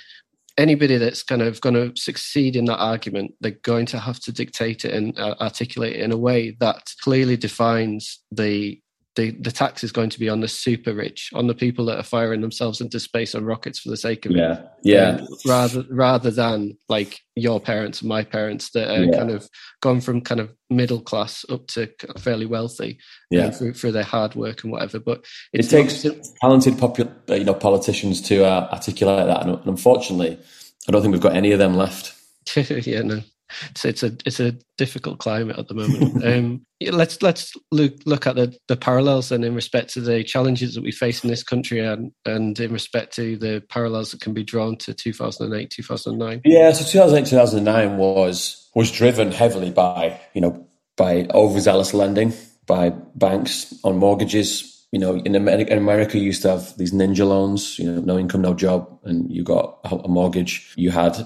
anybody 0.57 0.99
that's 0.99 1.25
kind 1.25 1.43
of 1.43 1.61
going 1.61 1.75
to 1.75 2.01
succeed 2.01 2.55
in 2.55 2.67
that 2.67 2.79
argument, 2.79 3.35
they're 3.41 3.59
going 3.63 3.87
to 3.87 3.99
have 3.99 4.21
to 4.21 4.31
dictate 4.31 4.85
it 4.85 4.95
and 4.95 5.19
uh, 5.19 5.35
articulate 5.41 5.97
it 5.97 6.03
in 6.03 6.13
a 6.13 6.17
way 6.17 6.57
that 6.61 6.95
clearly 7.01 7.37
defines 7.37 8.21
the 8.31 8.81
the, 9.15 9.31
the 9.33 9.53
tax 9.53 9.85
is 9.85 9.93
going 9.93 10.09
to 10.11 10.19
be 10.19 10.29
on 10.29 10.41
the 10.41 10.49
super 10.49 10.95
rich, 10.95 11.31
on 11.35 11.47
the 11.47 11.55
people 11.55 11.85
that 11.87 11.99
are 11.99 12.05
firing 12.05 12.41
themselves 12.41 12.81
into 12.81 12.99
space 12.99 13.35
on 13.35 13.45
rockets 13.45 13.79
for 13.79 13.91
the 13.91 13.97
sake 13.97 14.25
of 14.25 14.33
yeah. 14.33 14.53
it. 14.53 14.71
Yeah. 14.85 15.09
Um, 15.21 15.29
rather 15.47 15.85
rather 15.91 16.31
than 16.31 16.79
like 16.89 17.21
your 17.37 17.61
parents 17.61 18.01
and 18.01 18.09
my 18.09 18.25
parents 18.25 18.71
that 18.71 18.89
are 18.89 19.05
yeah. 19.05 19.19
kind 19.19 19.31
of 19.31 19.49
gone 19.81 20.01
from 20.01 20.23
kind 20.23 20.41
of 20.41 20.53
middle 20.71 21.01
class 21.01 21.45
up 21.51 21.67
to 21.69 21.91
fairly 22.19 22.47
wealthy 22.47 22.99
yeah. 23.31 23.51
through, 23.51 23.75
through, 23.75 23.93
their 23.93 24.03
hard 24.03 24.35
work 24.35 24.63
and 24.63 24.73
whatever. 24.73 24.99
But 24.99 25.25
it 25.53 25.69
takes 25.69 26.05
not... 26.05 26.17
talented 26.41 26.79
popular, 26.79 27.13
uh, 27.29 27.35
you 27.35 27.45
know, 27.45 27.55
politicians 27.55 28.23
to 28.23 28.45
uh, 28.45 28.69
articulate 28.73 29.27
that. 29.27 29.47
And 29.47 29.59
unfortunately, 29.67 30.39
I 30.89 30.93
don't 30.93 31.03
think 31.03 31.13
we've 31.13 31.21
got 31.21 31.37
any 31.37 31.53
of 31.53 31.59
them 31.59 31.77
left. 31.77 32.15
yeah, 32.57 33.03
no 33.03 33.23
it's, 33.71 33.85
it's 33.85 34.03
a 34.03 34.17
it's 34.27 34.41
a 34.41 34.57
difficult 34.79 35.19
climate 35.19 35.59
at 35.59 35.69
the 35.69 35.75
moment. 35.75 36.25
um, 36.25 36.67
let's 36.91 37.23
let's 37.23 37.53
look 37.71 37.95
look 38.05 38.27
at 38.27 38.37
the, 38.37 38.57
the 38.69 38.77
parallels 38.77 39.31
and 39.31 39.45
in 39.45 39.55
respect 39.55 39.93
to 39.95 40.01
the 40.01 40.25
challenges 40.25 40.75
that 40.75 40.83
we 40.83 40.93
face 40.93 41.23
in 41.23 41.31
this 41.31 41.43
country 41.43 41.79
and 41.81 42.13
and 42.25 42.59
in 42.59 42.73
respect 42.73 43.15
to 43.15 43.37
the 43.37 43.63
parallels 43.69 44.11
that 44.11 44.21
can 44.21 44.35
be 44.35 44.43
drawn 44.43 44.77
to 44.77 44.93
2008 44.95 45.71
2009 45.71 46.41
yeah 46.45 46.73
so 46.73 46.85
2008 46.85 47.29
2009 47.29 47.97
was 47.97 48.69
was 48.75 48.91
driven 48.91 49.31
heavily 49.31 49.71
by 49.71 50.19
you 50.35 50.41
know 50.41 50.67
by 50.97 51.27
overzealous 51.33 51.95
lending 51.95 52.33
by 52.67 52.91
banks 53.15 53.75
on 53.85 53.97
mortgages 53.97 54.82
you 54.93 54.99
know, 54.99 55.17
in 55.17 55.35
America, 55.35 55.73
in 55.73 55.79
America, 55.79 56.19
you 56.19 56.25
used 56.25 56.43
to 56.43 56.51
have 56.51 56.77
these 56.77 56.93
ninja 56.93 57.27
loans, 57.27 57.79
you 57.79 57.91
know, 57.91 58.01
no 58.01 58.19
income, 58.19 58.43
no 58.43 58.53
job, 58.53 58.87
and 59.05 59.31
you 59.33 59.43
got 59.43 59.79
a 59.85 60.07
mortgage. 60.07 60.75
You 60.77 60.91
had 60.91 61.17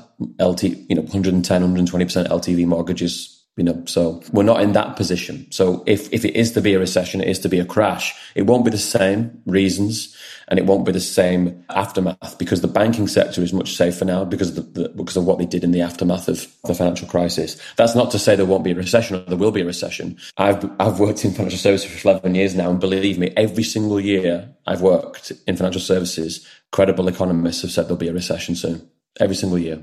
LT, 0.41 0.63
you 0.63 0.95
know, 0.95 1.03
110, 1.03 1.63
120% 1.75 2.29
LTV 2.29 2.65
mortgages 2.67 3.36
You 3.57 3.65
know, 3.65 3.83
so 3.87 4.23
we're 4.33 4.43
not 4.43 4.61
in 4.61 4.73
that 4.73 4.97
position. 4.97 5.51
So 5.51 5.83
if, 5.87 6.13
if 6.13 6.27
it 6.27 6.37
is 6.37 6.53
to 6.53 6.61
be 6.61 6.75
a 6.75 6.79
recession, 6.79 7.23
it 7.23 7.29
is 7.29 7.39
to 7.39 7.49
be 7.49 7.59
a 7.59 7.65
crash, 7.65 8.15
it 8.35 8.43
won't 8.43 8.67
be 8.67 8.71
the 8.71 8.77
same 8.77 9.41
reasons 9.47 10.15
and 10.49 10.59
it 10.59 10.67
won't 10.67 10.85
be 10.85 10.93
the 10.93 11.01
same 11.01 11.65
aftermath 11.71 12.37
because 12.39 12.61
the 12.61 12.69
banking 12.69 13.09
sector 13.09 13.43
is 13.43 13.55
much 13.55 13.75
safer 13.75 14.05
now 14.05 14.25
because 14.27 14.57
of, 14.57 14.75
the, 14.75 14.91
because 14.91 15.17
of 15.17 15.25
what 15.25 15.39
they 15.39 15.47
did 15.47 15.65
in 15.65 15.73
the 15.73 15.81
aftermath 15.81 16.29
of 16.29 16.47
the 16.65 16.75
financial 16.75 17.09
crisis. 17.09 17.61
That's 17.77 17.95
not 17.95 18.11
to 18.11 18.19
say 18.19 18.37
there 18.37 18.45
won't 18.45 18.63
be 18.63 18.73
a 18.73 18.77
recession 18.77 19.17
or 19.17 19.21
there 19.21 19.39
will 19.39 19.53
be 19.53 19.63
a 19.63 19.67
recession. 19.67 20.19
I've, 20.37 20.71
I've 20.79 21.01
worked 21.01 21.25
in 21.25 21.33
financial 21.33 21.59
services 21.59 21.91
for 21.91 22.09
11 22.11 22.35
years 22.35 22.55
now 22.55 22.71
and 22.71 22.79
believe 22.79 23.19
me, 23.19 23.33
every 23.39 23.65
single 23.65 23.99
year 23.99 24.55
I've 24.67 24.83
worked 24.83 25.33
in 25.47 25.57
financial 25.57 25.81
services, 25.81 26.47
credible 26.73 27.09
economists 27.09 27.63
have 27.63 27.71
said 27.71 27.85
there'll 27.85 27.97
be 27.97 28.09
a 28.09 28.13
recession 28.13 28.55
soon, 28.55 28.87
every 29.19 29.35
single 29.35 29.59
year. 29.59 29.83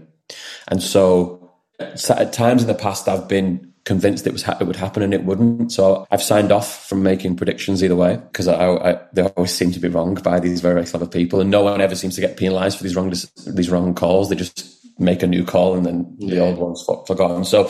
And 0.67 0.81
so 0.81 1.42
at 1.79 2.33
times 2.33 2.62
in 2.62 2.67
the 2.67 2.75
past, 2.75 3.07
I've 3.07 3.27
been 3.27 3.73
convinced 3.86 4.25
it 4.25 4.31
was 4.31 4.43
ha- 4.43 4.57
it 4.62 4.63
would 4.65 4.75
happen 4.75 5.03
and 5.03 5.13
it 5.13 5.25
wouldn't. 5.25 5.71
So 5.71 6.07
I've 6.12 6.23
signed 6.23 6.51
off 6.51 6.88
from 6.88 7.03
making 7.03 7.36
predictions 7.36 7.83
either 7.83 7.95
way 7.95 8.17
because 8.31 8.47
I, 8.47 8.69
I, 8.69 8.99
they 9.12 9.23
always 9.23 9.53
seem 9.53 9.71
to 9.71 9.79
be 9.79 9.89
wrong 9.89 10.15
by 10.15 10.39
these 10.39 10.62
very 10.62 10.86
clever 10.86 11.07
people, 11.07 11.41
and 11.41 11.51
no 11.51 11.63
one 11.63 11.81
ever 11.81 11.95
seems 11.95 12.15
to 12.15 12.21
get 12.21 12.38
penalised 12.38 12.77
for 12.77 12.83
these 12.83 12.95
wrong 12.95 13.13
these 13.47 13.69
wrong 13.69 13.93
calls. 13.93 14.29
They 14.29 14.36
just 14.36 14.69
make 14.99 15.23
a 15.23 15.27
new 15.27 15.43
call 15.43 15.73
and 15.73 15.86
then 15.88 16.15
the 16.19 16.39
old 16.39 16.57
one's 16.57 16.83
forgotten. 17.07 17.43
So 17.43 17.63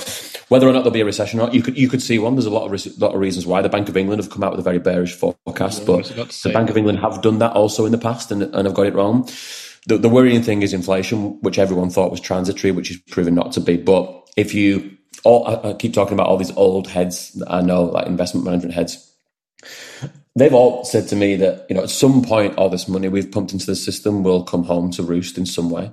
whether 0.50 0.68
or 0.68 0.74
not 0.74 0.80
there'll 0.80 0.92
be 0.92 1.02
a 1.02 1.06
recession 1.06 1.40
or 1.40 1.44
not, 1.44 1.54
you 1.54 1.62
could 1.64 1.78
you 1.78 1.88
could 1.88 2.02
see 2.02 2.20
one. 2.20 2.36
There's 2.36 2.46
a 2.46 2.50
lot 2.52 2.66
of 2.66 2.72
re- 2.72 2.94
lot 2.98 3.14
of 3.14 3.20
reasons 3.20 3.46
why 3.46 3.62
the 3.62 3.70
Bank 3.70 3.90
of 3.90 3.98
England 3.98 4.22
have 4.22 4.32
come 4.32 4.44
out 4.44 4.52
with 4.52 4.60
a 4.60 4.64
very 4.64 4.80
bearish 4.80 5.14
forecast, 5.16 5.86
but 5.86 6.06
the 6.44 6.52
Bank 6.54 6.70
of 6.70 6.78
England 6.78 7.00
have 7.00 7.22
done 7.22 7.40
that 7.40 7.54
also 7.54 7.86
in 7.86 7.92
the 7.92 7.98
past 7.98 8.30
and, 8.32 8.44
and 8.44 8.66
have 8.68 8.74
got 8.74 8.88
it 8.88 8.94
wrong. 8.94 9.28
The, 9.88 9.98
the 9.98 10.10
worrying 10.10 10.42
thing 10.42 10.62
is 10.62 10.74
inflation, 10.74 11.40
which 11.42 11.60
everyone 11.60 11.90
thought 11.90 12.12
was 12.12 12.22
transitory, 12.22 12.72
which 12.72 12.92
is 12.92 12.98
proven 13.10 13.36
not 13.36 13.52
to 13.54 13.62
be. 13.62 13.78
But 13.78 14.30
if 14.38 14.54
you, 14.54 14.98
all, 15.24 15.48
I 15.48 15.74
keep 15.74 15.94
talking 15.94 16.14
about 16.14 16.28
all 16.28 16.38
these 16.38 16.56
old 16.56 16.88
heads 16.88 17.34
that 17.34 17.52
I 17.52 17.62
know, 17.62 17.84
like 17.84 18.08
investment 18.08 18.46
management 18.46 18.74
heads. 18.74 19.10
They've 20.36 20.54
all 20.54 20.84
said 20.84 21.08
to 21.10 21.16
me 21.16 21.36
that, 21.36 21.68
you 21.70 21.76
know, 21.76 21.84
at 21.84 21.92
some 21.92 22.24
point, 22.24 22.58
all 22.58 22.70
this 22.70 22.88
money 22.88 23.08
we've 23.08 23.32
pumped 23.32 23.54
into 23.54 23.68
the 23.68 23.76
system 23.76 24.24
will 24.24 24.44
come 24.44 24.64
home 24.64 24.90
to 24.92 25.04
roost 25.04 25.38
in 25.38 25.46
some 25.46 25.70
way. 25.70 25.92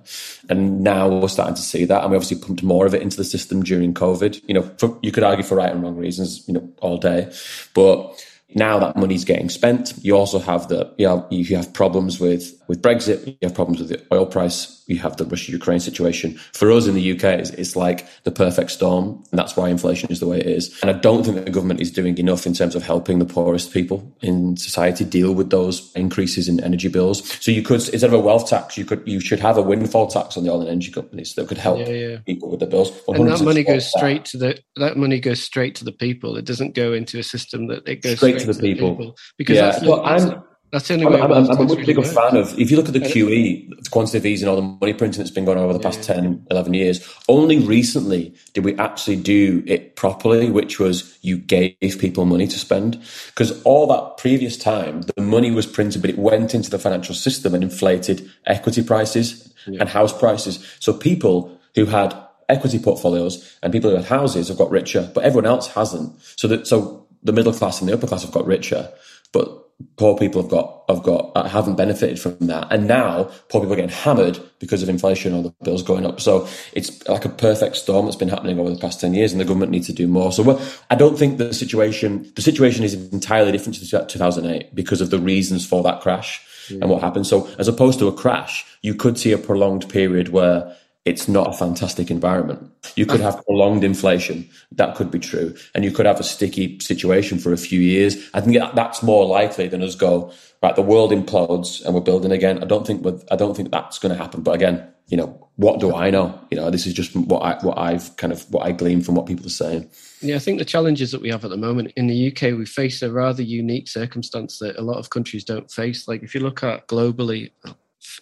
And 0.49 0.81
now 0.81 1.09
we're 1.09 1.29
starting 1.29 1.57
to 1.57 1.63
see 1.63 1.85
that. 1.85 2.03
And 2.03 2.11
we 2.11 2.17
obviously 2.17 2.39
pumped 2.39 2.63
more 2.63 2.87
of 2.87 2.95
it 2.95 3.03
into 3.03 3.19
the 3.19 3.25
system 3.25 3.63
during 3.63 3.93
COVID. 3.93 4.41
You 4.49 4.55
know, 4.55 4.63
for, 4.79 4.99
you 5.03 5.13
could 5.13 5.25
argue 5.25 5.45
for 5.45 5.57
right 5.57 5.71
and 5.71 5.83
wrong 5.83 5.97
reasons, 5.97 6.49
you 6.49 6.55
know, 6.55 6.73
all 6.81 6.97
day. 6.97 7.31
But 7.75 8.25
now 8.55 8.79
that 8.79 8.97
money's 8.97 9.25
getting 9.25 9.49
spent. 9.49 9.95
You 10.01 10.17
also 10.17 10.39
have 10.39 10.69
the 10.69 10.93
you 10.99 11.07
know 11.07 11.27
you 11.31 11.57
have 11.57 11.73
problems 11.73 12.19
with 12.19 12.60
with 12.71 12.83
Brexit. 12.83 13.27
You 13.27 13.37
have 13.43 13.55
problems 13.55 13.81
with 13.81 13.89
the 13.89 14.01
oil 14.15 14.25
price. 14.25 14.85
You 14.87 14.97
have 15.01 15.17
the 15.17 15.25
Russia 15.25 15.51
Ukraine 15.51 15.81
situation. 15.81 16.35
For 16.53 16.71
us 16.71 16.87
in 16.87 16.95
the 16.95 17.13
UK, 17.13 17.25
it's, 17.41 17.51
it's, 17.51 17.75
like 17.75 18.07
the 18.23 18.31
perfect 18.31 18.71
storm, 18.71 19.25
and 19.33 19.39
that's 19.39 19.57
why 19.57 19.69
inflation 19.69 20.09
is 20.09 20.21
the 20.21 20.29
way 20.29 20.39
it 20.39 20.47
is. 20.47 20.79
And 20.81 20.89
I 20.89 20.93
don't 20.93 21.25
think 21.25 21.45
the 21.45 21.51
government 21.51 21.81
is 21.81 21.91
doing 21.91 22.17
enough 22.19 22.47
in 22.47 22.55
terms 22.55 22.77
of 22.77 22.85
helping 22.85 23.19
the 23.19 23.25
poorest 23.25 23.73
people 23.73 24.15
in 24.21 24.57
society 24.57 25.05
deal 25.05 25.33
with 25.35 25.51
those 25.51 25.93
increases 25.97 26.49
in 26.49 26.63
energy 26.63 26.87
bills. 26.87 27.29
So 27.45 27.51
you 27.51 27.63
could 27.63 27.81
instead 27.89 28.05
of 28.05 28.13
a 28.13 28.21
wealth 28.21 28.49
tax, 28.49 28.79
you 28.79 28.85
could 28.85 29.03
you 29.05 29.19
should 29.19 29.41
have 29.41 29.57
a 29.57 29.63
windfall 29.63 30.07
tax 30.07 30.37
on 30.37 30.45
the 30.45 30.51
oil 30.51 30.61
and 30.61 30.71
energy 30.71 30.93
companies 30.93 31.35
that 31.35 31.49
could 31.49 31.59
help 31.59 31.81
yeah, 31.81 31.89
yeah. 31.89 32.17
people 32.25 32.51
with 32.51 32.61
the 32.61 32.67
bills. 32.67 32.93
And 33.09 33.29
that 33.29 33.43
money 33.43 33.65
goes 33.65 33.87
straight 33.87 34.25
to 34.27 34.39
the 34.39 34.61
that 34.77 34.97
money 34.97 35.19
goes 35.19 35.43
straight 35.43 35.75
to 35.77 35.85
the 35.85 35.93
people. 35.93 36.37
It 36.37 36.45
doesn't 36.45 36.75
go 36.77 36.93
into 36.93 37.19
a 37.19 37.25
system 37.25 37.67
that 37.67 37.89
it 37.89 38.03
goes 38.03 38.19
straight, 38.19 38.41
straight 38.41 38.47
to 38.47 38.53
the 38.53 38.61
people. 38.61 38.97
people. 38.97 39.17
Because 39.39 39.57
yeah. 39.57 39.71
that's, 39.71 39.85
well, 39.85 40.05
I'm, 40.05 40.43
that's 40.73 40.87
the 40.87 40.95
only 40.95 41.07
way. 41.07 41.21
I'm, 41.21 41.33
I'm, 41.33 41.51
I'm 41.51 41.59
a 41.59 41.65
much 41.65 41.85
bigger 41.85 42.03
fan 42.03 42.37
of. 42.37 42.57
If 42.59 42.71
you 42.71 42.77
look 42.77 42.87
at 42.87 42.93
the 42.93 43.01
QE, 43.01 43.69
the 43.69 43.91
quantitative 43.91 44.27
easing, 44.27 44.49
and 44.49 44.57
all 44.57 44.63
the 44.63 44.79
money 44.81 44.93
printing 44.93 45.19
that's 45.19 45.31
been 45.31 45.45
going 45.45 45.59
on 45.59 45.65
over 45.65 45.73
the 45.73 45.81
past 45.81 46.09
yeah. 46.09 46.15
10, 46.15 46.47
11 46.51 46.75
years, 46.75 47.17
only 47.29 47.59
recently 47.59 48.35
did 48.53 48.65
we 48.65 48.77
actually 48.77 49.17
do 49.17 49.65
it 49.67 49.97
properly, 49.97 50.51
which 50.51 50.79
was 50.79 51.19
you 51.23 51.39
gave 51.39 51.75
people 51.99 52.25
money 52.25 52.47
to 52.47 52.59
spend. 52.59 53.01
Because 53.27 53.61
all 53.63 53.87
that 53.89 54.17
previous 54.17 54.57
time, 54.57 55.03
the 55.03 55.23
money 55.23 55.51
was 55.51 55.67
printed, 55.67 56.03
but 56.03 56.11
it 56.11 56.19
went 56.19 56.55
into 56.55 56.71
the 56.71 56.79
financial 56.79 57.15
system 57.15 57.55
and 57.55 57.65
inflated 57.65 58.31
equity 58.47 58.83
prices 58.83 59.53
yeah. 59.67 59.81
and 59.81 59.89
house 59.89 60.17
prices. 60.17 60.65
So 60.79 60.93
people 60.93 61.59
who 61.75 61.87
had 61.87 62.15
equity 62.49 62.79
portfolios 62.79 63.59
and 63.63 63.73
people 63.73 63.91
who 63.91 63.97
had 63.97 64.05
houses 64.05 64.49
have 64.49 64.59
got 64.59 64.71
richer, 64.71 65.11
but 65.15 65.25
everyone 65.25 65.47
else 65.47 65.69
hasn't. 65.69 66.21
So 66.37 66.47
that 66.49 66.67
so 66.67 67.07
the 67.23 67.33
middle 67.33 67.53
class 67.53 67.81
and 67.81 67.89
the 67.89 67.95
upper 67.95 68.07
class 68.07 68.23
have 68.23 68.33
got 68.33 68.47
richer, 68.47 68.89
but 69.33 69.70
poor 69.97 70.17
people 70.17 70.43
have 70.43 70.51
got 70.51 70.85
have 70.89 71.03
got 71.03 71.33
uh, 71.35 71.49
haven't 71.49 71.77
benefited 71.77 72.19
from 72.19 72.37
that, 72.47 72.69
and 72.71 72.87
now 72.87 73.25
poor 73.49 73.61
people 73.61 73.73
are 73.73 73.77
getting 73.77 73.91
hammered 73.91 74.39
because 74.59 74.83
of 74.83 74.89
inflation 74.89 75.35
or 75.35 75.43
the 75.43 75.55
bills 75.63 75.83
going 75.83 76.07
up. 76.07 76.21
So 76.21 76.49
it's 76.73 77.07
like 77.09 77.25
a 77.25 77.29
perfect 77.29 77.77
storm 77.77 78.07
that's 78.07 78.17
been 78.17 78.29
happening 78.29 78.59
over 78.59 78.71
the 78.71 78.81
past 78.81 79.01
ten 79.01 79.15
years, 79.15 79.33
and 79.33 79.41
the 79.41 79.45
government 79.45 79.73
needs 79.73 79.87
to 79.87 79.93
do 79.93 80.07
more. 80.07 80.33
So 80.33 80.61
I 80.91 80.95
don't 80.95 81.19
think 81.19 81.39
the 81.39 81.53
situation 81.55 82.31
the 82.35 82.43
situation 82.43 82.85
is 82.85 82.95
entirely 83.13 83.53
different 83.53 83.77
to 83.77 84.07
2008 84.07 84.75
because 84.75 85.01
of 85.01 85.11
the 85.11 85.19
reasons 85.19 85.67
for 85.67 85.83
that 85.83 86.01
crash 86.01 86.45
and 86.71 86.89
what 86.89 87.03
happened. 87.03 87.27
So 87.27 87.49
as 87.59 87.69
opposed 87.69 87.99
to 87.99 88.09
a 88.09 88.13
crash, 88.13 88.65
you 88.83 88.95
could 88.95 89.19
see 89.19 89.33
a 89.33 89.39
prolonged 89.39 89.89
period 89.89 90.29
where 90.29 90.77
it's 91.05 91.29
not 91.29 91.49
a 91.49 91.53
fantastic 91.57 92.11
environment. 92.11 92.71
You 92.95 93.07
could 93.07 93.21
have 93.21 93.43
prolonged 93.47 93.85
inflation. 93.85 94.49
That 94.73 94.97
could 94.97 95.11
be 95.11 95.19
true. 95.19 95.57
And 95.75 95.83
you 95.83 95.93
could 95.93 96.05
have 96.05 96.21
a 96.21 96.25
sticky 96.25 96.79
situation 96.81 97.39
for 97.39 97.53
a 97.53 97.57
few 97.57 97.81
years. 97.81 98.29
I 98.35 98.43
think 98.43 98.59
that's 98.75 99.03
more 99.03 99.25
likely 99.25 99.67
than 99.67 99.83
us 99.83 99.95
go, 99.95 100.31
right, 100.63 100.77
the 100.77 100.83
world 100.83 101.11
implodes 101.11 101.83
and 101.85 101.95
we're 101.95 102.03
building 102.03 102.33
again. 102.33 102.63
I 102.63 102.67
don't 102.67 102.87
think, 102.87 103.07
I 103.31 103.37
don't 103.37 103.57
think 103.57 103.71
that's 103.71 103.99
going 103.99 104.15
to 104.15 104.23
happen. 104.23 104.43
But 104.43 104.57
again, 104.57 104.87
you 105.09 105.17
know, 105.17 105.49
what 105.57 105.81
do 105.81 105.95
I 105.95 106.11
know? 106.11 106.39
You 106.51 106.59
know, 106.59 106.71
this 106.71 106.87
is 106.87 106.93
just 106.93 107.17
what 107.17 107.41
I, 107.41 107.65
what 107.65 107.79
I've 107.79 108.15
kind 108.17 108.33
of, 108.33 108.43
what 108.51 108.67
I 108.67 108.73
glean 108.73 109.01
from 109.01 109.15
what 109.15 109.27
people 109.27 109.47
are 109.47 109.51
saying. 109.51 109.91
Yeah, 110.21 110.37
I 110.37 110.39
think 110.39 110.59
the 110.59 110.65
challenges 110.67 111.13
that 111.13 111.23
we 111.23 111.31
have 111.31 111.45
at 111.45 111.51
the 111.51 111.57
moment 111.57 111.93
in 111.97 112.09
the 112.09 112.29
UK, 112.29 112.57
we 112.59 112.67
face 112.67 113.01
a 113.01 113.11
rather 113.11 113.43
unique 113.43 113.89
circumstance 113.89 114.59
that 114.59 114.77
a 114.77 114.83
lot 114.83 114.99
of 114.99 115.09
countries 115.09 115.45
don't 115.45 115.71
face. 115.71 116.07
Like 116.07 116.23
if 116.23 116.35
you 116.35 116.43
look 116.43 116.63
at 116.63 116.87
globally, 116.89 117.53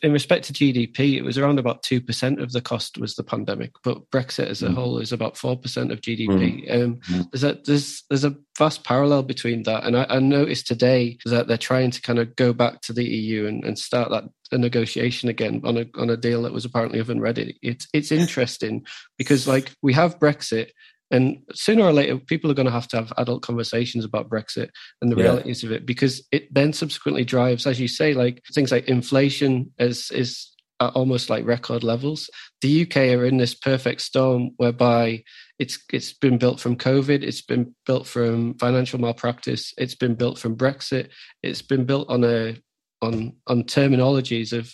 in 0.02 0.12
respect 0.12 0.44
to 0.46 0.52
GDP, 0.52 1.16
it 1.16 1.22
was 1.22 1.38
around 1.38 1.58
about 1.58 1.82
two 1.82 2.00
percent 2.00 2.40
of 2.40 2.52
the 2.52 2.60
cost 2.60 2.98
was 2.98 3.14
the 3.14 3.22
pandemic, 3.22 3.72
but 3.82 4.10
Brexit 4.10 4.46
as 4.46 4.62
a 4.62 4.68
mm. 4.68 4.74
whole 4.74 4.98
is 4.98 5.12
about 5.12 5.36
four 5.36 5.56
percent 5.56 5.92
of 5.92 6.00
GDP. 6.00 6.68
Mm. 6.68 6.84
Um, 6.84 6.96
mm. 6.96 7.30
There's 7.30 7.44
a 7.44 7.58
there's 7.64 8.04
there's 8.08 8.24
a 8.24 8.36
vast 8.56 8.84
parallel 8.84 9.22
between 9.22 9.62
that, 9.64 9.84
and 9.84 9.96
I, 9.96 10.06
I, 10.08 10.18
noticed 10.18 10.66
today 10.66 11.18
that 11.24 11.46
they're 11.46 11.56
trying 11.56 11.90
to 11.92 12.02
kind 12.02 12.18
of 12.18 12.34
go 12.36 12.52
back 12.52 12.80
to 12.82 12.92
the 12.92 13.04
EU 13.04 13.46
and, 13.46 13.64
and 13.64 13.78
start 13.78 14.10
that 14.10 14.24
a 14.52 14.58
negotiation 14.58 15.28
again 15.28 15.60
on 15.64 15.76
a 15.76 15.86
on 15.96 16.10
a 16.10 16.16
deal 16.16 16.42
that 16.42 16.52
was 16.52 16.64
apparently 16.64 17.00
oven 17.00 17.20
ready. 17.20 17.58
It's 17.62 17.86
it's 17.92 18.12
interesting 18.12 18.84
because 19.16 19.46
like 19.46 19.72
we 19.82 19.92
have 19.94 20.18
Brexit, 20.18 20.70
and 21.10 21.38
sooner 21.54 21.84
or 21.84 21.92
later, 21.92 22.18
people 22.18 22.50
are 22.50 22.54
going 22.54 22.66
to 22.66 22.72
have 22.72 22.88
to 22.88 22.96
have 22.96 23.12
adult 23.16 23.42
conversations 23.42 24.04
about 24.04 24.28
Brexit 24.28 24.68
and 25.00 25.10
the 25.10 25.16
yeah. 25.16 25.24
realities 25.24 25.64
of 25.64 25.72
it 25.72 25.86
because 25.86 26.26
it 26.32 26.52
then 26.52 26.72
subsequently 26.72 27.24
drives, 27.24 27.66
as 27.66 27.80
you 27.80 27.88
say, 27.88 28.14
like 28.14 28.42
things 28.54 28.70
like 28.70 28.88
inflation 28.88 29.72
is 29.78 30.10
is 30.10 30.50
at 30.80 30.94
almost 30.94 31.28
like 31.30 31.44
record 31.44 31.82
levels. 31.82 32.30
The 32.60 32.82
UK 32.82 32.96
are 32.96 33.24
in 33.24 33.38
this 33.38 33.54
perfect 33.54 34.00
storm 34.00 34.50
whereby 34.58 35.24
it's 35.58 35.78
it's 35.92 36.12
been 36.12 36.38
built 36.38 36.60
from 36.60 36.76
COVID, 36.76 37.22
it's 37.22 37.42
been 37.42 37.74
built 37.86 38.06
from 38.06 38.54
financial 38.58 39.00
malpractice, 39.00 39.72
it's 39.78 39.94
been 39.94 40.14
built 40.14 40.38
from 40.38 40.56
Brexit, 40.56 41.08
it's 41.42 41.62
been 41.62 41.84
built 41.84 42.08
on 42.08 42.24
a 42.24 42.56
on 43.00 43.36
on 43.46 43.64
terminologies 43.64 44.52
of 44.52 44.72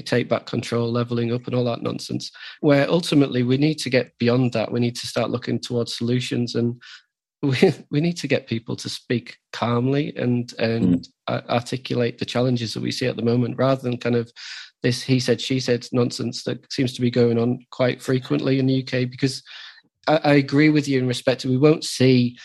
take 0.00 0.28
back 0.28 0.46
control, 0.46 0.90
leveling 0.90 1.32
up, 1.32 1.46
and 1.46 1.54
all 1.54 1.64
that 1.64 1.82
nonsense. 1.82 2.30
Where 2.60 2.88
ultimately 2.88 3.42
we 3.42 3.56
need 3.56 3.78
to 3.78 3.90
get 3.90 4.16
beyond 4.18 4.52
that. 4.52 4.72
We 4.72 4.80
need 4.80 4.96
to 4.96 5.06
start 5.06 5.30
looking 5.30 5.60
towards 5.60 5.96
solutions, 5.96 6.54
and 6.54 6.80
we 7.42 7.74
we 7.90 8.00
need 8.00 8.16
to 8.18 8.28
get 8.28 8.46
people 8.46 8.76
to 8.76 8.88
speak 8.88 9.36
calmly 9.52 10.14
and 10.16 10.52
and 10.58 11.08
mm. 11.28 11.48
articulate 11.48 12.18
the 12.18 12.24
challenges 12.24 12.74
that 12.74 12.82
we 12.82 12.92
see 12.92 13.06
at 13.06 13.16
the 13.16 13.22
moment, 13.22 13.58
rather 13.58 13.82
than 13.82 13.98
kind 13.98 14.16
of 14.16 14.32
this 14.82 15.02
he 15.02 15.20
said 15.20 15.40
she 15.40 15.60
said 15.60 15.86
nonsense 15.92 16.42
that 16.44 16.72
seems 16.72 16.92
to 16.92 17.00
be 17.00 17.10
going 17.10 17.38
on 17.38 17.58
quite 17.70 18.02
frequently 18.02 18.58
in 18.58 18.66
the 18.66 18.82
UK. 18.82 19.10
Because 19.10 19.42
I, 20.06 20.20
I 20.24 20.32
agree 20.34 20.70
with 20.70 20.88
you 20.88 20.98
in 20.98 21.06
respect 21.06 21.42
to 21.42 21.48
we 21.48 21.58
won't 21.58 21.84
see 21.84 22.36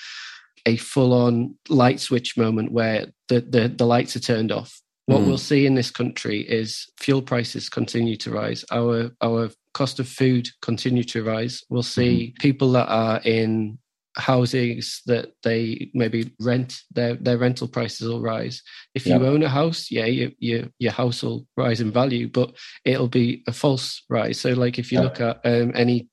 a 0.65 0.75
full 0.75 1.13
on 1.13 1.55
light 1.69 1.99
switch 1.99 2.35
moment 2.35 2.73
where 2.73 3.05
the, 3.29 3.39
the, 3.39 3.69
the 3.69 3.85
lights 3.85 4.17
are 4.17 4.19
turned 4.19 4.51
off 4.51 4.81
what 5.07 5.21
mm. 5.21 5.27
we'll 5.27 5.37
see 5.37 5.65
in 5.65 5.75
this 5.75 5.89
country 5.89 6.41
is 6.41 6.85
fuel 6.97 7.21
prices 7.21 7.69
continue 7.69 8.17
to 8.17 8.31
rise. 8.31 8.63
Our 8.71 9.11
our 9.21 9.49
cost 9.73 9.99
of 9.99 10.07
food 10.07 10.47
continue 10.61 11.03
to 11.05 11.23
rise. 11.23 11.63
We'll 11.69 11.83
see 11.83 12.33
mm. 12.35 12.41
people 12.41 12.71
that 12.73 12.87
are 12.87 13.21
in 13.23 13.79
houses 14.17 15.01
that 15.05 15.31
they 15.43 15.89
maybe 15.93 16.31
rent 16.39 16.81
their 16.91 17.15
their 17.15 17.37
rental 17.37 17.67
prices 17.67 18.07
will 18.07 18.21
rise 18.21 18.63
if 18.95 19.05
you 19.05 19.13
own 19.13 19.43
a 19.43 19.49
house 19.49 19.91
yeah 19.91 20.05
your, 20.05 20.31
your 20.39 20.63
your 20.79 20.91
house 20.91 21.21
will 21.21 21.45
rise 21.55 21.81
in 21.81 21.91
value 21.91 22.27
but 22.27 22.55
it'll 22.83 23.07
be 23.07 23.43
a 23.47 23.53
false 23.53 24.03
rise 24.09 24.39
so 24.39 24.53
like 24.53 24.79
if 24.79 24.91
you 24.91 24.97
yeah. 24.97 25.03
look 25.03 25.21
at 25.21 25.39
um, 25.45 25.71
any 25.75 26.07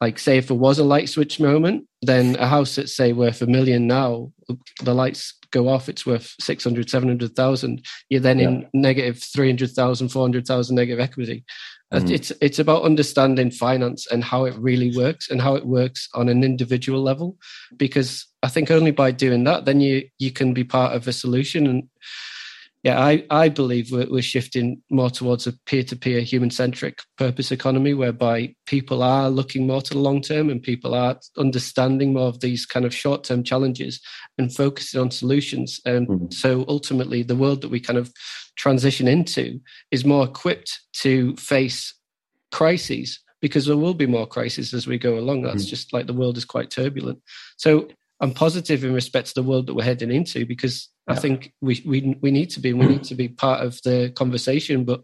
like 0.00 0.18
say 0.18 0.36
if 0.36 0.50
it 0.50 0.54
was 0.54 0.78
a 0.78 0.84
light 0.84 1.08
switch 1.08 1.40
moment 1.40 1.86
then 2.02 2.36
a 2.36 2.46
house 2.46 2.76
that's 2.76 2.94
say 2.94 3.12
worth 3.12 3.40
a 3.40 3.46
million 3.46 3.86
now 3.86 4.30
the 4.82 4.94
lights 4.94 5.37
go 5.50 5.68
off, 5.68 5.88
it's 5.88 6.06
worth 6.06 6.34
600, 6.40 6.90
700,000. 6.90 7.84
You're 8.08 8.20
then 8.20 8.38
yeah. 8.38 8.48
in 8.48 8.68
negative 8.74 9.22
300,000, 9.22 10.08
400,000 10.08 10.74
negative 10.74 11.00
equity. 11.00 11.44
Mm. 11.92 12.10
It's 12.10 12.30
it's 12.42 12.58
about 12.58 12.82
understanding 12.82 13.50
finance 13.50 14.06
and 14.10 14.22
how 14.22 14.44
it 14.44 14.54
really 14.58 14.94
works 14.94 15.30
and 15.30 15.40
how 15.40 15.54
it 15.54 15.64
works 15.64 16.06
on 16.14 16.28
an 16.28 16.44
individual 16.44 17.02
level, 17.02 17.38
because 17.78 18.26
I 18.42 18.48
think 18.48 18.70
only 18.70 18.90
by 18.90 19.10
doing 19.10 19.44
that, 19.44 19.64
then 19.64 19.80
you 19.80 20.06
you 20.18 20.30
can 20.30 20.52
be 20.52 20.64
part 20.64 20.94
of 20.94 21.08
a 21.08 21.12
solution. 21.12 21.66
And 21.66 21.88
yeah, 22.88 22.98
I, 22.98 23.26
I 23.28 23.50
believe 23.50 23.92
we're, 23.92 24.08
we're 24.08 24.22
shifting 24.22 24.80
more 24.90 25.10
towards 25.10 25.46
a 25.46 25.52
peer 25.66 25.82
to 25.82 25.96
peer, 25.96 26.22
human 26.22 26.50
centric 26.50 27.00
purpose 27.18 27.52
economy, 27.52 27.92
whereby 27.92 28.54
people 28.64 29.02
are 29.02 29.28
looking 29.28 29.66
more 29.66 29.82
to 29.82 29.92
the 29.92 30.00
long 30.00 30.22
term 30.22 30.48
and 30.48 30.62
people 30.62 30.94
are 30.94 31.18
understanding 31.36 32.14
more 32.14 32.28
of 32.28 32.40
these 32.40 32.64
kind 32.64 32.86
of 32.86 32.94
short 32.94 33.24
term 33.24 33.44
challenges 33.44 34.00
and 34.38 34.54
focusing 34.54 35.02
on 35.02 35.10
solutions. 35.10 35.78
And 35.84 36.08
mm-hmm. 36.08 36.30
so 36.30 36.64
ultimately, 36.66 37.22
the 37.22 37.36
world 37.36 37.60
that 37.60 37.70
we 37.70 37.78
kind 37.78 37.98
of 37.98 38.10
transition 38.56 39.06
into 39.06 39.60
is 39.90 40.06
more 40.06 40.24
equipped 40.24 40.80
to 40.94 41.36
face 41.36 41.92
crises 42.50 43.20
because 43.42 43.66
there 43.66 43.76
will 43.76 43.92
be 43.92 44.06
more 44.06 44.26
crises 44.26 44.72
as 44.72 44.86
we 44.86 44.96
go 44.96 45.18
along. 45.18 45.42
That's 45.42 45.64
mm-hmm. 45.64 45.68
just 45.68 45.92
like 45.92 46.06
the 46.06 46.14
world 46.14 46.38
is 46.38 46.46
quite 46.46 46.70
turbulent. 46.70 47.20
So 47.58 47.88
I'm 48.20 48.32
positive 48.32 48.82
in 48.82 48.94
respect 48.94 49.28
to 49.28 49.34
the 49.34 49.42
world 49.42 49.66
that 49.66 49.74
we're 49.74 49.84
heading 49.84 50.10
into 50.10 50.46
because 50.46 50.88
yeah. 51.08 51.14
I 51.14 51.18
think 51.18 51.52
we, 51.60 51.82
we 51.86 52.18
we 52.20 52.30
need 52.30 52.50
to 52.50 52.60
be 52.60 52.72
we 52.72 52.86
need 52.86 53.04
to 53.04 53.14
be 53.14 53.28
part 53.28 53.64
of 53.64 53.80
the 53.82 54.12
conversation. 54.14 54.84
But 54.84 55.02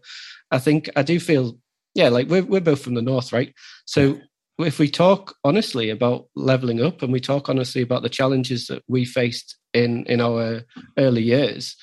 I 0.51 0.59
think 0.59 0.89
I 0.95 1.03
do 1.03 1.19
feel 1.19 1.57
yeah, 1.95 2.09
like 2.09 2.27
we're 2.27 2.43
we're 2.43 2.61
both 2.61 2.81
from 2.81 2.93
the 2.93 3.01
north, 3.01 3.33
right? 3.33 3.53
So 3.85 4.19
if 4.59 4.79
we 4.79 4.89
talk 4.89 5.35
honestly 5.43 5.89
about 5.89 6.27
leveling 6.35 6.81
up 6.81 7.01
and 7.01 7.11
we 7.11 7.19
talk 7.19 7.49
honestly 7.49 7.81
about 7.81 8.03
the 8.03 8.09
challenges 8.09 8.67
that 8.67 8.83
we 8.87 9.05
faced 9.05 9.57
in 9.73 10.05
in 10.05 10.21
our 10.21 10.61
early 10.97 11.23
years, 11.23 11.75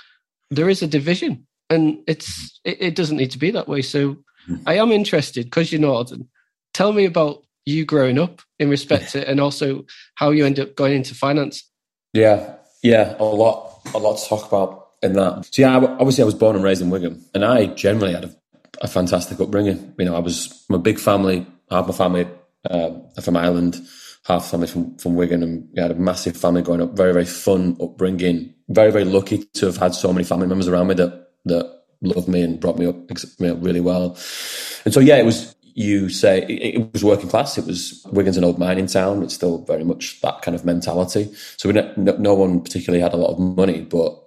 there 0.51 0.69
is 0.69 0.83
a 0.83 0.87
division, 0.87 1.47
and 1.69 1.99
it's 2.07 2.61
it, 2.65 2.81
it 2.81 2.95
doesn't 2.95 3.17
need 3.17 3.31
to 3.33 3.39
be 3.39 3.51
that 3.51 3.69
way. 3.69 3.83
So 3.83 4.15
mm-hmm. 4.15 4.57
I 4.67 4.75
am 4.75 4.93
interested 4.93 5.47
because 5.47 5.73
you're 5.73 5.81
northern. 5.81 6.29
Tell 6.75 6.93
me 6.93 7.07
about 7.07 7.43
you 7.65 7.85
growing 7.85 8.19
up 8.19 8.43
in 8.59 8.69
respect 8.69 9.13
to, 9.13 9.29
and 9.29 9.41
also 9.41 9.85
how 10.17 10.31
you 10.31 10.45
end 10.45 10.61
up 10.61 10.77
going 10.77 10.95
into 10.95 11.15
finance. 11.15 11.69
Yeah, 12.13 12.57
yeah, 12.83 13.17
a 13.19 13.25
lot, 13.25 13.81
a 13.95 13.99
lot 13.99 14.19
to 14.19 14.29
talk 14.29 14.47
about 14.47 14.89
in 15.03 15.15
that. 15.15 15.49
So 15.51 15.63
yeah, 15.63 15.77
obviously 15.77 16.23
I 16.23 16.27
was 16.27 16.35
born 16.35 16.57
and 16.57 16.65
raised 16.65 16.83
in 16.83 16.91
Wigan, 16.91 17.25
and 17.35 17.45
I 17.45 17.67
generally 17.67 18.13
had 18.13 18.25
a, 18.25 18.37
a 18.83 18.89
fantastic 18.89 19.41
upbringing. 19.41 19.95
You 19.99 20.05
know, 20.05 20.17
I 20.17 20.21
was 20.21 20.65
from 20.67 20.77
a 20.77 20.79
big 20.81 20.99
family. 20.99 21.47
Half 21.71 21.87
my 21.87 21.95
family 21.95 22.29
uh, 22.69 22.91
from 23.23 23.37
Ireland, 23.37 23.81
half 24.27 24.51
family 24.51 24.67
from 24.67 24.97
from 24.99 25.15
Wigan, 25.15 25.43
and 25.43 25.69
we 25.75 25.81
had 25.81 25.91
a 25.91 25.95
massive 25.95 26.37
family 26.37 26.63
growing 26.63 26.83
up. 26.83 26.97
Very, 26.97 27.13
very 27.13 27.25
fun 27.25 27.77
upbringing. 27.81 28.53
Very, 28.69 28.91
very 28.91 29.05
lucky 29.05 29.39
to 29.55 29.67
have 29.67 29.79
had 29.79 29.95
so 29.95 30.13
many 30.13 30.25
family 30.25 30.47
members 30.47 30.69
around 30.69 30.89
me 30.89 30.95
that 30.95 31.31
that 31.47 31.83
loved 32.03 32.29
me 32.29 32.43
and 32.43 32.61
brought 32.61 32.79
me 32.79 32.87
up, 32.87 32.97
me 33.41 33.49
up 33.49 33.59
really 33.61 33.81
well. 33.81 34.19
And 34.85 34.93
so 34.93 35.01
yeah, 35.01 35.17
it 35.17 35.25
was 35.25 35.55
you 35.75 36.09
say 36.09 36.43
it, 36.43 36.93
was 36.93 37.05
working 37.05 37.29
class. 37.29 37.59
It 37.59 37.67
was 37.67 38.05
Wigan's 38.13 38.37
an 38.37 38.45
old 38.45 38.59
mining 38.59 38.87
town. 38.87 39.23
It's 39.23 39.35
still 39.35 39.59
very 39.65 39.85
much 39.85 40.21
that 40.21 40.43
kind 40.43 40.55
of 40.55 40.65
mentality. 40.65 41.33
So 41.57 41.71
no, 41.71 41.93
no 41.97 42.35
one 42.35 42.61
particularly 42.61 43.03
had 43.03 43.15
a 43.15 43.17
lot 43.17 43.33
of 43.33 43.39
money, 43.39 43.83
but 43.83 44.19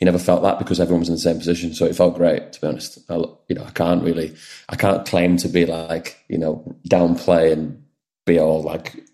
you 0.00 0.04
never 0.04 0.18
felt 0.18 0.42
that 0.42 0.58
because 0.58 0.80
everyone 0.80 1.00
was 1.00 1.08
in 1.08 1.14
the 1.14 1.20
same 1.20 1.38
position. 1.38 1.74
So 1.74 1.86
it 1.86 1.96
felt 1.96 2.16
great, 2.16 2.52
to 2.52 2.60
be 2.60 2.66
honest. 2.66 2.98
I, 3.08 3.16
you 3.16 3.54
know, 3.56 3.64
I 3.64 3.70
can't 3.70 4.02
really, 4.02 4.34
I 4.68 4.76
can't 4.76 5.06
claim 5.06 5.36
to 5.38 5.48
be 5.48 5.66
like, 5.66 6.24
you 6.28 6.38
know, 6.38 6.76
downplay 6.88 7.52
and 7.52 7.82
be 8.26 8.38
all 8.38 8.62
like, 8.62 9.04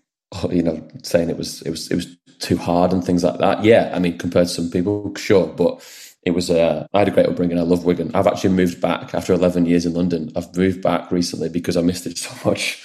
you 0.49 0.63
know, 0.63 0.87
saying 1.03 1.29
it 1.29 1.37
was, 1.37 1.61
it 1.63 1.69
was, 1.69 1.91
it 1.91 1.95
was 1.95 2.17
too 2.39 2.57
hard 2.57 2.91
and 2.93 3.03
things 3.03 3.23
like 3.23 3.39
that. 3.39 3.63
Yeah, 3.63 3.91
I 3.93 3.99
mean, 3.99 4.17
compared 4.17 4.47
to 4.47 4.53
some 4.53 4.71
people, 4.71 5.13
sure, 5.15 5.47
but 5.47 5.81
it 6.23 6.31
was 6.31 6.51
uh, 6.51 6.85
I 6.93 6.99
had 6.99 7.07
a 7.07 7.11
great 7.11 7.25
upbringing. 7.25 7.57
I 7.57 7.63
love 7.63 7.83
Wigan. 7.83 8.11
I've 8.13 8.27
actually 8.27 8.53
moved 8.53 8.79
back 8.79 9.15
after 9.15 9.33
11 9.33 9.65
years 9.65 9.85
in 9.85 9.93
London. 9.93 10.31
I've 10.35 10.55
moved 10.55 10.81
back 10.81 11.11
recently 11.11 11.49
because 11.49 11.77
I 11.77 11.81
missed 11.81 12.05
it 12.05 12.17
so 12.17 12.49
much. 12.49 12.83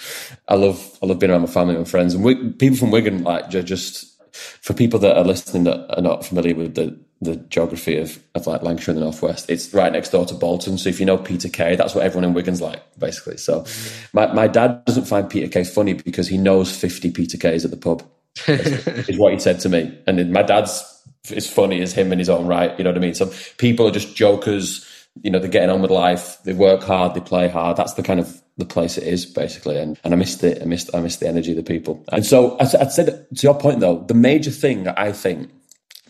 I 0.49 0.55
love 0.55 0.99
I 1.03 1.07
love 1.07 1.18
being 1.18 1.30
around 1.30 1.43
my 1.43 1.47
family 1.47 1.76
and 1.76 1.89
friends. 1.89 2.14
And 2.14 2.24
we, 2.24 2.53
people 2.53 2.78
from 2.78 2.91
Wigan, 2.91 3.24
like 3.24 3.51
just 3.51 4.12
for 4.32 4.74
people 4.74 4.99
that 5.01 5.16
are 5.16 5.24
listening 5.24 5.64
that 5.64 5.97
are 5.97 6.03
not 6.03 6.24
familiar 6.24 6.55
with 6.55 6.74
the 6.74 6.99
the 7.22 7.37
geography 7.37 7.97
of, 7.97 8.22
of 8.34 8.47
like 8.47 8.62
Lancashire 8.62 8.93
in 8.93 9.01
the 9.01 9.05
northwest, 9.05 9.49
it's 9.49 9.72
right 9.72 9.91
next 9.93 10.11
door 10.11 10.26
to 10.26 10.34
Bolton. 10.34 10.76
So 10.76 10.91
if 10.91 11.01
you 11.01 11.07
know 11.07 11.16
Peter 11.16 11.49
Kay, 11.49 11.74
that's 11.74 11.95
what 11.95 12.05
everyone 12.05 12.24
in 12.24 12.34
Wigan's 12.34 12.61
like, 12.61 12.82
basically. 12.99 13.39
So 13.39 13.64
my, 14.12 14.30
my 14.34 14.47
dad 14.47 14.84
doesn't 14.84 15.07
find 15.07 15.28
Peter 15.28 15.49
Kay 15.49 15.64
funny 15.64 15.95
because 15.95 16.28
he 16.28 16.37
knows 16.37 16.76
50 16.76 17.11
Peter 17.12 17.39
Kays 17.39 17.64
at 17.64 17.70
the 17.70 17.76
pub. 17.78 18.03
is 18.47 19.18
what 19.18 19.32
he 19.32 19.39
said 19.39 19.61
to 19.61 19.70
me. 19.70 19.99
And 20.07 20.30
my 20.30 20.43
dad's 20.43 20.95
as 21.33 21.49
funny 21.49 21.81
as 21.81 21.93
him 21.93 22.12
in 22.12 22.18
his 22.18 22.29
own 22.29 22.47
right. 22.47 22.77
You 22.79 22.85
know 22.85 22.91
what 22.91 22.99
I 22.99 23.01
mean? 23.01 23.14
So 23.14 23.33
people 23.59 23.87
are 23.87 23.93
just 23.93 24.16
jokers. 24.16 24.87
You 25.22 25.31
know, 25.31 25.39
they're 25.39 25.49
getting 25.49 25.70
on 25.70 25.83
with 25.83 25.91
life. 25.91 26.43
They 26.45 26.53
work 26.53 26.83
hard. 26.83 27.14
They 27.14 27.20
play 27.20 27.49
hard. 27.49 27.77
That's 27.77 27.95
the 27.95 28.03
kind 28.03 28.20
of 28.20 28.43
the 28.59 28.64
place 28.64 28.97
it 28.97 29.05
is 29.05 29.27
basically. 29.27 29.79
And 29.79 29.99
and 30.05 30.14
I 30.14 30.16
missed 30.16 30.43
it. 30.45 30.62
I 30.62 30.64
missed 30.64 30.95
I 30.95 31.01
missed 31.01 31.20
the 31.20 31.29
energy 31.29 31.51
of 31.51 31.57
the 31.57 31.62
people. 31.62 32.05
And 32.12 32.24
so 32.24 32.57
I'd, 32.59 32.74
I'd 32.77 32.93
say 32.93 33.05
that, 33.05 33.35
to 33.37 33.43
your 33.43 33.59
point 33.59 33.81
though, 33.81 34.05
the 34.07 34.14
major 34.14 34.51
thing 34.51 34.85
that 34.85 34.99
I 34.99 35.12
think 35.12 35.51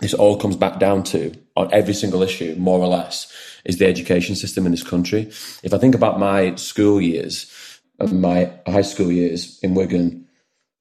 this 0.00 0.14
all 0.14 0.38
comes 0.38 0.56
back 0.56 0.78
down 0.78 1.02
to 1.04 1.32
on 1.56 1.72
every 1.72 1.94
single 1.94 2.22
issue, 2.22 2.54
more 2.58 2.80
or 2.80 2.88
less, 2.88 3.32
is 3.64 3.78
the 3.78 3.86
education 3.86 4.34
system 4.34 4.66
in 4.66 4.72
this 4.72 4.82
country. 4.82 5.22
If 5.62 5.72
I 5.72 5.78
think 5.78 5.94
about 5.94 6.20
my 6.20 6.54
school 6.56 7.00
years, 7.00 7.50
my 7.98 8.52
high 8.66 8.82
school 8.82 9.10
years 9.10 9.58
in 9.62 9.74
Wigan, 9.74 10.26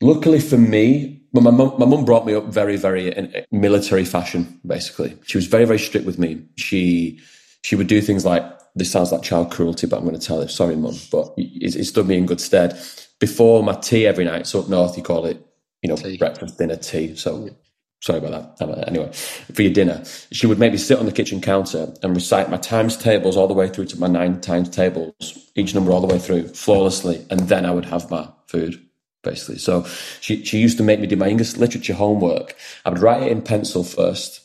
luckily 0.02 0.40
for 0.40 0.58
me, 0.58 1.15
my 1.44 1.52
mum, 1.52 1.74
my 1.78 1.86
mum 1.86 2.06
brought 2.06 2.26
me 2.26 2.34
up 2.34 2.46
very, 2.46 2.78
very 2.78 3.12
in 3.12 3.46
military 3.52 4.06
fashion. 4.06 4.60
Basically, 4.66 5.18
she 5.26 5.38
was 5.38 5.48
very, 5.48 5.66
very 5.66 5.80
strict 5.80 6.06
with 6.06 6.20
me. 6.20 6.44
She 6.56 7.20
she 7.64 7.76
would 7.76 7.88
do 7.88 8.02
things 8.02 8.26
like 8.26 8.44
this 8.76 8.92
sounds 8.92 9.12
like 9.12 9.24
child 9.24 9.52
cruelty, 9.52 9.88
but 9.88 9.98
I'm 9.98 10.04
going 10.04 10.20
to 10.20 10.26
tell 10.26 10.42
her. 10.42 10.48
Sorry, 10.48 10.76
mum, 10.76 10.96
but 11.12 11.34
it, 11.38 11.76
it 11.76 11.86
stood 11.86 12.08
me 12.08 12.18
in 12.18 12.26
good 12.26 12.42
stead. 12.42 12.80
Before 13.20 13.64
my 13.64 13.74
tea 13.74 14.06
every 14.06 14.26
night, 14.26 14.46
so 14.46 14.60
up 14.60 14.70
north 14.70 14.98
you 14.98 15.04
call 15.04 15.26
it, 15.26 15.44
you 15.82 15.90
know, 15.90 15.96
tea. 15.96 16.18
breakfast, 16.18 16.58
dinner, 16.58 16.76
tea. 16.76 17.16
So 17.16 17.50
sorry 18.02 18.20
about 18.20 18.58
that. 18.60 18.88
Anyway, 18.88 19.12
for 19.12 19.62
your 19.62 19.74
dinner, 19.74 20.04
she 20.32 20.46
would 20.46 20.60
make 20.60 20.74
me 20.74 20.78
sit 20.78 21.00
on 21.00 21.06
the 21.06 21.12
kitchen 21.12 21.42
counter 21.42 21.94
and 22.04 22.14
recite 22.14 22.50
my 22.50 22.58
times 22.58 22.98
tables 22.98 23.36
all 23.36 23.48
the 23.48 23.54
way 23.54 23.70
through 23.70 23.86
to 23.86 24.00
my 24.00 24.08
nine 24.08 24.42
times 24.42 24.70
tables, 24.70 25.14
each 25.56 25.74
number 25.74 25.92
all 25.92 26.02
the 26.02 26.14
way 26.14 26.20
through 26.20 26.50
flawlessly, 26.50 27.26
and 27.30 27.40
then 27.42 27.66
I 27.66 27.72
would 27.72 27.86
have 27.86 28.12
my 28.12 28.28
food 28.48 28.85
basically. 29.26 29.58
So 29.58 29.86
she, 30.22 30.46
she 30.46 30.60
used 30.60 30.78
to 30.78 30.84
make 30.84 31.02
me 31.02 31.08
do 31.08 31.18
my 31.18 31.28
English 31.28 31.58
literature 31.58 31.94
homework. 31.94 32.56
I 32.86 32.90
would 32.90 33.00
write 33.00 33.24
it 33.24 33.32
in 33.32 33.42
pencil 33.42 33.84
first. 33.84 34.42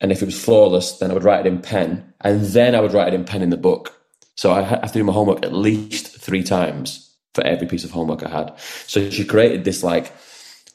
And 0.00 0.10
if 0.10 0.20
it 0.20 0.26
was 0.26 0.42
flawless, 0.42 0.98
then 0.98 1.12
I 1.12 1.14
would 1.14 1.22
write 1.22 1.46
it 1.46 1.52
in 1.52 1.62
pen. 1.62 2.12
And 2.22 2.40
then 2.46 2.74
I 2.74 2.80
would 2.80 2.92
write 2.92 3.08
it 3.08 3.14
in 3.14 3.24
pen 3.24 3.42
in 3.42 3.50
the 3.50 3.56
book. 3.56 3.92
So 4.34 4.52
I 4.52 4.62
have 4.62 4.92
to 4.92 4.98
do 4.98 5.04
my 5.04 5.12
homework 5.12 5.44
at 5.44 5.52
least 5.52 6.18
three 6.18 6.42
times 6.42 7.14
for 7.34 7.44
every 7.44 7.68
piece 7.68 7.84
of 7.84 7.92
homework 7.92 8.24
I 8.24 8.28
had. 8.28 8.58
So 8.86 9.08
she 9.10 9.24
created 9.24 9.64
this 9.64 9.84
like 9.84 10.12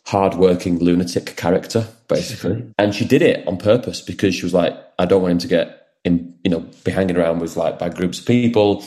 hardworking 0.06 0.80
lunatic 0.80 1.36
character, 1.36 1.88
basically. 2.08 2.64
and 2.78 2.96
she 2.96 3.06
did 3.06 3.22
it 3.22 3.48
on 3.48 3.58
purpose 3.58 4.02
because 4.02 4.34
she 4.34 4.44
was 4.44 4.54
like, 4.54 4.74
I 4.98 5.06
don't 5.06 5.22
want 5.22 5.34
him 5.34 5.38
to 5.39 5.48
get 5.48 5.89
in, 6.04 6.34
you 6.44 6.50
know, 6.50 6.66
be 6.84 6.92
hanging 6.92 7.18
around 7.18 7.39
with 7.39 7.56
like 7.56 7.78
bad 7.78 7.96
groups 7.96 8.20
of 8.20 8.26
people 8.26 8.84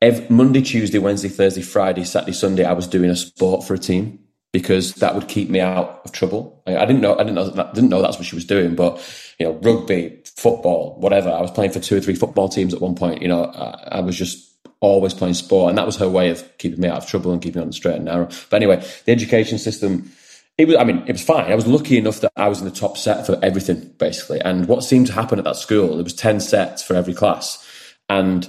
every, 0.00 0.26
Monday, 0.28 0.62
Tuesday, 0.62 0.98
Wednesday, 0.98 1.28
Thursday, 1.28 1.62
Friday, 1.62 2.04
Saturday, 2.04 2.32
Sunday, 2.32 2.64
I 2.64 2.72
was 2.72 2.86
doing 2.86 3.10
a 3.10 3.16
sport 3.16 3.66
for 3.66 3.74
a 3.74 3.78
team 3.78 4.18
because 4.52 4.94
that 4.94 5.14
would 5.14 5.28
keep 5.28 5.50
me 5.50 5.60
out 5.60 6.00
of 6.04 6.12
trouble. 6.12 6.62
I, 6.66 6.86
didn't 6.86 7.00
know, 7.02 7.14
I 7.14 7.24
didn't 7.24 7.34
know, 7.34 7.70
didn't 7.74 7.90
know 7.90 8.00
that's 8.00 8.16
what 8.16 8.26
she 8.26 8.34
was 8.34 8.44
doing, 8.44 8.74
but 8.74 8.96
you 9.38 9.46
know, 9.46 9.52
rugby, 9.62 10.22
football, 10.24 10.98
whatever. 10.98 11.30
I 11.30 11.42
was 11.42 11.50
playing 11.50 11.72
for 11.72 11.80
two 11.80 11.96
or 11.96 12.00
three 12.00 12.14
football 12.14 12.48
teams 12.48 12.72
at 12.72 12.80
one 12.80 12.94
point. 12.94 13.20
You 13.20 13.28
know, 13.28 13.44
I, 13.44 13.98
I 13.98 14.00
was 14.00 14.16
just 14.16 14.56
always 14.80 15.12
playing 15.12 15.34
sport, 15.34 15.70
and 15.70 15.78
that 15.78 15.86
was 15.86 15.96
her 15.96 16.08
way 16.08 16.30
of 16.30 16.56
keeping 16.58 16.80
me 16.80 16.88
out 16.88 16.98
of 16.98 17.06
trouble 17.06 17.32
and 17.32 17.42
keeping 17.42 17.60
me 17.60 17.64
on 17.64 17.68
the 17.68 17.74
straight 17.74 17.96
and 17.96 18.06
narrow. 18.06 18.28
But 18.50 18.56
anyway, 18.56 18.86
the 19.04 19.12
education 19.12 19.58
system. 19.58 20.10
It 20.58 20.68
was, 20.68 20.76
I 20.76 20.84
mean, 20.84 21.04
it 21.06 21.12
was 21.12 21.22
fine. 21.22 21.52
I 21.52 21.54
was 21.54 21.66
lucky 21.66 21.98
enough 21.98 22.20
that 22.20 22.32
I 22.34 22.48
was 22.48 22.60
in 22.60 22.64
the 22.64 22.70
top 22.70 22.96
set 22.96 23.26
for 23.26 23.38
everything, 23.42 23.92
basically. 23.98 24.40
And 24.40 24.66
what 24.66 24.84
seemed 24.84 25.06
to 25.08 25.12
happen 25.12 25.38
at 25.38 25.44
that 25.44 25.56
school, 25.56 25.96
there 25.96 26.02
was 26.02 26.14
10 26.14 26.40
sets 26.40 26.82
for 26.82 26.94
every 26.94 27.12
class. 27.12 27.62
And 28.08 28.48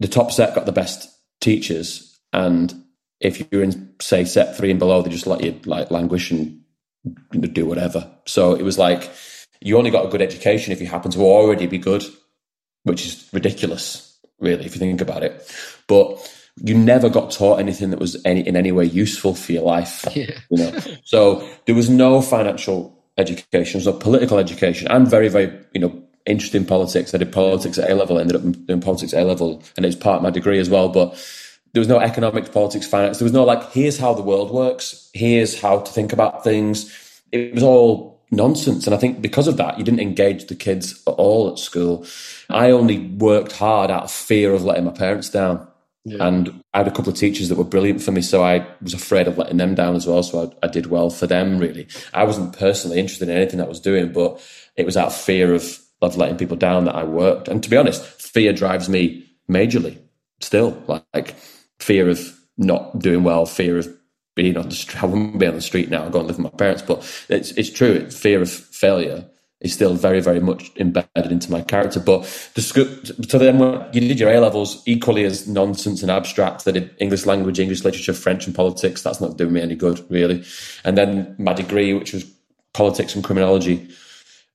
the 0.00 0.08
top 0.08 0.32
set 0.32 0.54
got 0.54 0.66
the 0.66 0.72
best 0.72 1.08
teachers, 1.40 2.18
and 2.32 2.74
if 3.20 3.46
you're 3.50 3.62
in 3.62 3.94
say 4.00 4.24
set 4.24 4.56
three 4.56 4.70
and 4.70 4.78
below, 4.78 5.02
they 5.02 5.10
just 5.10 5.26
let 5.26 5.42
you 5.42 5.58
like 5.64 5.90
languish 5.90 6.30
and 6.30 6.60
do 7.52 7.66
whatever. 7.66 8.10
So 8.26 8.54
it 8.54 8.62
was 8.62 8.78
like 8.78 9.10
you 9.60 9.78
only 9.78 9.90
got 9.90 10.06
a 10.06 10.08
good 10.08 10.22
education 10.22 10.72
if 10.72 10.80
you 10.80 10.86
happen 10.86 11.10
to 11.12 11.20
already 11.20 11.66
be 11.66 11.78
good, 11.78 12.04
which 12.82 13.06
is 13.06 13.28
ridiculous, 13.32 14.18
really, 14.40 14.64
if 14.64 14.74
you 14.74 14.80
think 14.80 15.00
about 15.00 15.22
it. 15.22 15.50
But 15.86 16.18
you 16.56 16.76
never 16.76 17.08
got 17.08 17.30
taught 17.30 17.60
anything 17.60 17.90
that 17.90 17.98
was 17.98 18.20
any 18.24 18.46
in 18.46 18.56
any 18.56 18.72
way 18.72 18.84
useful 18.84 19.34
for 19.34 19.52
your 19.52 19.62
life. 19.62 20.04
Yeah. 20.14 20.38
You 20.50 20.58
know, 20.58 20.78
so 21.04 21.48
there 21.66 21.74
was 21.74 21.88
no 21.88 22.20
financial 22.20 23.02
education, 23.16 23.80
so 23.80 23.92
political 23.92 24.38
education. 24.38 24.88
I'm 24.90 25.06
very, 25.06 25.28
very, 25.28 25.58
you 25.72 25.80
know, 25.80 26.01
interested 26.26 26.56
in 26.56 26.66
politics. 26.66 27.14
I 27.14 27.18
did 27.18 27.32
politics 27.32 27.78
at 27.78 27.90
A 27.90 27.94
level, 27.94 28.18
ended 28.18 28.36
up 28.36 28.66
doing 28.66 28.80
politics 28.80 29.12
at 29.12 29.22
A 29.22 29.26
level, 29.26 29.62
and 29.76 29.86
it's 29.86 29.96
part 29.96 30.16
of 30.16 30.22
my 30.22 30.30
degree 30.30 30.58
as 30.58 30.70
well. 30.70 30.88
But 30.88 31.14
there 31.72 31.80
was 31.80 31.88
no 31.88 31.98
economics, 31.98 32.50
politics, 32.50 32.86
finance. 32.86 33.18
There 33.18 33.24
was 33.24 33.32
no 33.32 33.44
like, 33.44 33.72
here's 33.72 33.98
how 33.98 34.14
the 34.14 34.22
world 34.22 34.50
works. 34.50 35.10
Here's 35.14 35.60
how 35.60 35.80
to 35.80 35.92
think 35.92 36.12
about 36.12 36.44
things. 36.44 37.22
It 37.32 37.54
was 37.54 37.62
all 37.62 38.20
nonsense. 38.30 38.86
And 38.86 38.94
I 38.94 38.98
think 38.98 39.22
because 39.22 39.48
of 39.48 39.56
that, 39.56 39.78
you 39.78 39.84
didn't 39.84 40.00
engage 40.00 40.46
the 40.46 40.54
kids 40.54 41.02
at 41.06 41.12
all 41.12 41.50
at 41.50 41.58
school. 41.58 42.06
I 42.50 42.70
only 42.70 42.98
worked 42.98 43.52
hard 43.52 43.90
out 43.90 44.04
of 44.04 44.10
fear 44.10 44.52
of 44.52 44.64
letting 44.64 44.84
my 44.84 44.92
parents 44.92 45.30
down. 45.30 45.66
Yeah. 46.04 46.26
And 46.26 46.62
I 46.74 46.78
had 46.78 46.88
a 46.88 46.90
couple 46.90 47.12
of 47.12 47.18
teachers 47.18 47.48
that 47.48 47.58
were 47.58 47.64
brilliant 47.64 48.02
for 48.02 48.10
me, 48.10 48.22
so 48.22 48.42
I 48.42 48.66
was 48.80 48.92
afraid 48.92 49.28
of 49.28 49.38
letting 49.38 49.58
them 49.58 49.76
down 49.76 49.94
as 49.94 50.04
well. 50.04 50.22
So 50.24 50.52
I, 50.62 50.66
I, 50.66 50.68
did 50.68 50.86
well 50.86 51.10
for 51.10 51.28
them. 51.28 51.58
Really, 51.58 51.86
I 52.12 52.24
wasn't 52.24 52.58
personally 52.58 52.98
interested 52.98 53.28
in 53.28 53.36
anything 53.36 53.60
I 53.60 53.68
was 53.68 53.78
doing, 53.78 54.12
but 54.12 54.44
it 54.74 54.84
was 54.84 54.96
out 54.96 55.08
of 55.08 55.14
fear 55.14 55.54
of 55.54 55.78
of 56.02 56.16
letting 56.16 56.36
people 56.36 56.56
down 56.56 56.84
that 56.84 56.94
I 56.94 57.04
worked. 57.04 57.48
And 57.48 57.62
to 57.62 57.70
be 57.70 57.76
honest, 57.76 58.04
fear 58.04 58.52
drives 58.52 58.88
me 58.88 59.26
majorly 59.50 59.98
still. 60.40 60.82
Like 60.86 61.34
fear 61.78 62.08
of 62.08 62.38
not 62.58 62.98
doing 62.98 63.24
well, 63.24 63.46
fear 63.46 63.78
of 63.78 63.88
being 64.34 64.56
on 64.56 64.68
the 64.68 64.74
street. 64.74 65.02
I 65.02 65.06
wouldn't 65.06 65.38
be 65.38 65.46
on 65.46 65.54
the 65.54 65.60
street 65.60 65.90
now. 65.90 66.04
I 66.04 66.10
go 66.10 66.18
and 66.18 66.28
live 66.28 66.38
with 66.38 66.52
my 66.52 66.56
parents, 66.58 66.82
but 66.82 66.98
it's 67.28 67.52
it's 67.52 67.70
true. 67.70 68.10
Fear 68.10 68.42
of 68.42 68.50
failure 68.50 69.24
is 69.60 69.72
still 69.72 69.94
very, 69.94 70.20
very 70.20 70.40
much 70.40 70.72
embedded 70.76 71.30
into 71.30 71.50
my 71.50 71.62
character. 71.62 72.00
But 72.00 72.22
the 72.54 72.62
so 73.28 73.38
then 73.38 73.58
when 73.58 73.88
you 73.92 74.00
did 74.00 74.18
your 74.18 74.30
A 74.30 74.40
levels 74.40 74.82
equally 74.86 75.24
as 75.24 75.46
nonsense 75.46 76.02
and 76.02 76.10
abstract. 76.10 76.64
That 76.64 76.92
English 76.98 77.26
language, 77.26 77.60
English 77.60 77.84
literature, 77.84 78.12
French, 78.12 78.46
and 78.46 78.54
politics. 78.54 79.02
That's 79.02 79.20
not 79.20 79.36
doing 79.36 79.52
me 79.52 79.60
any 79.60 79.76
good, 79.76 80.04
really. 80.10 80.44
And 80.84 80.98
then 80.98 81.36
my 81.38 81.52
degree, 81.52 81.94
which 81.94 82.12
was 82.12 82.24
politics 82.72 83.14
and 83.14 83.22
criminology. 83.22 83.88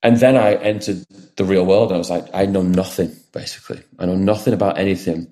And 0.03 0.17
then 0.17 0.35
I 0.37 0.55
entered 0.55 1.05
the 1.37 1.45
real 1.45 1.65
world 1.65 1.89
and 1.89 1.95
I 1.95 1.97
was 1.97 2.09
like, 2.09 2.27
I 2.33 2.45
know 2.45 2.61
nothing, 2.61 3.15
basically. 3.33 3.81
I 3.99 4.05
know 4.05 4.15
nothing 4.15 4.53
about 4.53 4.77
anything. 4.77 5.27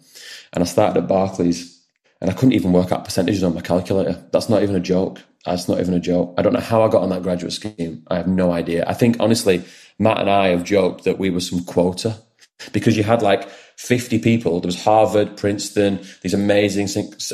And 0.54 0.64
I 0.64 0.66
started 0.66 1.02
at 1.02 1.08
Barclays 1.08 1.76
and 2.22 2.30
I 2.30 2.34
couldn't 2.34 2.54
even 2.54 2.72
work 2.72 2.92
out 2.92 3.06
percentages 3.06 3.44
on 3.44 3.54
my 3.54 3.62
calculator. 3.62 4.22
That's 4.32 4.50
not 4.50 4.64
even 4.64 4.76
a 4.76 4.80
joke. 4.80 5.22
That's 5.46 5.68
not 5.68 5.80
even 5.80 5.94
a 5.94 6.00
joke. 6.00 6.34
I 6.38 6.42
don't 6.42 6.54
know 6.54 6.60
how 6.60 6.84
I 6.84 6.90
got 6.90 7.04
on 7.04 7.10
that 7.10 7.22
graduate 7.22 7.54
scheme. 7.54 8.04
I 8.08 8.18
have 8.18 8.28
no 8.28 8.52
idea. 8.52 8.84
I 8.88 8.94
think 8.94 9.18
honestly, 9.20 9.64
Matt 10.00 10.20
and 10.20 10.30
I 10.30 10.48
have 10.48 10.64
joked 10.64 11.04
that 11.04 11.20
we 11.20 11.30
were 11.30 11.40
some 11.40 11.64
quota 11.64 12.18
because 12.72 12.98
you 12.98 13.04
had 13.04 13.22
like 13.22 13.48
50 13.78 14.20
people. 14.20 14.60
There 14.60 14.68
was 14.68 14.82
Harvard, 14.82 15.38
Princeton, 15.38 16.00
these 16.22 16.34
amazing 16.34 16.88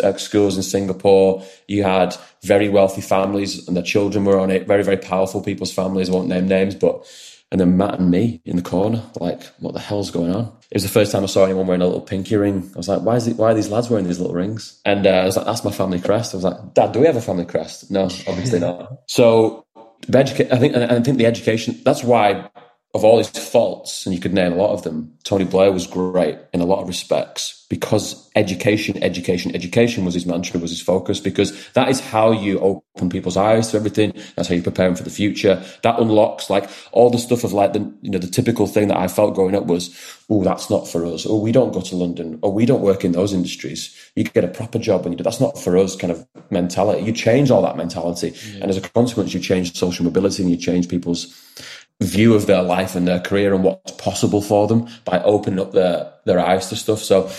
uh, 0.03 0.13
schools 0.17 0.57
in 0.57 0.63
Singapore. 0.63 1.43
You 1.67 1.83
had 1.83 2.15
very 2.43 2.69
wealthy 2.69 3.01
families 3.01 3.67
and 3.67 3.75
their 3.75 3.83
children 3.83 4.25
were 4.25 4.39
on 4.39 4.51
it. 4.51 4.67
Very, 4.67 4.83
very 4.83 4.97
powerful 4.97 5.41
people's 5.41 5.73
families. 5.73 6.09
I 6.09 6.13
won't 6.13 6.27
name 6.27 6.47
names, 6.47 6.75
but 6.75 7.05
and 7.51 7.59
then 7.59 7.75
Matt 7.75 7.99
and 7.99 8.09
me 8.09 8.41
in 8.45 8.55
the 8.55 8.61
corner, 8.61 9.03
like, 9.19 9.43
what 9.59 9.73
the 9.73 9.79
hell's 9.79 10.09
going 10.09 10.33
on? 10.33 10.45
It 10.71 10.75
was 10.75 10.83
the 10.83 10.89
first 10.89 11.11
time 11.11 11.23
I 11.23 11.25
saw 11.25 11.43
anyone 11.43 11.67
wearing 11.67 11.81
a 11.81 11.85
little 11.85 11.99
pinky 11.99 12.37
ring. 12.37 12.69
I 12.73 12.77
was 12.77 12.87
like, 12.87 13.01
why 13.01 13.17
is 13.17 13.27
it, 13.27 13.35
why 13.35 13.51
are 13.51 13.53
these 13.53 13.69
lads 13.69 13.89
wearing 13.89 14.07
these 14.07 14.19
little 14.19 14.33
rings? 14.33 14.79
And 14.85 15.05
uh, 15.05 15.09
I 15.09 15.25
was 15.25 15.35
like, 15.35 15.45
that's 15.45 15.65
my 15.65 15.71
family 15.71 15.99
crest. 15.99 16.33
I 16.33 16.37
was 16.37 16.45
like, 16.45 16.73
Dad, 16.73 16.93
do 16.93 17.01
we 17.01 17.07
have 17.07 17.17
a 17.17 17.21
family 17.21 17.43
crest? 17.43 17.91
No, 17.91 18.03
obviously 18.03 18.59
not. 18.59 18.99
So, 19.07 19.65
I 20.13 20.23
think, 20.23 20.73
and 20.73 20.85
I 20.85 21.01
think 21.01 21.17
the 21.17 21.25
education, 21.25 21.79
that's 21.83 22.03
why 22.03 22.49
of 22.93 23.05
all 23.05 23.17
his 23.17 23.29
faults, 23.29 24.05
and 24.05 24.13
you 24.13 24.19
could 24.19 24.33
name 24.33 24.51
a 24.51 24.55
lot 24.55 24.71
of 24.71 24.83
them, 24.83 25.13
Tony 25.23 25.45
Blair 25.45 25.71
was 25.71 25.87
great 25.87 26.37
in 26.53 26.59
a 26.59 26.65
lot 26.65 26.81
of 26.81 26.87
respects 26.87 27.65
because 27.69 28.29
education, 28.35 29.01
education, 29.01 29.55
education 29.55 30.03
was 30.03 30.13
his 30.13 30.25
mantra, 30.25 30.59
was 30.59 30.71
his 30.71 30.81
focus, 30.81 31.21
because 31.21 31.69
that 31.71 31.87
is 31.87 32.01
how 32.01 32.31
you 32.31 32.59
open 32.59 33.09
people's 33.09 33.37
eyes 33.37 33.69
to 33.71 33.77
everything. 33.77 34.11
That's 34.35 34.49
how 34.49 34.55
you 34.55 34.61
prepare 34.61 34.87
them 34.87 34.97
for 34.97 35.03
the 35.03 35.09
future. 35.09 35.63
That 35.83 35.99
unlocks 35.99 36.49
like 36.49 36.69
all 36.91 37.09
the 37.09 37.17
stuff 37.17 37.45
of 37.45 37.53
like 37.53 37.71
the, 37.71 37.79
you 38.01 38.11
know, 38.11 38.19
the 38.19 38.27
typical 38.27 38.67
thing 38.67 38.89
that 38.89 38.97
I 38.97 39.07
felt 39.07 39.35
growing 39.35 39.55
up 39.55 39.67
was, 39.67 39.95
oh, 40.29 40.43
that's 40.43 40.69
not 40.69 40.85
for 40.85 41.05
us. 41.05 41.25
Oh, 41.25 41.39
we 41.39 41.53
don't 41.53 41.71
go 41.71 41.79
to 41.79 41.95
London. 41.95 42.39
Or 42.41 42.49
oh, 42.49 42.53
we 42.53 42.65
don't 42.65 42.81
work 42.81 43.05
in 43.05 43.13
those 43.13 43.31
industries. 43.31 43.95
You 44.15 44.25
get 44.25 44.43
a 44.43 44.49
proper 44.49 44.79
job 44.79 45.05
when 45.05 45.13
you 45.13 45.17
do. 45.17 45.23
That's 45.23 45.39
not 45.39 45.57
for 45.57 45.77
us 45.77 45.95
kind 45.95 46.11
of 46.11 46.27
mentality. 46.49 47.03
You 47.03 47.13
change 47.13 47.51
all 47.51 47.61
that 47.61 47.77
mentality. 47.77 48.33
Yeah. 48.51 48.63
And 48.63 48.69
as 48.69 48.75
a 48.75 48.81
consequence, 48.81 49.33
you 49.33 49.39
change 49.39 49.77
social 49.77 50.03
mobility 50.03 50.43
and 50.43 50.51
you 50.51 50.57
change 50.57 50.89
people's 50.89 51.33
view 52.01 52.33
of 52.33 52.47
their 52.47 52.63
life 52.63 52.95
and 52.95 53.07
their 53.07 53.19
career 53.19 53.53
and 53.53 53.63
what's 53.63 53.91
possible 53.93 54.41
for 54.41 54.67
them 54.67 54.87
by 55.05 55.21
opening 55.23 55.59
up 55.59 55.71
their 55.71 56.11
their 56.25 56.39
eyes 56.39 56.69
to 56.69 56.75
stuff. 56.75 56.99
So 56.99 57.29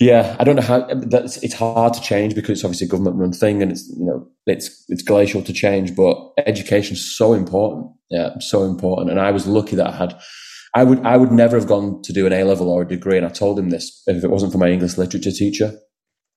yeah, 0.00 0.34
I 0.40 0.44
don't 0.44 0.56
know 0.56 0.62
how 0.62 0.88
that's 0.94 1.36
it's 1.42 1.54
hard 1.54 1.94
to 1.94 2.00
change 2.00 2.34
because 2.34 2.50
it's 2.50 2.64
obviously 2.64 2.86
a 2.86 2.90
government 2.90 3.16
run 3.16 3.32
thing 3.32 3.62
and 3.62 3.70
it's 3.70 3.88
you 3.88 4.04
know 4.04 4.26
it's 4.46 4.84
it's 4.88 5.02
glacial 5.02 5.42
to 5.42 5.52
change, 5.52 5.94
but 5.94 6.16
education 6.38 6.94
is 6.94 7.16
so 7.16 7.34
important. 7.34 7.86
Yeah, 8.10 8.38
so 8.40 8.64
important. 8.64 9.10
And 9.10 9.20
I 9.20 9.30
was 9.30 9.46
lucky 9.46 9.76
that 9.76 9.88
I 9.88 9.96
had 9.96 10.18
I 10.74 10.84
would 10.84 11.04
I 11.04 11.16
would 11.16 11.32
never 11.32 11.56
have 11.56 11.68
gone 11.68 12.02
to 12.02 12.12
do 12.12 12.26
an 12.26 12.32
A 12.32 12.44
level 12.44 12.68
or 12.68 12.82
a 12.82 12.88
degree, 12.88 13.16
and 13.16 13.26
I 13.26 13.30
told 13.30 13.58
him 13.58 13.70
this 13.70 14.02
if 14.06 14.24
it 14.24 14.30
wasn't 14.30 14.52
for 14.52 14.58
my 14.58 14.68
English 14.68 14.96
literature 14.96 15.30
teacher. 15.30 15.72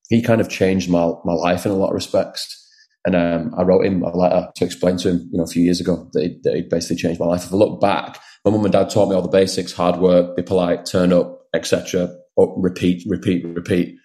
He 0.10 0.22
kind 0.22 0.42
of 0.42 0.50
changed 0.50 0.90
my 0.90 1.14
my 1.24 1.34
life 1.34 1.66
in 1.66 1.72
a 1.72 1.76
lot 1.76 1.90
of 1.90 1.96
respects 1.96 2.65
and 3.06 3.16
um, 3.16 3.54
I 3.58 3.62
wrote 3.64 3.86
him 3.86 4.02
a 4.02 4.16
letter 4.16 4.50
to 4.56 4.66
explain 4.66 4.98
to 4.98 5.10
him, 5.10 5.30
you 5.32 5.38
know, 5.38 5.44
a 5.44 5.48
few 5.48 5.64
years 5.64 5.80
ago 5.80 6.10
that 6.14 6.24
he, 6.24 6.40
that 6.44 6.56
he 6.56 6.62
basically 6.64 6.98
changed 6.98 7.20
my 7.20 7.28
life. 7.28 7.46
If 7.46 7.54
I 7.54 7.56
look 7.56 7.80
back, 7.80 8.20
my 8.44 8.52
mum 8.52 8.66
and 8.66 8.74
dad 8.74 8.90
taught 8.90 9.10
me 9.10 9.16
all 9.16 9.22
the 9.22 9.28
basics: 9.28 9.74
hard 9.74 10.00
work, 10.00 10.36
be 10.36 10.42
polite, 10.44 10.86
turn 10.86 11.14
up, 11.14 11.42
etc. 11.54 12.10
Repeat, 12.38 13.04
repeat, 13.08 13.46
repeat. 13.46 13.96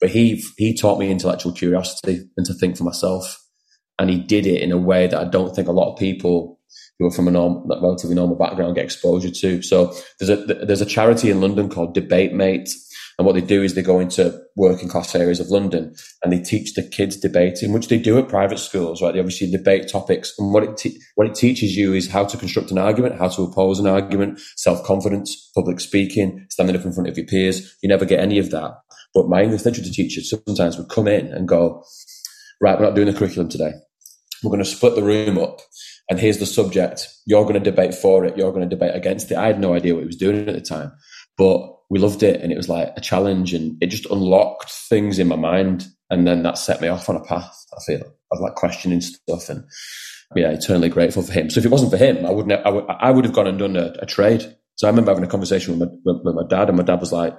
But 0.00 0.10
he 0.10 0.42
he 0.56 0.74
taught 0.74 0.98
me 0.98 1.10
intellectual 1.10 1.52
curiosity 1.52 2.28
and 2.36 2.46
to 2.46 2.54
think 2.54 2.76
for 2.76 2.84
myself, 2.84 3.42
and 3.98 4.10
he 4.10 4.18
did 4.18 4.46
it 4.46 4.62
in 4.62 4.72
a 4.72 4.78
way 4.78 5.06
that 5.06 5.20
I 5.20 5.28
don't 5.28 5.54
think 5.54 5.68
a 5.68 5.72
lot 5.72 5.92
of 5.92 5.98
people 5.98 6.58
who 6.98 7.06
are 7.06 7.10
from 7.10 7.28
a 7.28 7.30
norm, 7.30 7.68
relatively 7.68 8.14
normal 8.14 8.36
background 8.36 8.74
get 8.74 8.84
exposure 8.84 9.30
to. 9.30 9.62
So 9.62 9.94
there's 10.18 10.30
a 10.30 10.36
there's 10.64 10.80
a 10.80 10.86
charity 10.86 11.30
in 11.30 11.40
London 11.40 11.68
called 11.68 11.94
Debate 11.94 12.32
Mate, 12.32 12.70
and 13.18 13.24
what 13.24 13.34
they 13.34 13.40
do 13.40 13.62
is 13.62 13.74
they 13.74 13.82
go 13.82 13.98
into 13.98 14.38
working 14.56 14.88
class 14.88 15.14
areas 15.14 15.40
of 15.40 15.48
London 15.48 15.94
and 16.22 16.32
they 16.32 16.38
teach 16.38 16.74
the 16.74 16.82
kids 16.82 17.16
debating, 17.16 17.72
which 17.72 17.88
they 17.88 17.98
do 17.98 18.18
at 18.18 18.28
private 18.28 18.58
schools, 18.58 19.00
right? 19.00 19.14
They 19.14 19.20
obviously 19.20 19.50
debate 19.50 19.88
topics. 19.88 20.34
And 20.38 20.52
what 20.52 20.64
it, 20.64 20.76
te- 20.76 21.00
what 21.14 21.26
it 21.26 21.34
teaches 21.34 21.76
you 21.76 21.94
is 21.94 22.10
how 22.10 22.24
to 22.26 22.36
construct 22.36 22.70
an 22.70 22.78
argument, 22.78 23.18
how 23.18 23.28
to 23.28 23.42
oppose 23.42 23.78
an 23.78 23.86
argument, 23.86 24.40
self 24.56 24.84
confidence, 24.84 25.50
public 25.54 25.80
speaking, 25.80 26.44
standing 26.50 26.76
up 26.76 26.84
in 26.84 26.92
front 26.92 27.08
of 27.08 27.16
your 27.16 27.26
peers. 27.26 27.76
You 27.82 27.88
never 27.88 28.04
get 28.04 28.20
any 28.20 28.38
of 28.38 28.50
that. 28.50 28.74
But 29.14 29.28
my 29.28 29.42
English 29.42 29.64
literature 29.64 29.90
teacher 29.90 30.20
sometimes 30.20 30.76
would 30.76 30.90
come 30.90 31.08
in 31.08 31.28
and 31.28 31.48
go, 31.48 31.84
right, 32.60 32.78
we're 32.78 32.84
not 32.84 32.94
doing 32.94 33.06
the 33.06 33.18
curriculum 33.18 33.48
today. 33.48 33.72
We're 34.44 34.50
going 34.50 34.62
to 34.62 34.68
split 34.70 34.94
the 34.94 35.02
room 35.02 35.38
up 35.38 35.60
and 36.10 36.20
here's 36.20 36.38
the 36.38 36.46
subject. 36.46 37.08
You're 37.24 37.44
going 37.44 37.54
to 37.54 37.60
debate 37.60 37.94
for 37.94 38.26
it. 38.26 38.36
You're 38.36 38.52
going 38.52 38.68
to 38.68 38.76
debate 38.76 38.94
against 38.94 39.30
it. 39.30 39.38
I 39.38 39.46
had 39.46 39.58
no 39.58 39.72
idea 39.72 39.94
what 39.94 40.00
he 40.00 40.06
was 40.06 40.16
doing 40.16 40.46
at 40.46 40.54
the 40.54 40.60
time, 40.60 40.92
but 41.38 41.75
we 41.88 41.98
loved 41.98 42.22
it 42.22 42.40
and 42.40 42.52
it 42.52 42.56
was 42.56 42.68
like 42.68 42.92
a 42.96 43.00
challenge 43.00 43.54
and 43.54 43.76
it 43.80 43.88
just 43.88 44.06
unlocked 44.06 44.70
things 44.70 45.18
in 45.18 45.28
my 45.28 45.36
mind. 45.36 45.86
And 46.10 46.26
then 46.26 46.42
that 46.42 46.58
set 46.58 46.80
me 46.80 46.88
off 46.88 47.08
on 47.08 47.16
a 47.16 47.24
path, 47.24 47.56
I 47.76 47.82
feel, 47.84 48.02
of 48.30 48.40
like 48.40 48.54
questioning 48.54 49.00
stuff 49.00 49.48
and 49.48 49.64
yeah, 50.34 50.50
eternally 50.50 50.88
grateful 50.88 51.22
for 51.22 51.32
him. 51.32 51.50
So 51.50 51.60
if 51.60 51.66
it 51.66 51.70
wasn't 51.70 51.92
for 51.92 51.96
him, 51.96 52.26
I 52.26 52.30
wouldn't, 52.30 52.66
I 52.66 52.70
would, 52.70 52.84
I 52.88 53.10
would 53.10 53.24
have 53.24 53.34
gone 53.34 53.46
and 53.46 53.58
done 53.58 53.76
a, 53.76 53.94
a 54.00 54.06
trade. 54.06 54.56
So 54.76 54.86
I 54.86 54.90
remember 54.90 55.10
having 55.10 55.24
a 55.24 55.28
conversation 55.28 55.78
with 55.78 55.88
my, 56.04 56.12
with 56.22 56.34
my 56.34 56.46
dad 56.48 56.68
and 56.68 56.76
my 56.76 56.84
dad 56.84 57.00
was 57.00 57.12
like, 57.12 57.38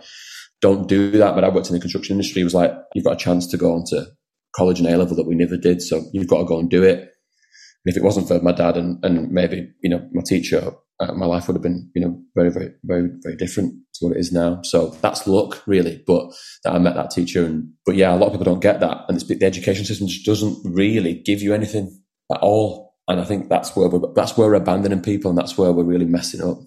don't 0.61 0.87
do 0.87 1.11
that. 1.11 1.35
But 1.35 1.43
I 1.43 1.49
worked 1.49 1.67
in 1.67 1.73
the 1.73 1.79
construction 1.79 2.15
industry. 2.15 2.39
He 2.39 2.45
was 2.45 2.55
like, 2.55 2.71
you've 2.95 3.05
got 3.05 3.13
a 3.13 3.23
chance 3.23 3.47
to 3.47 3.57
go 3.57 3.73
on 3.73 3.83
to 3.87 4.07
college 4.55 4.79
and 4.79 4.87
A 4.89 4.97
level 4.97 5.15
that 5.17 5.27
we 5.27 5.35
never 5.35 5.57
did. 5.57 5.81
So 5.81 6.03
you've 6.13 6.27
got 6.27 6.39
to 6.39 6.45
go 6.45 6.59
and 6.59 6.69
do 6.69 6.83
it. 6.83 6.99
And 6.99 7.85
if 7.85 7.97
it 7.97 8.03
wasn't 8.03 8.27
for 8.27 8.41
my 8.41 8.53
dad 8.53 8.75
and, 8.75 9.03
and 9.03 9.31
maybe, 9.31 9.69
you 9.83 9.89
know, 9.89 10.07
my 10.13 10.23
teacher, 10.25 10.71
uh, 10.99 11.13
my 11.13 11.25
life 11.25 11.47
would 11.47 11.55
have 11.55 11.61
been, 11.61 11.91
you 11.93 12.01
know, 12.01 12.19
very, 12.35 12.49
very, 12.49 12.73
very, 12.83 13.09
very 13.21 13.35
different 13.35 13.75
to 13.99 14.05
what 14.05 14.15
it 14.15 14.19
is 14.19 14.31
now. 14.31 14.61
So 14.63 14.89
that's 15.01 15.27
luck, 15.27 15.61
really. 15.67 16.03
But 16.05 16.31
that 16.63 16.73
I 16.73 16.79
met 16.79 16.95
that 16.95 17.11
teacher, 17.11 17.45
and 17.45 17.69
but 17.85 17.95
yeah, 17.95 18.13
a 18.13 18.17
lot 18.17 18.27
of 18.27 18.33
people 18.33 18.45
don't 18.45 18.61
get 18.61 18.79
that, 18.79 19.05
and 19.09 19.19
the 19.19 19.45
education 19.45 19.85
system 19.85 20.07
just 20.07 20.25
doesn't 20.25 20.57
really 20.63 21.15
give 21.15 21.41
you 21.41 21.53
anything 21.53 22.01
at 22.31 22.39
all. 22.41 22.95
And 23.07 23.21
I 23.21 23.23
think 23.23 23.49
that's 23.49 23.75
where 23.75 23.87
we're 23.87 24.13
that's 24.13 24.37
where 24.37 24.47
we're 24.47 24.55
abandoning 24.55 25.01
people, 25.01 25.29
and 25.29 25.37
that's 25.37 25.57
where 25.57 25.71
we're 25.71 25.83
really 25.83 26.05
messing 26.05 26.41
up. 26.41 26.59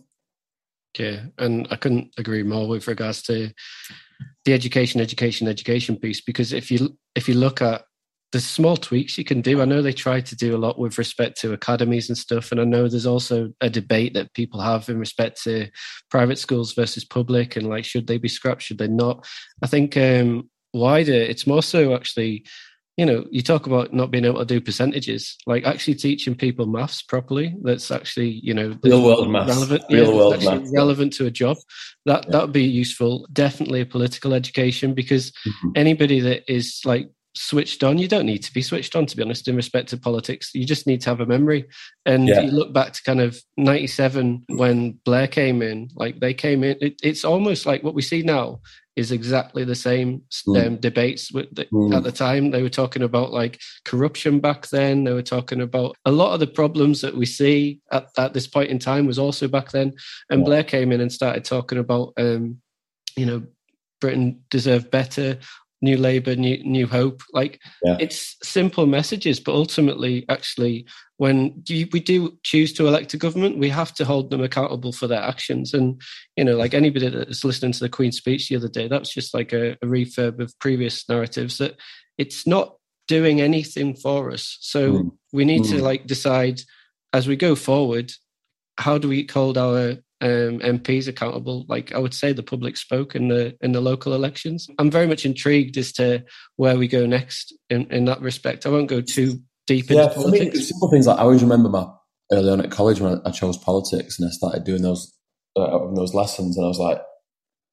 Yeah, 0.98 1.26
and 1.38 1.68
I 1.70 1.76
couldn't 1.76 2.12
agree 2.18 2.42
more 2.42 2.66
with 2.66 2.88
regards 2.88 3.22
to 3.24 3.52
the 4.44 4.52
education, 4.52 5.00
education, 5.00 5.48
education 5.48 5.96
piece. 5.96 6.20
Because 6.20 6.52
if 6.52 6.70
you 6.70 6.96
if 7.14 7.28
you 7.28 7.34
look 7.34 7.62
at 7.62 7.84
there's 8.32 8.46
small 8.46 8.76
tweaks 8.76 9.18
you 9.18 9.24
can 9.24 9.40
do. 9.40 9.60
I 9.60 9.64
know 9.64 9.82
they 9.82 9.92
try 9.92 10.20
to 10.20 10.36
do 10.36 10.54
a 10.54 10.58
lot 10.58 10.78
with 10.78 10.98
respect 10.98 11.40
to 11.40 11.52
academies 11.52 12.08
and 12.08 12.16
stuff, 12.16 12.52
and 12.52 12.60
I 12.60 12.64
know 12.64 12.88
there's 12.88 13.06
also 13.06 13.52
a 13.60 13.68
debate 13.68 14.14
that 14.14 14.32
people 14.34 14.60
have 14.60 14.88
in 14.88 14.98
respect 14.98 15.42
to 15.44 15.68
private 16.10 16.38
schools 16.38 16.72
versus 16.72 17.04
public, 17.04 17.56
and 17.56 17.68
like 17.68 17.84
should 17.84 18.06
they 18.06 18.18
be 18.18 18.28
scrapped, 18.28 18.62
should 18.62 18.78
they 18.78 18.88
not? 18.88 19.26
I 19.62 19.66
think 19.66 19.96
um, 19.96 20.48
wider, 20.72 21.12
it's 21.12 21.46
more 21.46 21.62
so 21.62 21.94
actually. 21.94 22.44
You 22.96 23.06
know, 23.06 23.24
you 23.30 23.40
talk 23.40 23.66
about 23.66 23.94
not 23.94 24.10
being 24.10 24.26
able 24.26 24.40
to 24.40 24.44
do 24.44 24.60
percentages, 24.60 25.38
like 25.46 25.64
actually 25.64 25.94
teaching 25.94 26.34
people 26.34 26.66
maths 26.66 27.00
properly. 27.00 27.56
That's 27.62 27.90
actually, 27.90 28.40
you 28.42 28.52
know, 28.52 28.76
real 28.82 29.02
world 29.02 29.30
maths, 29.30 29.48
relevant, 29.54 29.84
real 29.88 30.10
yeah, 30.10 30.14
world 30.14 30.44
maths, 30.44 30.70
relevant 30.74 31.14
to 31.14 31.24
a 31.24 31.30
job. 31.30 31.56
That 32.04 32.26
yeah. 32.26 32.32
that 32.32 32.42
would 32.42 32.52
be 32.52 32.64
useful. 32.64 33.26
Definitely 33.32 33.80
a 33.80 33.86
political 33.86 34.34
education 34.34 34.92
because 34.92 35.30
mm-hmm. 35.30 35.70
anybody 35.76 36.20
that 36.20 36.52
is 36.52 36.82
like 36.84 37.08
switched 37.34 37.84
on. 37.84 37.98
You 37.98 38.08
don't 38.08 38.26
need 38.26 38.42
to 38.42 38.52
be 38.52 38.62
switched 38.62 38.96
on, 38.96 39.06
to 39.06 39.16
be 39.16 39.22
honest, 39.22 39.48
in 39.48 39.56
respect 39.56 39.88
to 39.90 39.96
politics. 39.96 40.50
You 40.54 40.64
just 40.64 40.86
need 40.86 41.00
to 41.02 41.10
have 41.10 41.20
a 41.20 41.26
memory. 41.26 41.68
And 42.06 42.28
yeah. 42.28 42.40
you 42.40 42.50
look 42.50 42.72
back 42.72 42.92
to 42.92 43.02
kind 43.02 43.20
of 43.20 43.40
97 43.56 44.44
when 44.48 44.98
Blair 45.04 45.28
came 45.28 45.62
in, 45.62 45.90
like 45.94 46.20
they 46.20 46.34
came 46.34 46.64
in, 46.64 46.76
it, 46.80 47.00
it's 47.02 47.24
almost 47.24 47.66
like 47.66 47.82
what 47.82 47.94
we 47.94 48.02
see 48.02 48.22
now 48.22 48.60
is 48.96 49.12
exactly 49.12 49.64
the 49.64 49.74
same 49.74 50.22
mm. 50.46 50.66
um, 50.66 50.76
debates 50.76 51.32
with 51.32 51.54
the, 51.54 51.64
mm. 51.66 51.94
at 51.96 52.02
the 52.02 52.12
time. 52.12 52.50
They 52.50 52.62
were 52.62 52.68
talking 52.68 53.02
about 53.02 53.32
like 53.32 53.60
corruption 53.84 54.40
back 54.40 54.68
then. 54.68 55.04
They 55.04 55.12
were 55.12 55.22
talking 55.22 55.60
about 55.60 55.96
a 56.04 56.10
lot 56.10 56.34
of 56.34 56.40
the 56.40 56.46
problems 56.46 57.00
that 57.00 57.16
we 57.16 57.26
see 57.26 57.80
at, 57.92 58.08
at 58.18 58.34
this 58.34 58.46
point 58.46 58.70
in 58.70 58.78
time 58.78 59.06
was 59.06 59.18
also 59.18 59.48
back 59.48 59.70
then. 59.70 59.94
And 60.28 60.40
yeah. 60.40 60.44
Blair 60.44 60.64
came 60.64 60.92
in 60.92 61.00
and 61.00 61.12
started 61.12 61.44
talking 61.44 61.78
about, 61.78 62.12
um, 62.18 62.60
you 63.16 63.26
know, 63.26 63.42
Britain 64.00 64.42
deserved 64.50 64.90
better 64.90 65.38
new 65.82 65.96
labour, 65.96 66.36
new 66.36 66.62
new 66.64 66.86
hope. 66.86 67.22
Like 67.32 67.60
yeah. 67.82 67.96
it's 68.00 68.36
simple 68.42 68.86
messages, 68.86 69.40
but 69.40 69.54
ultimately, 69.54 70.24
actually, 70.28 70.86
when 71.16 71.62
we 71.68 71.84
do 71.84 72.38
choose 72.42 72.72
to 72.74 72.86
elect 72.86 73.14
a 73.14 73.16
government, 73.16 73.58
we 73.58 73.68
have 73.68 73.94
to 73.94 74.04
hold 74.04 74.30
them 74.30 74.42
accountable 74.42 74.92
for 74.92 75.06
their 75.06 75.22
actions. 75.22 75.74
And 75.74 76.00
you 76.36 76.44
know, 76.44 76.56
like 76.56 76.74
anybody 76.74 77.08
that's 77.08 77.44
listening 77.44 77.72
to 77.72 77.80
the 77.80 77.88
Queen's 77.88 78.16
speech 78.16 78.48
the 78.48 78.56
other 78.56 78.68
day, 78.68 78.88
that's 78.88 79.12
just 79.12 79.34
like 79.34 79.52
a, 79.52 79.72
a 79.72 79.86
refurb 79.86 80.40
of 80.40 80.58
previous 80.58 81.08
narratives 81.08 81.58
that 81.58 81.76
it's 82.18 82.46
not 82.46 82.76
doing 83.08 83.40
anything 83.40 83.94
for 83.96 84.30
us. 84.30 84.58
So 84.60 84.92
mm. 84.92 85.10
we 85.32 85.44
need 85.44 85.62
mm. 85.62 85.70
to 85.70 85.82
like 85.82 86.06
decide 86.06 86.60
as 87.12 87.26
we 87.26 87.36
go 87.36 87.54
forward 87.54 88.12
how 88.78 88.96
do 88.96 89.08
we 89.08 89.28
hold 89.30 89.58
our 89.58 89.96
um, 90.20 90.58
MPs 90.60 91.08
accountable. 91.08 91.64
Like 91.68 91.92
I 91.92 91.98
would 91.98 92.14
say, 92.14 92.32
the 92.32 92.42
public 92.42 92.76
spoke 92.76 93.14
in 93.14 93.28
the 93.28 93.56
in 93.60 93.72
the 93.72 93.80
local 93.80 94.14
elections. 94.14 94.68
I'm 94.78 94.90
very 94.90 95.06
much 95.06 95.24
intrigued 95.24 95.76
as 95.76 95.92
to 95.94 96.24
where 96.56 96.76
we 96.76 96.88
go 96.88 97.06
next 97.06 97.54
in, 97.70 97.86
in 97.90 98.04
that 98.06 98.20
respect. 98.20 98.66
I 98.66 98.70
won't 98.70 98.88
go 98.88 99.00
too 99.00 99.40
deep 99.66 99.90
yeah, 99.90 100.04
into 100.04 100.14
politics. 100.14 100.56
Me, 100.56 100.62
simple 100.62 100.90
things 100.90 101.06
like 101.06 101.18
I 101.18 101.22
always 101.22 101.42
remember 101.42 101.68
my 101.68 101.86
early 102.32 102.50
on 102.50 102.60
at 102.60 102.70
college 102.70 103.00
when 103.00 103.20
I, 103.24 103.30
chose 103.30 103.56
politics 103.56 104.18
and 104.18 104.28
I 104.28 104.30
started 104.30 104.64
doing 104.64 104.82
those 104.82 105.12
uh, 105.56 105.78
those 105.94 106.14
lessons, 106.14 106.56
and 106.56 106.64
I 106.64 106.68
was 106.68 106.78
like, 106.78 107.00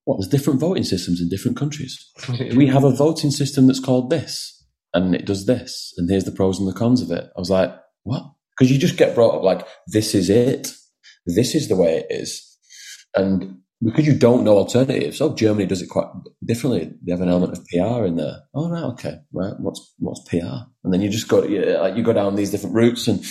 "What? 0.04 0.16
There's 0.18 0.28
different 0.28 0.60
voting 0.60 0.84
systems 0.84 1.20
in 1.20 1.28
different 1.28 1.56
countries. 1.56 2.10
we 2.56 2.66
have 2.66 2.84
a 2.84 2.90
voting 2.90 3.30
system 3.30 3.66
that's 3.66 3.80
called 3.80 4.10
this, 4.10 4.64
and 4.94 5.14
it 5.14 5.26
does 5.26 5.46
this, 5.46 5.92
and 5.96 6.10
here's 6.10 6.24
the 6.24 6.32
pros 6.32 6.58
and 6.58 6.68
the 6.68 6.72
cons 6.72 7.02
of 7.02 7.10
it." 7.10 7.30
I 7.36 7.38
was 7.38 7.50
like, 7.50 7.74
"What?" 8.04 8.24
Because 8.56 8.72
you 8.72 8.78
just 8.78 8.96
get 8.96 9.14
brought 9.14 9.36
up 9.36 9.42
like, 9.42 9.66
"This 9.86 10.14
is 10.14 10.30
it." 10.30 10.72
This 11.34 11.54
is 11.54 11.68
the 11.68 11.76
way 11.76 11.98
it 11.98 12.06
is. 12.10 12.44
And 13.16 13.58
because 13.82 14.06
you 14.06 14.16
don't 14.16 14.44
know 14.44 14.56
alternatives, 14.56 15.20
oh, 15.20 15.34
Germany 15.34 15.66
does 15.66 15.82
it 15.82 15.88
quite 15.88 16.08
differently. 16.44 16.92
They 17.02 17.12
have 17.12 17.20
an 17.20 17.28
element 17.28 17.52
of 17.52 17.66
PR 17.66 18.04
in 18.04 18.16
there. 18.16 18.40
Oh, 18.54 18.70
right, 18.70 18.82
okay, 18.84 19.18
right. 19.32 19.54
What's 19.58 19.94
what's 19.98 20.28
PR? 20.28 20.66
And 20.84 20.92
then 20.92 21.00
you 21.00 21.08
just 21.08 21.28
go, 21.28 21.44
you, 21.44 21.64
like 21.78 21.96
you 21.96 22.02
go 22.02 22.12
down 22.12 22.36
these 22.36 22.50
different 22.50 22.74
routes, 22.74 23.06
and 23.06 23.24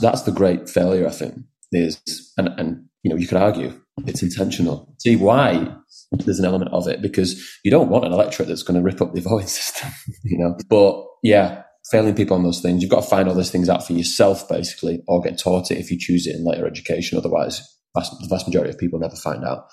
that's 0.00 0.22
the 0.22 0.32
great 0.32 0.68
failure. 0.68 1.06
I 1.06 1.12
think 1.12 1.36
is, 1.72 2.00
and 2.36 2.48
and 2.58 2.84
you 3.02 3.10
know, 3.10 3.16
you 3.16 3.28
could 3.28 3.38
argue 3.38 3.80
it's 4.06 4.22
intentional. 4.22 4.94
See 4.98 5.16
why 5.16 5.74
there's 6.10 6.38
an 6.38 6.44
element 6.44 6.72
of 6.72 6.88
it 6.88 7.00
because 7.00 7.40
you 7.64 7.70
don't 7.70 7.88
want 7.88 8.04
an 8.04 8.12
electorate 8.12 8.48
that's 8.48 8.62
going 8.62 8.78
to 8.78 8.84
rip 8.84 9.00
up 9.00 9.14
the 9.14 9.20
voting 9.20 9.46
system, 9.46 9.90
you 10.24 10.38
know. 10.38 10.56
But 10.68 11.04
yeah, 11.22 11.62
failing 11.90 12.14
people 12.14 12.36
on 12.36 12.42
those 12.42 12.60
things. 12.60 12.82
You've 12.82 12.90
got 12.90 13.02
to 13.02 13.08
find 13.08 13.28
all 13.28 13.34
those 13.34 13.50
things 13.50 13.68
out 13.68 13.86
for 13.86 13.92
yourself, 13.92 14.48
basically, 14.48 15.02
or 15.06 15.20
get 15.20 15.38
taught 15.38 15.70
it 15.70 15.78
if 15.78 15.90
you 15.90 15.98
choose 15.98 16.26
it 16.26 16.36
in 16.36 16.44
later 16.44 16.66
education. 16.66 17.18
Otherwise, 17.18 17.62
vast, 17.94 18.12
the 18.20 18.28
vast 18.28 18.46
majority 18.46 18.70
of 18.70 18.78
people 18.78 18.98
never 18.98 19.16
find 19.16 19.44
out. 19.44 19.66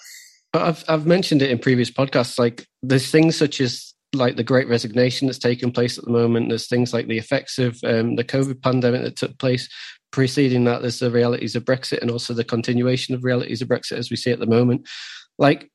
I've 0.53 0.83
I've 0.87 1.07
mentioned 1.07 1.41
it 1.41 1.49
in 1.49 1.59
previous 1.59 1.89
podcasts. 1.89 2.37
Like 2.37 2.67
there's 2.83 3.09
things 3.09 3.35
such 3.35 3.59
as 3.59 3.93
like 4.13 4.35
the 4.35 4.43
Great 4.43 4.67
Resignation 4.67 5.27
that's 5.27 5.39
taking 5.39 5.71
place 5.71 5.97
at 5.97 6.05
the 6.05 6.11
moment. 6.11 6.49
There's 6.49 6.67
things 6.67 6.93
like 6.93 7.07
the 7.07 7.17
effects 7.17 7.57
of 7.57 7.79
um, 7.83 8.15
the 8.15 8.23
COVID 8.23 8.61
pandemic 8.61 9.01
that 9.01 9.15
took 9.15 9.37
place. 9.39 9.67
Preceding 10.11 10.65
that, 10.65 10.81
there's 10.81 10.99
the 10.99 11.09
realities 11.09 11.55
of 11.55 11.65
Brexit 11.65 11.99
and 12.01 12.11
also 12.11 12.35
the 12.35 12.43
continuation 12.43 13.15
of 13.15 13.23
realities 13.23 13.63
of 13.63 13.67
Brexit 13.67 13.97
as 13.97 14.11
we 14.11 14.15
see 14.15 14.29
at 14.29 14.37
the 14.37 14.45
moment. 14.45 14.87
Like 15.39 15.71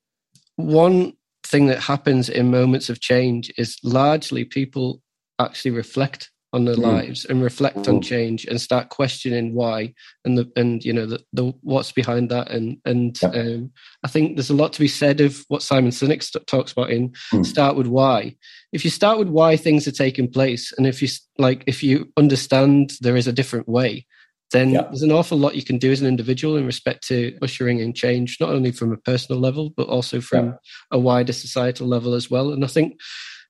one 0.55 1.14
thing 1.43 1.66
that 1.66 1.80
happens 1.80 2.28
in 2.28 2.51
moments 2.51 2.89
of 2.89 3.01
change 3.01 3.51
is 3.59 3.76
largely 3.82 4.45
people 4.45 5.03
actually 5.39 5.72
reflect 5.72 6.30
on 6.53 6.64
their 6.64 6.76
mm. 6.76 6.82
lives 6.82 7.24
and 7.26 7.43
reflect 7.43 7.76
mm. 7.76 7.89
on 7.89 8.01
change 8.01 8.47
and 8.47 8.61
start 8.61 8.89
questioning 8.89 9.55
why 9.55 9.93
and 10.24 10.39
the 10.39 10.51
and 10.57 10.82
you 10.82 10.93
know 10.93 11.05
the, 11.05 11.22
the 11.34 11.53
what's 11.62 11.93
behind 11.93 12.30
that 12.30 12.51
and 12.51 12.78
and 12.86 13.20
yeah. 13.22 13.28
um, 13.28 13.70
I 14.03 14.09
think 14.09 14.36
there's 14.36 14.51
a 14.51 14.55
lot 14.55 14.72
to 14.72 14.80
be 14.80 14.89
said 14.89 15.20
of 15.20 15.45
what 15.49 15.62
Simon 15.62 15.91
Sinek 15.91 16.22
st- 16.22 16.47
talks 16.47 16.72
about 16.72 16.91
in 16.91 17.12
mm. 17.32 17.45
start 17.45 17.76
with 17.76 17.86
why. 17.86 18.36
If 18.72 18.84
you 18.84 18.91
start 18.91 19.18
with 19.18 19.28
why 19.28 19.57
things 19.57 19.86
are 19.86 19.93
taking 19.93 20.30
place 20.30 20.72
and 20.76 20.86
if 20.86 21.03
you 21.03 21.09
like 21.36 21.64
if 21.66 21.82
you 21.82 22.11
understand 22.16 22.93
there 23.01 23.16
is 23.16 23.26
a 23.26 23.32
different 23.32 23.68
way, 23.68 24.07
then 24.53 24.70
yeah. 24.70 24.82
there's 24.82 25.03
an 25.03 25.12
awful 25.12 25.36
lot 25.36 25.55
you 25.55 25.64
can 25.64 25.76
do 25.76 25.93
as 25.93 26.01
an 26.01 26.07
individual 26.07 26.57
in 26.57 26.64
respect 26.64 27.07
to 27.09 27.36
ushering 27.43 27.80
in 27.80 27.93
change, 27.93 28.39
not 28.41 28.51
only 28.51 28.72
from 28.72 28.93
a 28.93 28.97
personal 28.97 29.39
level 29.39 29.70
but 29.76 29.89
also 29.89 30.22
from 30.22 30.47
yeah. 30.47 30.53
a 30.93 30.99
wider 30.99 31.34
societal 31.34 31.86
level 31.86 32.14
as 32.14 32.30
well. 32.30 32.55
And 32.55 32.64
I 32.64 32.68
think 32.68 32.99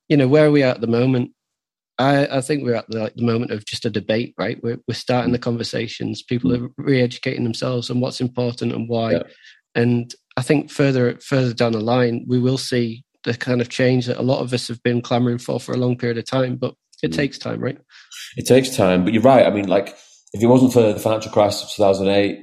you 0.09 0.17
know 0.17 0.27
where 0.27 0.51
we 0.51 0.65
are 0.65 0.73
at 0.73 0.81
the 0.81 0.89
moment 0.89 1.31
I, 1.99 2.39
I, 2.39 2.41
think 2.41 2.63
we're 2.63 2.75
at 2.75 2.89
the, 2.89 3.01
like, 3.01 3.15
the 3.17 3.25
moment 3.25 3.51
of 3.51 3.65
just 3.65 3.85
a 3.85 3.91
debate, 3.91 4.35
right? 4.39 4.59
We're, 4.63 4.79
we're 4.87 4.95
starting 4.95 5.33
the 5.33 5.39
conversations. 5.39 6.23
People 6.23 6.55
are 6.55 6.69
re-educating 6.77 7.43
themselves 7.43 7.91
on 7.91 8.01
what's 8.01 8.21
important 8.21 8.73
and 8.73 8.89
why. 8.89 9.13
Yeah. 9.13 9.23
And 9.75 10.15
I 10.37 10.43
think 10.43 10.71
further 10.71 11.19
further 11.21 11.53
down 11.53 11.73
the 11.73 11.81
line, 11.81 12.25
we 12.29 12.39
will 12.39 12.59
see 12.59 13.05
the 13.25 13.35
kind 13.35 13.61
of 13.61 13.69
change 13.69 14.07
that 14.07 14.19
a 14.19 14.23
lot 14.23 14.41
of 14.41 14.53
us 14.53 14.69
have 14.69 14.83
been 14.83 15.03
clamoring 15.03 15.39
for 15.39 15.59
for 15.59 15.73
a 15.73 15.77
long 15.77 15.97
period 15.97 16.19
of 16.19 16.25
time. 16.25 16.57
But 16.57 16.75
it 17.03 17.11
mm. 17.11 17.17
takes 17.17 17.39
time, 17.39 17.61
right? 17.61 17.79
It 18.37 18.47
takes 18.47 18.77
time. 18.77 19.05
But 19.05 19.13
you're 19.13 19.23
right. 19.23 19.47
I 19.47 19.51
mean, 19.51 19.69
like 19.69 19.97
if 20.33 20.43
it 20.43 20.47
wasn't 20.47 20.73
for 20.73 20.93
the 20.93 20.99
financial 20.99 21.33
crisis 21.33 21.65
of 21.65 21.71
2008, 21.77 22.39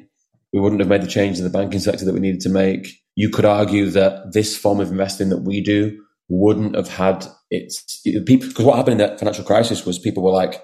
we 0.54 0.60
wouldn't 0.60 0.82
have 0.82 0.90
made 0.90 1.02
the 1.02 1.08
change 1.08 1.38
in 1.38 1.44
the 1.44 1.50
banking 1.50 1.80
sector 1.80 2.06
that 2.06 2.14
we 2.14 2.20
needed 2.20 2.42
to 2.42 2.50
make. 2.50 2.88
You 3.16 3.30
could 3.30 3.46
argue 3.46 3.90
that 3.92 4.34
this 4.34 4.58
form 4.58 4.80
of 4.80 4.92
investing 4.92 5.30
that 5.30 5.44
we 5.44 5.62
do 5.62 6.02
wouldn't 6.30 6.76
have 6.76 6.88
had 6.88 7.26
its 7.52 8.02
people 8.26 8.48
because 8.48 8.66
what 8.66 8.78
happened 8.78 9.00
in 9.00 9.08
that 9.08 9.20
financial 9.20 9.44
crisis 9.44 9.86
was 9.86 10.00
people 10.00 10.24
were 10.24 10.32
like 10.32 10.62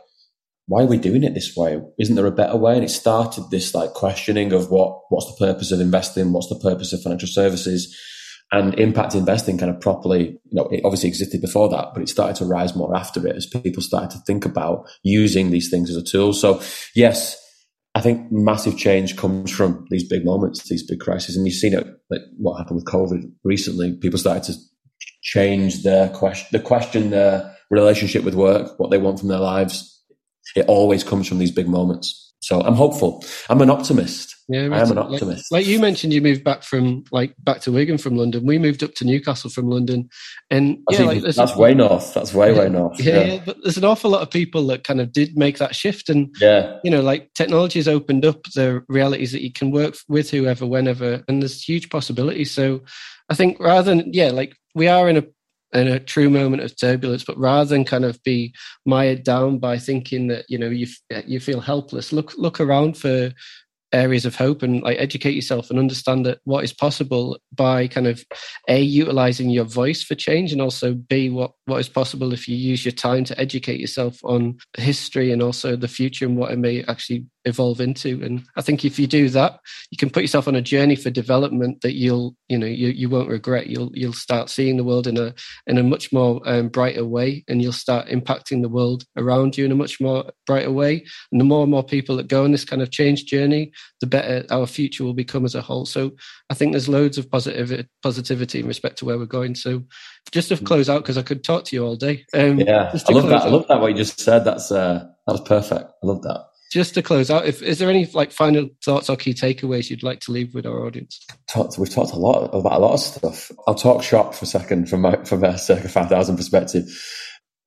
why 0.68 0.84
are 0.84 0.88
we 0.88 0.98
doing 0.98 1.24
it 1.24 1.34
this 1.34 1.54
way? 1.58 1.82
Isn't 2.00 2.16
there 2.16 2.28
a 2.28 2.32
better 2.32 2.56
way? 2.56 2.76
And 2.76 2.84
it 2.84 2.90
started 2.90 3.50
this 3.50 3.76
like 3.76 3.92
questioning 3.92 4.54
of 4.54 4.72
what 4.72 5.02
what's 5.10 5.26
the 5.26 5.46
purpose 5.46 5.72
of 5.72 5.82
investing? 5.82 6.32
What's 6.32 6.48
the 6.48 6.60
purpose 6.60 6.94
of 6.94 7.02
financial 7.02 7.28
services? 7.28 7.98
And 8.54 8.78
impact 8.78 9.16
investing 9.16 9.58
kind 9.58 9.70
of 9.70 9.80
properly 9.80 10.40
you 10.46 10.54
know 10.54 10.68
it 10.72 10.82
obviously 10.84 11.10
existed 11.10 11.42
before 11.42 11.70
that 11.70 11.90
but 11.94 12.04
it 12.04 12.10
started 12.10 12.36
to 12.38 12.46
rise 12.46 12.76
more 12.76 12.94
after 12.94 13.26
it 13.26 13.36
as 13.36 13.46
people 13.46 13.82
started 13.82 14.12
to 14.12 14.20
think 14.28 14.44
about 14.46 14.90
using 15.04 15.52
these 15.52 15.70
things 15.70 15.90
as 15.90 15.96
a 15.96 16.04
tool. 16.04 16.34
So 16.34 16.62
yes 16.96 17.38
I 17.94 18.02
think 18.02 18.32
massive 18.32 18.78
change 18.78 19.18
comes 19.18 19.52
from 19.52 19.86
these 19.90 20.08
big 20.08 20.24
moments, 20.24 20.68
these 20.70 20.86
big 20.88 21.02
crises, 21.02 21.36
and 21.36 21.46
you've 21.46 21.56
seen 21.56 21.74
it. 21.74 21.86
Like 22.10 22.22
what 22.38 22.58
happened 22.58 22.78
with 22.78 22.86
COVID 22.86 23.30
recently, 23.44 23.98
people 23.98 24.18
started 24.18 24.44
to 24.44 24.54
change 25.22 25.84
their 25.84 26.10
question, 26.10 26.48
the 26.52 26.64
question 26.64 27.10
their 27.10 27.56
relationship 27.70 28.24
with 28.24 28.36
work, 28.36 28.80
what 28.80 28.92
they 28.92 28.98
want 28.98 29.20
from 29.20 29.30
their 29.30 29.40
lives. 29.40 29.88
It 30.56 30.66
always 30.68 31.04
comes 31.04 31.28
from 31.28 31.40
these 31.40 31.52
big 31.52 31.70
moments. 31.70 32.34
So 32.42 32.60
I'm 32.62 32.74
hopeful. 32.74 33.24
I'm 33.50 33.62
an 33.62 33.70
optimist. 33.70 34.36
Yeah, 34.50 34.68
I 34.72 34.80
am 34.80 34.92
an 34.92 34.98
optimist. 34.98 35.52
Like, 35.52 35.62
like, 35.62 35.68
you 35.68 35.80
mentioned, 35.80 36.12
you 36.12 36.22
moved 36.22 36.44
back 36.44 36.64
from 36.64 37.04
like 37.12 37.36
back 37.40 37.62
to 37.62 37.72
Wigan 37.72 38.00
from 38.00 38.18
London. 38.18 38.46
We 38.46 38.58
moved 38.58 38.84
up 38.84 38.96
to 38.96 39.06
Newcastle 39.06 39.52
from 39.52 39.70
London, 39.70 40.10
and 40.50 40.80
yeah, 40.90 41.04
like, 41.04 41.22
that's 41.22 41.56
way 41.56 41.76
north. 41.76 42.16
That's 42.16 42.34
way 42.34 42.52
way 42.52 42.68
north. 42.68 43.00
Yeah, 43.00 43.20
yeah, 43.20 43.26
yeah, 43.26 43.42
but 43.46 43.58
there's 43.62 43.78
an 43.78 43.86
awful 43.86 44.10
lot 44.10 44.24
of 44.24 44.32
people 44.32 44.66
that 44.68 44.84
kind 44.84 45.00
of 45.00 45.14
did 45.14 45.38
make 45.38 45.60
that 45.60 45.76
shift, 45.76 46.10
and 46.10 46.36
yeah, 46.42 46.80
you 46.84 46.90
know, 46.90 47.02
like 47.02 47.32
technology 47.36 47.78
has 47.78 47.88
opened 47.88 48.26
up 48.26 48.44
the 48.56 48.84
realities 48.90 49.32
that 49.32 49.44
you 49.44 49.54
can 49.54 49.70
work 49.70 49.96
with 50.10 50.32
whoever, 50.32 50.66
whenever, 50.66 51.24
and 51.28 51.42
there's 51.42 51.64
huge 51.64 51.90
possibilities. 51.90 52.52
So 52.52 52.82
I 53.30 53.36
think 53.36 53.60
rather 53.60 53.96
than 53.96 54.12
yeah, 54.14 54.32
like 54.32 54.58
we 54.76 54.88
are 54.88 55.10
in 55.10 55.18
a 55.18 55.24
in 55.74 55.88
a 55.88 56.00
true 56.00 56.30
moment 56.30 56.62
of 56.64 56.78
turbulence, 56.78 57.24
but 57.24 57.38
rather 57.38 57.70
than 57.70 57.86
kind 57.86 58.04
of 58.04 58.22
be 58.24 58.54
mired 58.86 59.24
down 59.24 59.58
by 59.58 59.78
thinking 59.78 60.28
that 60.28 60.46
you 60.50 60.58
know 60.58 60.70
you 60.70 60.88
you 61.26 61.40
feel 61.40 61.62
helpless, 61.62 62.12
look 62.12 62.34
look 62.38 62.60
around 62.60 62.98
for 62.98 63.32
areas 63.94 64.26
of 64.26 64.36
hope 64.36 64.64
and 64.64 64.82
like 64.84 64.98
educate 65.00 65.34
yourself 65.34 65.70
and 65.70 65.78
understand 65.78 66.26
that 66.26 66.40
what 66.46 66.64
is 66.64 66.74
possible 66.74 67.38
by 67.54 67.88
kind 67.88 68.08
of 68.08 68.24
a 68.70 68.82
utilizing 68.82 69.50
your 69.50 69.66
voice 69.66 70.02
for 70.02 70.16
change 70.16 70.52
and 70.52 70.62
also 70.62 70.94
b 70.94 71.30
what 71.30 71.52
what 71.66 71.80
is 71.80 71.90
possible 71.90 72.32
if 72.32 72.48
you 72.48 72.56
use 72.56 72.86
your 72.86 72.92
time 72.94 73.24
to 73.24 73.38
educate 73.40 73.80
yourself 73.80 74.20
on 74.24 74.58
history 74.78 75.32
and 75.32 75.42
also 75.42 75.76
the 75.76 75.88
future 75.88 76.26
and 76.26 76.38
what 76.38 76.52
it 76.52 76.58
may 76.58 76.84
actually 76.86 77.26
evolve 77.46 77.82
into. 77.82 78.22
And 78.24 78.44
i 78.56 78.62
think 78.62 78.86
if 78.86 79.00
you 79.00 79.08
do 79.08 79.30
that 79.30 79.60
you 79.92 79.98
can 79.98 80.10
put 80.10 80.24
yourself 80.24 80.48
on 80.48 80.56
a 80.56 80.62
journey 80.62 80.96
for 80.96 81.10
development 81.10 81.82
that 81.82 81.94
you'll 81.94 82.36
you 82.48 82.58
know 82.58 82.66
you, 82.66 82.90
you 82.90 83.10
won't 83.10 83.30
regret. 83.30 83.68
You'll 83.68 83.92
you'll 83.94 84.14
start 84.14 84.50
seeing 84.50 84.78
the 84.78 84.84
world 84.84 85.08
in 85.08 85.18
a 85.18 85.34
in 85.68 85.78
a 85.78 85.84
much 85.84 86.12
more 86.12 86.42
um, 86.46 86.70
brighter 86.70 87.06
way 87.06 87.44
and 87.48 87.62
you'll 87.62 87.74
start 87.74 88.08
impacting 88.08 88.62
the 88.62 88.70
world 88.70 89.04
around 89.18 89.58
you 89.58 89.66
in 89.66 89.72
a 89.72 89.76
much 89.76 90.00
more 90.00 90.32
brighter 90.46 90.72
way. 90.72 91.06
And 91.32 91.40
the 91.40 91.46
more 91.46 91.64
and 91.64 91.72
more 91.72 91.84
people 91.84 92.16
that 92.18 92.28
go 92.28 92.44
on 92.44 92.52
this 92.52 92.66
kind 92.66 92.82
of 92.82 92.92
change 92.92 93.26
journey 93.26 93.72
the 94.00 94.08
better 94.08 94.46
our 94.50 94.66
future 94.66 95.04
will 95.04 95.14
become 95.14 95.46
as 95.46 95.56
a 95.56 95.62
whole. 95.62 95.86
So 95.86 96.12
i 96.50 96.54
think 96.54 96.72
there's 96.72 96.90
loads 96.90 97.18
of 97.18 97.30
positive 97.30 97.86
positivity 98.02 98.60
in 98.60 98.68
respect 98.68 98.98
to 99.00 99.06
where 99.06 99.18
we're 99.18 99.26
going. 99.26 99.56
So 99.56 99.84
just 100.32 100.50
to 100.50 100.58
close 100.58 100.90
out 100.90 101.04
because 101.04 101.18
i 101.18 101.24
could 101.24 101.44
talk 101.44 101.66
to 101.66 101.76
you 101.76 101.86
all 101.86 101.96
day. 101.96 102.26
Um, 102.34 102.60
yeah 102.60 102.94
i 103.08 103.12
love 103.12 103.28
that. 103.28 103.42
out, 103.42 103.48
i 103.48 103.50
love 103.50 103.68
that 103.68 103.82
what 103.82 103.92
you 103.92 103.98
just 103.98 104.20
said. 104.20 104.46
That's 104.46 104.72
uh 104.72 105.06
that 105.28 105.34
was 105.34 105.42
perfect. 105.42 105.92
I 106.04 106.08
love 106.08 106.22
that 106.24 106.51
just 106.72 106.94
to 106.94 107.02
close 107.02 107.30
out, 107.30 107.46
if 107.46 107.62
is 107.62 107.80
there 107.80 107.90
any 107.90 108.06
like 108.14 108.32
final 108.32 108.70
thoughts 108.84 109.10
or 109.10 109.18
key 109.18 109.34
takeaways 109.34 109.90
you'd 109.90 110.04
like 110.04 110.22
to 110.22 110.32
leave 110.32 110.56
with 110.56 110.66
our 110.66 110.86
audience? 110.86 111.20
Talked, 111.50 111.78
we've 111.78 111.94
talked 111.94 112.14
a 112.14 112.18
lot 112.18 112.46
about 112.54 112.74
a 112.74 112.80
lot 112.80 112.94
of 112.94 113.00
stuff. 113.02 113.52
I'll 113.68 113.76
talk 113.76 114.02
shop 114.02 114.34
for 114.34 114.46
a 114.46 114.48
second 114.48 114.90
from 114.90 115.02
my 115.02 115.18
from 115.26 115.44
a 115.44 115.54
Circa5000 115.54 116.38
perspective. 116.38 116.86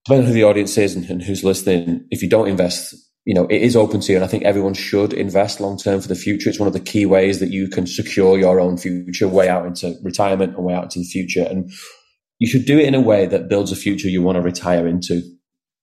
Depending 0.06 0.26
on 0.26 0.28
who 0.28 0.34
the 0.34 0.44
audience 0.44 0.76
is 0.78 0.96
and, 0.96 1.08
and 1.08 1.22
who's 1.22 1.44
listening, 1.44 2.06
if 2.10 2.22
you 2.22 2.28
don't 2.28 2.48
invest, 2.48 2.94
you 3.24 3.34
know, 3.34 3.46
it 3.46 3.60
is 3.60 3.76
open 3.76 4.00
to 4.00 4.12
you. 4.12 4.16
And 4.16 4.24
I 4.24 4.28
think 4.28 4.44
everyone 4.44 4.74
should 4.74 5.12
invest 5.12 5.60
long 5.60 5.78
term 5.78 6.00
for 6.00 6.08
the 6.08 6.14
future. 6.14 6.48
It's 6.48 6.58
one 6.58 6.66
of 6.66 6.72
the 6.74 6.80
key 6.80 7.04
ways 7.04 7.40
that 7.40 7.50
you 7.50 7.68
can 7.68 7.86
secure 7.86 8.38
your 8.38 8.58
own 8.58 8.78
future 8.78 9.28
way 9.28 9.50
out 9.50 9.66
into 9.66 9.94
retirement 10.02 10.56
and 10.56 10.64
way 10.64 10.74
out 10.74 10.84
into 10.84 11.00
the 11.00 11.04
future. 11.04 11.46
And 11.48 11.70
you 12.38 12.46
should 12.46 12.64
do 12.64 12.78
it 12.78 12.86
in 12.86 12.94
a 12.94 13.00
way 13.00 13.26
that 13.26 13.48
builds 13.50 13.70
a 13.70 13.76
future 13.76 14.08
you 14.08 14.22
want 14.22 14.36
to 14.36 14.42
retire 14.42 14.88
into. 14.88 15.22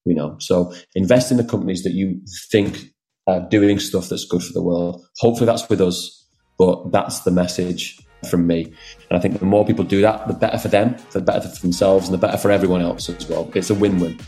You 0.05 0.15
know, 0.15 0.37
so 0.39 0.73
invest 0.95 1.29
in 1.29 1.37
the 1.37 1.43
companies 1.43 1.83
that 1.83 1.93
you 1.93 2.19
think 2.51 2.91
uh, 3.27 3.39
doing 3.39 3.79
stuff 3.79 4.09
that's 4.09 4.25
good 4.25 4.43
for 4.43 4.53
the 4.53 4.61
world. 4.61 5.05
Hopefully 5.19 5.45
that's 5.45 5.67
with 5.69 5.81
us, 5.81 6.25
but 6.57 6.91
that's 6.91 7.21
the 7.21 7.31
message 7.31 7.99
from 8.29 8.45
me. 8.47 8.65
And 9.09 9.17
I 9.17 9.19
think 9.19 9.39
the 9.39 9.45
more 9.45 9.65
people 9.65 9.83
do 9.83 10.01
that, 10.01 10.27
the 10.27 10.33
better 10.33 10.57
for 10.57 10.67
them, 10.67 10.95
the 11.11 11.21
better 11.21 11.47
for 11.47 11.61
themselves, 11.61 12.07
and 12.07 12.13
the 12.13 12.19
better 12.19 12.37
for 12.37 12.51
everyone 12.51 12.81
else 12.81 13.09
as 13.09 13.27
well. 13.27 13.49
It's 13.55 13.69
a 13.69 13.75
win-win. 13.75 14.19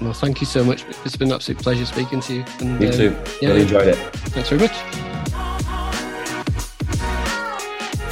Well, 0.00 0.12
thank 0.12 0.40
you 0.40 0.46
so 0.46 0.64
much. 0.64 0.84
It's 1.04 1.16
been 1.16 1.28
an 1.28 1.34
absolute 1.34 1.62
pleasure 1.62 1.86
speaking 1.86 2.20
to 2.22 2.34
you. 2.34 2.44
And, 2.58 2.80
me 2.80 2.90
too. 2.90 3.10
Uh, 3.10 3.28
yeah, 3.40 3.48
really 3.50 3.62
enjoyed 3.62 3.86
it. 3.86 3.96
Thanks 3.96 4.48
very 4.48 4.62
much. 4.62 4.76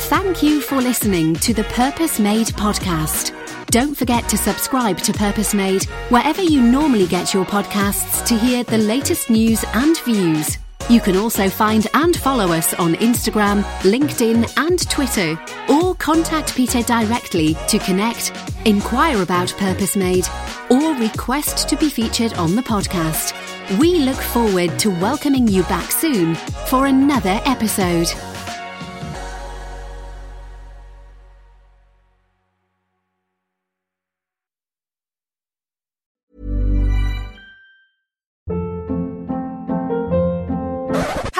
Thank 0.09 0.43
you 0.43 0.61
for 0.61 0.81
listening 0.81 1.35
to 1.37 1.55
the 1.55 1.65
Purpose 1.65 2.21
Made 2.21 2.49
podcast. 2.49 3.40
Don't 3.71 3.97
forget 3.97 4.29
to 4.31 4.37
subscribe 4.37 4.99
to 4.99 5.13
Purpose 5.13 5.55
Made 5.55 5.85
wherever 6.09 6.43
you 6.43 6.61
normally 6.61 7.07
get 7.07 7.33
your 7.33 7.45
podcasts 7.45 8.27
to 8.27 8.37
hear 8.37 8.65
the 8.65 8.79
latest 8.79 9.31
news 9.31 9.65
and 9.75 9.97
views. 10.01 10.59
You 10.89 11.01
can 11.01 11.17
also 11.17 11.49
find 11.49 11.87
and 11.95 12.17
follow 12.17 12.51
us 12.53 12.75
on 12.75 12.95
Instagram, 12.95 13.63
LinkedIn, 13.83 14.53
and 14.57 14.91
Twitter, 14.91 15.41
or 15.69 15.95
contact 15.95 16.57
Peter 16.57 16.83
directly 16.83 17.57
to 17.69 17.79
connect, 17.79 18.33
inquire 18.65 19.23
about 19.23 19.55
Purpose 19.57 19.95
Made, 19.95 20.27
or 20.69 20.97
request 20.97 21.69
to 21.69 21.77
be 21.77 21.89
featured 21.89 22.33
on 22.35 22.57
the 22.57 22.63
podcast. 22.63 23.37
We 23.79 24.01
look 24.01 24.19
forward 24.19 24.81
to 24.81 24.91
welcoming 24.91 25.47
you 25.47 25.63
back 25.65 25.93
soon 25.93 26.35
for 26.67 26.87
another 26.87 27.41
episode. 27.45 28.09